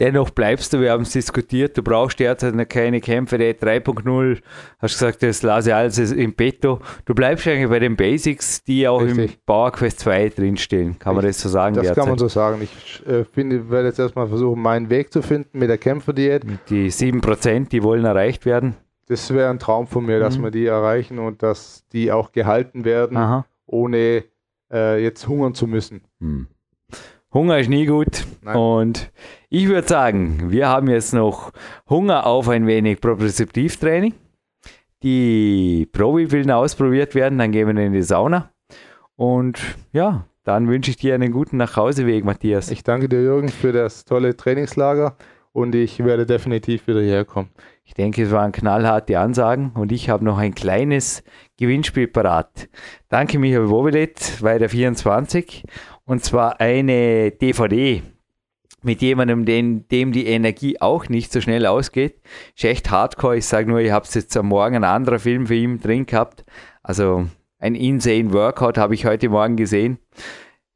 Dennoch 0.00 0.30
bleibst 0.30 0.72
du, 0.72 0.80
wir 0.80 0.90
haben 0.90 1.02
es 1.02 1.12
diskutiert, 1.12 1.78
du 1.78 1.82
brauchst 1.82 2.18
derzeit 2.18 2.56
noch 2.56 2.66
keine 2.66 3.00
Kämpfe, 3.00 3.38
der 3.38 3.56
3.0, 3.56 4.40
hast 4.80 4.94
gesagt, 4.94 5.22
das 5.22 5.42
lasse 5.42 5.70
ich 5.70 5.74
alles 5.74 5.98
im 6.10 6.34
Petto. 6.34 6.80
Du 7.04 7.14
bleibst 7.14 7.46
eigentlich 7.46 7.68
bei 7.68 7.78
den 7.78 7.94
Basics, 7.94 8.64
die 8.64 8.88
auch 8.88 9.02
Richtig. 9.02 9.34
im 9.34 9.40
Power 9.46 9.70
Quest 9.70 10.00
2 10.00 10.30
drinstehen. 10.30 10.98
Kann 10.98 11.12
Richtig. 11.12 11.14
man 11.14 11.24
das 11.26 11.40
so 11.40 11.48
sagen? 11.48 11.74
Das 11.76 11.84
derzeit? 11.84 12.02
kann 12.02 12.08
man 12.08 12.18
so 12.18 12.26
sagen. 12.26 12.60
Ich 12.62 13.06
äh, 13.06 13.24
finde, 13.24 13.70
werde 13.70 13.88
jetzt 13.88 14.00
erstmal 14.00 14.26
versuchen, 14.26 14.60
meinen 14.60 14.90
Weg 14.90 15.12
zu 15.12 15.22
finden 15.22 15.60
mit 15.60 15.70
der 15.70 15.78
Kämpferdiät. 15.78 16.44
Die 16.70 16.90
7%, 16.90 17.68
die 17.68 17.84
wollen 17.84 18.04
erreicht 18.04 18.46
werden. 18.46 18.74
Das 19.06 19.32
wäre 19.32 19.48
ein 19.48 19.60
Traum 19.60 19.86
von 19.86 20.04
mir, 20.06 20.18
dass 20.18 20.38
mhm. 20.38 20.44
wir 20.44 20.50
die 20.50 20.66
erreichen 20.66 21.20
und 21.20 21.44
dass 21.44 21.86
die 21.92 22.10
auch 22.10 22.32
gehalten 22.32 22.84
werden, 22.84 23.16
Aha. 23.16 23.46
ohne 23.66 24.24
äh, 24.72 25.00
jetzt 25.00 25.28
hungern 25.28 25.54
zu 25.54 25.68
müssen. 25.68 26.02
Mhm. 26.18 26.48
Hunger 27.34 27.58
ist 27.58 27.68
nie 27.68 27.84
gut. 27.84 28.24
Nein. 28.42 28.56
Und 28.56 29.10
ich 29.50 29.68
würde 29.68 29.88
sagen, 29.88 30.52
wir 30.52 30.68
haben 30.68 30.88
jetzt 30.88 31.12
noch 31.12 31.50
Hunger 31.90 32.26
auf 32.26 32.48
ein 32.48 32.66
wenig 32.66 33.00
Propriozeptivtraining. 33.00 34.14
Die 35.02 35.86
Probi 35.92 36.30
will 36.30 36.50
ausprobiert 36.50 37.14
werden, 37.14 37.38
dann 37.38 37.52
gehen 37.52 37.66
wir 37.66 37.84
in 37.84 37.92
die 37.92 38.02
Sauna. 38.02 38.50
Und 39.16 39.60
ja, 39.92 40.26
dann 40.44 40.68
wünsche 40.68 40.90
ich 40.90 40.96
dir 40.96 41.14
einen 41.14 41.32
guten 41.32 41.56
Nachhauseweg, 41.56 42.24
Matthias. 42.24 42.70
Ich 42.70 42.84
danke 42.84 43.08
dir, 43.08 43.20
Jürgen, 43.20 43.48
für 43.48 43.72
das 43.72 44.04
tolle 44.04 44.36
Trainingslager 44.36 45.16
und 45.52 45.74
ich 45.74 46.04
werde 46.04 46.26
definitiv 46.26 46.86
wieder 46.86 47.00
hierher 47.00 47.24
kommen. 47.24 47.50
Ich 47.84 47.94
denke, 47.94 48.22
es 48.22 48.30
waren 48.30 48.52
knallharte 48.52 49.18
Ansagen 49.18 49.72
und 49.74 49.92
ich 49.92 50.08
habe 50.08 50.24
noch 50.24 50.38
ein 50.38 50.54
kleines 50.54 51.22
Gewinnspiel 51.58 52.08
parat. 52.08 52.68
Danke, 53.08 53.38
Michael 53.38 53.68
Wobelet, 53.68 54.38
bei 54.40 54.58
der 54.58 54.68
24 54.68 55.64
und 56.04 56.24
zwar 56.24 56.60
eine 56.60 57.30
DVD 57.30 58.02
mit 58.82 59.00
jemandem, 59.00 59.44
den, 59.44 59.88
dem 59.88 60.12
die 60.12 60.26
Energie 60.26 60.80
auch 60.80 61.08
nicht 61.08 61.32
so 61.32 61.40
schnell 61.40 61.66
ausgeht. 61.66 62.20
Ist 62.54 62.64
echt 62.64 62.90
hardcore. 62.90 63.38
Ich 63.38 63.46
sage 63.46 63.68
nur, 63.68 63.80
ich 63.80 63.90
habe 63.90 64.06
jetzt 64.12 64.36
am 64.36 64.48
Morgen 64.48 64.76
ein 64.76 64.84
anderer 64.84 65.18
Film 65.18 65.46
für 65.46 65.54
ihn 65.54 65.80
drin 65.80 66.06
gehabt. 66.06 66.44
Also 66.82 67.26
ein 67.58 67.74
insane 67.74 68.32
Workout 68.32 68.76
habe 68.76 68.94
ich 68.94 69.06
heute 69.06 69.30
Morgen 69.30 69.56
gesehen. 69.56 69.98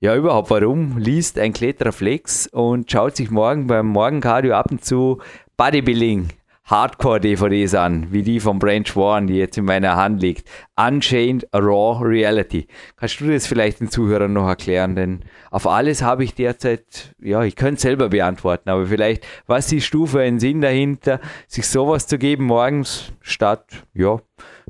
Ja, 0.01 0.17
überhaupt, 0.17 0.51
warum 0.51 0.97
liest 0.97 1.39
ein 1.39 1.53
Kletterer 1.53 1.93
Flex 1.93 2.47
und 2.47 2.91
schaut 2.91 3.17
sich 3.17 3.31
morgen 3.31 3.67
beim 3.67 3.89
Morgencardio 3.89 4.55
ab 4.55 4.71
und 4.71 4.85
zu 4.85 5.21
Bodybuilding 5.57 6.29
Hardcore-DVDs 6.69 7.75
an, 7.75 8.13
wie 8.13 8.23
die 8.23 8.41
von 8.41 8.59
Branch 8.59 8.95
Warren, 8.95 9.27
die 9.27 9.37
jetzt 9.37 9.57
in 9.57 9.65
meiner 9.65 9.97
Hand 9.97 10.21
liegt. 10.21 10.49
Unchained 10.77 11.47
Raw 11.55 12.05
Reality. 12.05 12.69
Kannst 12.97 13.21
du 13.21 13.33
das 13.33 13.47
vielleicht 13.47 13.81
den 13.81 13.91
Zuhörern 13.91 14.35
noch 14.35 14.47
erklären? 14.47 14.95
Denn 14.95 15.21
auf 15.51 15.67
alles 15.67 16.03
habe 16.03 16.25
ich 16.25 16.35
derzeit, 16.35 17.15
ja, 17.21 17.43
ich 17.43 17.57
könnte 17.57 17.77
es 17.77 17.83
selber 17.83 18.11
beantworten, 18.11 18.69
aber 18.69 18.87
vielleicht, 18.87 19.27
was 19.47 19.69
du 19.69 20.07
für 20.07 20.21
einen 20.21 20.41
Sinn 20.41 20.61
dahinter, 20.61 21.21
sich 21.47 21.67
sowas 21.67 22.07
zu 22.07 22.19
geben 22.19 22.45
morgens, 22.45 23.13
statt, 23.23 23.85
ja, 23.95 24.19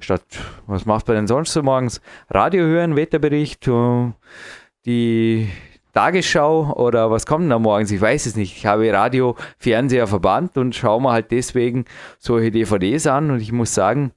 statt, 0.01 0.25
was 0.67 0.87
macht 0.87 1.09
man 1.09 1.17
denn 1.17 1.27
sonst 1.27 1.53
so 1.53 1.63
morgens? 1.63 2.01
Radio 2.31 2.65
hören, 2.65 2.95
Wetterbericht, 2.95 3.67
äh, 3.67 4.13
die 4.87 5.49
Tagesschau 5.99 6.75
oder 6.77 7.11
was 7.11 7.27
kommt 7.27 7.43
denn 7.43 7.51
da 7.51 7.59
morgens? 7.59 7.91
Ich 7.91 8.01
weiß 8.01 8.27
es 8.27 8.37
nicht. 8.37 8.57
Ich 8.57 8.67
habe 8.67 8.93
Radio, 8.93 9.35
Fernseher 9.59 10.07
verbannt 10.07 10.57
und 10.57 10.77
schaue 10.77 11.03
mir 11.03 11.11
halt 11.11 11.33
deswegen 11.33 11.87
solche 12.21 12.53
DVDs 12.53 13.09
an 13.09 13.33
und 13.33 13.41
ich 13.41 13.51
muss 13.51 13.75
sagen, 13.75 14.13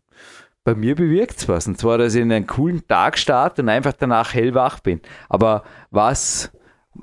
bei 0.64 0.76
mir 0.76 0.94
bewirkt 0.94 1.40
es 1.40 1.50
was. 1.50 1.66
Und 1.66 1.80
zwar, 1.80 1.98
dass 1.98 2.14
ich 2.14 2.22
in 2.22 2.32
einen 2.32 2.46
coolen 2.46 2.86
Tag 2.88 3.18
starte 3.18 3.64
und 3.64 3.70
einfach 3.70 3.94
danach 3.94 4.36
hellwach 4.36 4.80
bin. 4.82 5.02
Aber 5.28 5.64
was 5.90 6.52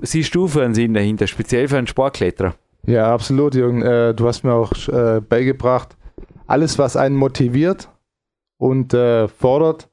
siehst 0.01 0.33
du 0.33 0.47
für 0.47 0.63
einen 0.63 0.75
Sinn 0.75 0.93
dahinter, 0.93 1.27
speziell 1.27 1.67
für 1.67 1.77
einen 1.77 1.87
Sportkletterer? 1.87 2.55
Ja, 2.85 3.13
absolut, 3.13 3.55
Jürgen. 3.55 3.81
Äh, 3.81 4.13
du 4.13 4.29
hast 4.29 4.45
mir 4.45 4.53
auch 4.53 4.71
äh, 4.87 5.19
beigebracht, 5.19 5.97
alles, 6.47 6.79
was 6.79 6.95
einen 6.95 7.17
motiviert 7.17 7.89
und 8.57 8.93
äh, 8.93 9.27
fordert, 9.27 9.89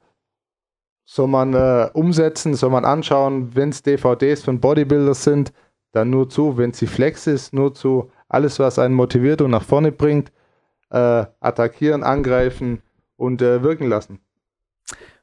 soll 1.09 1.27
man 1.27 1.53
äh, 1.53 1.89
umsetzen, 1.93 2.53
soll 2.53 2.69
man 2.69 2.83
anschauen, 2.83 3.55
wenn 3.55 3.69
es 3.69 3.81
DVDs 3.81 4.43
von 4.43 4.59
Bodybuilders 4.59 5.23
sind, 5.23 5.53
dann 5.93 6.09
nur 6.09 6.29
zu, 6.29 6.57
wenn 6.57 6.73
sie 6.73 6.85
Flex 6.85 7.27
ist, 7.27 7.53
nur 7.53 7.73
zu, 7.73 8.11
alles, 8.27 8.59
was 8.59 8.77
einen 8.77 8.93
motiviert 8.93 9.41
und 9.41 9.51
nach 9.51 9.63
vorne 9.63 9.93
bringt, 9.93 10.33
äh, 10.91 11.25
attackieren, 11.39 12.03
angreifen 12.03 12.81
und 13.15 13.41
äh, 13.41 13.63
wirken 13.63 13.87
lassen. 13.87 14.19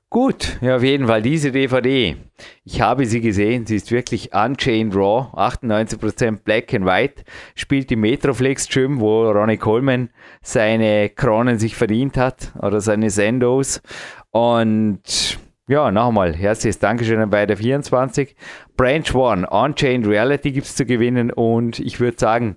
Gut, 0.09 0.59
ja, 0.63 0.77
auf 0.77 0.83
jeden 0.83 1.07
Fall 1.07 1.21
diese 1.21 1.53
DVD. 1.53 2.17
Ich 2.65 2.81
habe 2.81 3.05
sie 3.05 3.21
gesehen, 3.21 3.67
sie 3.67 3.77
ist 3.77 3.91
wirklich 3.91 4.33
Unchained 4.33 4.95
Raw, 4.95 5.37
98% 5.37 6.39
Black 6.45 6.73
and 6.73 6.87
White, 6.87 7.25
spielt 7.57 7.91
die 7.91 7.97
Metroflex 7.97 8.69
Gym, 8.69 9.01
wo 9.01 9.31
Ronnie 9.31 9.59
Coleman 9.59 10.09
seine 10.41 11.11
Kronen 11.11 11.59
sich 11.59 11.77
verdient 11.77 12.17
hat 12.17 12.53
oder 12.63 12.81
seine 12.81 13.11
Sendos. 13.11 13.83
Und 14.31 15.39
ja, 15.69 15.91
nochmal, 15.91 16.35
herzliches 16.35 16.79
Dankeschön 16.79 17.31
bei 17.31 17.47
der 17.47 17.57
24. 17.57 18.37
Branch 18.77 19.15
One, 19.15 19.49
Unchained 19.49 20.07
Reality 20.07 20.53
gibt 20.53 20.67
es 20.67 20.77
zu 20.77 20.85
gewinnen 20.85 21.31
und 21.31 21.79
ich 21.79 22.01
würde 22.01 22.19
sagen, 22.19 22.57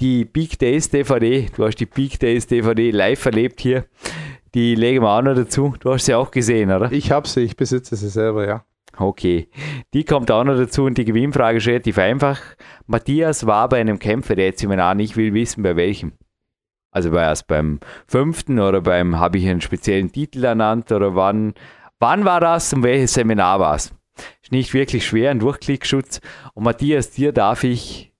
die 0.00 0.24
Big 0.24 0.58
Days 0.58 0.88
DVD, 0.88 1.48
du 1.56 1.64
hast 1.64 1.76
die 1.76 1.86
Big 1.86 2.20
Days 2.20 2.46
DVD 2.46 2.90
live 2.92 3.26
erlebt 3.26 3.60
hier, 3.60 3.86
die 4.54 4.76
legen 4.76 5.02
wir 5.02 5.10
auch 5.10 5.22
noch 5.22 5.34
dazu. 5.34 5.74
Du 5.80 5.92
hast 5.92 6.04
sie 6.04 6.14
auch 6.14 6.30
gesehen, 6.30 6.70
oder? 6.70 6.92
Ich 6.92 7.10
habe 7.10 7.26
sie, 7.26 7.40
ich 7.40 7.56
besitze 7.56 7.96
sie 7.96 8.08
selber, 8.08 8.46
ja. 8.46 8.64
Okay, 8.96 9.48
die 9.92 10.04
kommt 10.04 10.30
auch 10.30 10.44
noch 10.44 10.56
dazu 10.56 10.84
und 10.84 10.96
die 10.96 11.04
Gewinnfrage 11.04 11.58
ist 11.58 11.66
relativ 11.66 11.98
einfach. 11.98 12.40
Matthias 12.86 13.46
war 13.46 13.68
bei 13.68 13.80
einem 13.80 13.98
Kämpfer, 13.98 14.36
der 14.36 14.46
jetzt 14.46 14.60
Seminar 14.60 14.94
nicht 14.94 15.16
will 15.16 15.34
wissen, 15.34 15.64
bei 15.64 15.74
welchem. 15.74 16.12
Also 16.92 17.10
war 17.10 17.32
es 17.32 17.42
beim 17.42 17.80
fünften 18.06 18.60
oder 18.60 18.80
beim, 18.80 19.18
habe 19.18 19.38
ich 19.38 19.48
einen 19.48 19.60
speziellen 19.60 20.12
Titel 20.12 20.44
ernannt 20.44 20.92
oder 20.92 21.16
wann 21.16 21.54
Wann 22.04 22.26
war 22.26 22.38
das 22.38 22.70
und 22.74 22.82
welches 22.82 23.14
Seminar 23.14 23.60
war 23.60 23.76
es? 23.76 23.90
Ist 24.42 24.52
nicht 24.52 24.74
wirklich 24.74 25.06
schwer, 25.06 25.30
ein 25.30 25.38
Durchklickschutz. 25.38 26.20
Und 26.52 26.64
Matthias, 26.64 27.12
dir 27.12 27.32
darf 27.32 27.64
ich, 27.64 28.12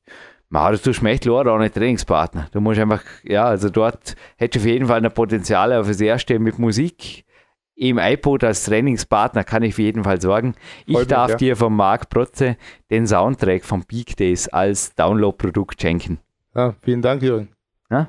ma, 0.48 0.70
das 0.70 0.80
tust 0.80 1.02
mir 1.02 1.10
echt 1.10 1.26
leid, 1.26 1.46
auch 1.46 1.58
nicht 1.58 1.74
Trainingspartner. 1.74 2.48
Du 2.50 2.62
musst 2.62 2.80
einfach, 2.80 3.02
ja, 3.24 3.44
also 3.44 3.68
dort 3.68 4.16
hättest 4.38 4.64
du 4.64 4.68
auf 4.68 4.72
jeden 4.72 4.86
Fall 4.86 5.04
ein 5.04 5.12
Potenzial 5.12 5.74
auf 5.74 5.86
das 5.86 6.00
erste 6.00 6.38
mit 6.38 6.58
Musik. 6.58 7.26
Im 7.74 7.98
iPod 7.98 8.42
als 8.44 8.64
Trainingspartner 8.64 9.44
kann 9.44 9.62
ich 9.62 9.74
auf 9.74 9.78
jeden 9.80 10.02
Fall 10.02 10.18
sorgen. 10.18 10.54
Ich 10.86 10.94
Voll 10.94 11.04
darf 11.04 11.32
ja. 11.32 11.36
dir 11.36 11.54
von 11.54 11.76
Marc 11.76 12.08
Protze 12.08 12.56
den 12.90 13.06
Soundtrack 13.06 13.66
von 13.66 13.84
Peak 13.84 14.16
Days 14.16 14.48
als 14.48 14.94
Download-Produkt 14.94 15.82
schenken. 15.82 16.20
Ja, 16.54 16.74
vielen 16.80 17.02
Dank, 17.02 17.20
Jürgen. 17.20 17.50
Ja? 17.90 18.08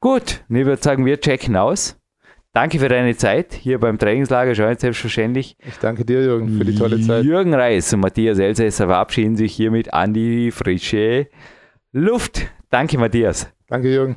Gut, 0.00 0.44
ich 0.50 0.66
würde 0.66 0.82
sagen, 0.82 1.06
wir 1.06 1.18
checken 1.18 1.56
aus. 1.56 1.98
Danke 2.52 2.78
für 2.78 2.88
deine 2.88 3.16
Zeit 3.16 3.52
hier 3.52 3.78
beim 3.78 3.98
Trainingslager, 3.98 4.54
schon 4.54 4.74
selbstverständlich. 4.76 5.56
Ich 5.66 5.78
danke 5.78 6.04
dir, 6.04 6.22
Jürgen, 6.22 6.58
für 6.58 6.64
die 6.64 6.74
tolle 6.74 7.00
Zeit. 7.00 7.24
Jürgen 7.24 7.54
Reis 7.54 7.92
und 7.92 8.00
Matthias 8.00 8.38
Elsässer 8.38 8.86
verabschieden 8.86 9.36
sich 9.36 9.54
hiermit 9.54 9.92
an 9.92 10.14
die 10.14 10.50
frische 10.50 11.28
Luft. 11.92 12.48
Danke, 12.70 12.98
Matthias. 12.98 13.52
Danke, 13.68 13.88
Jürgen. 13.92 14.16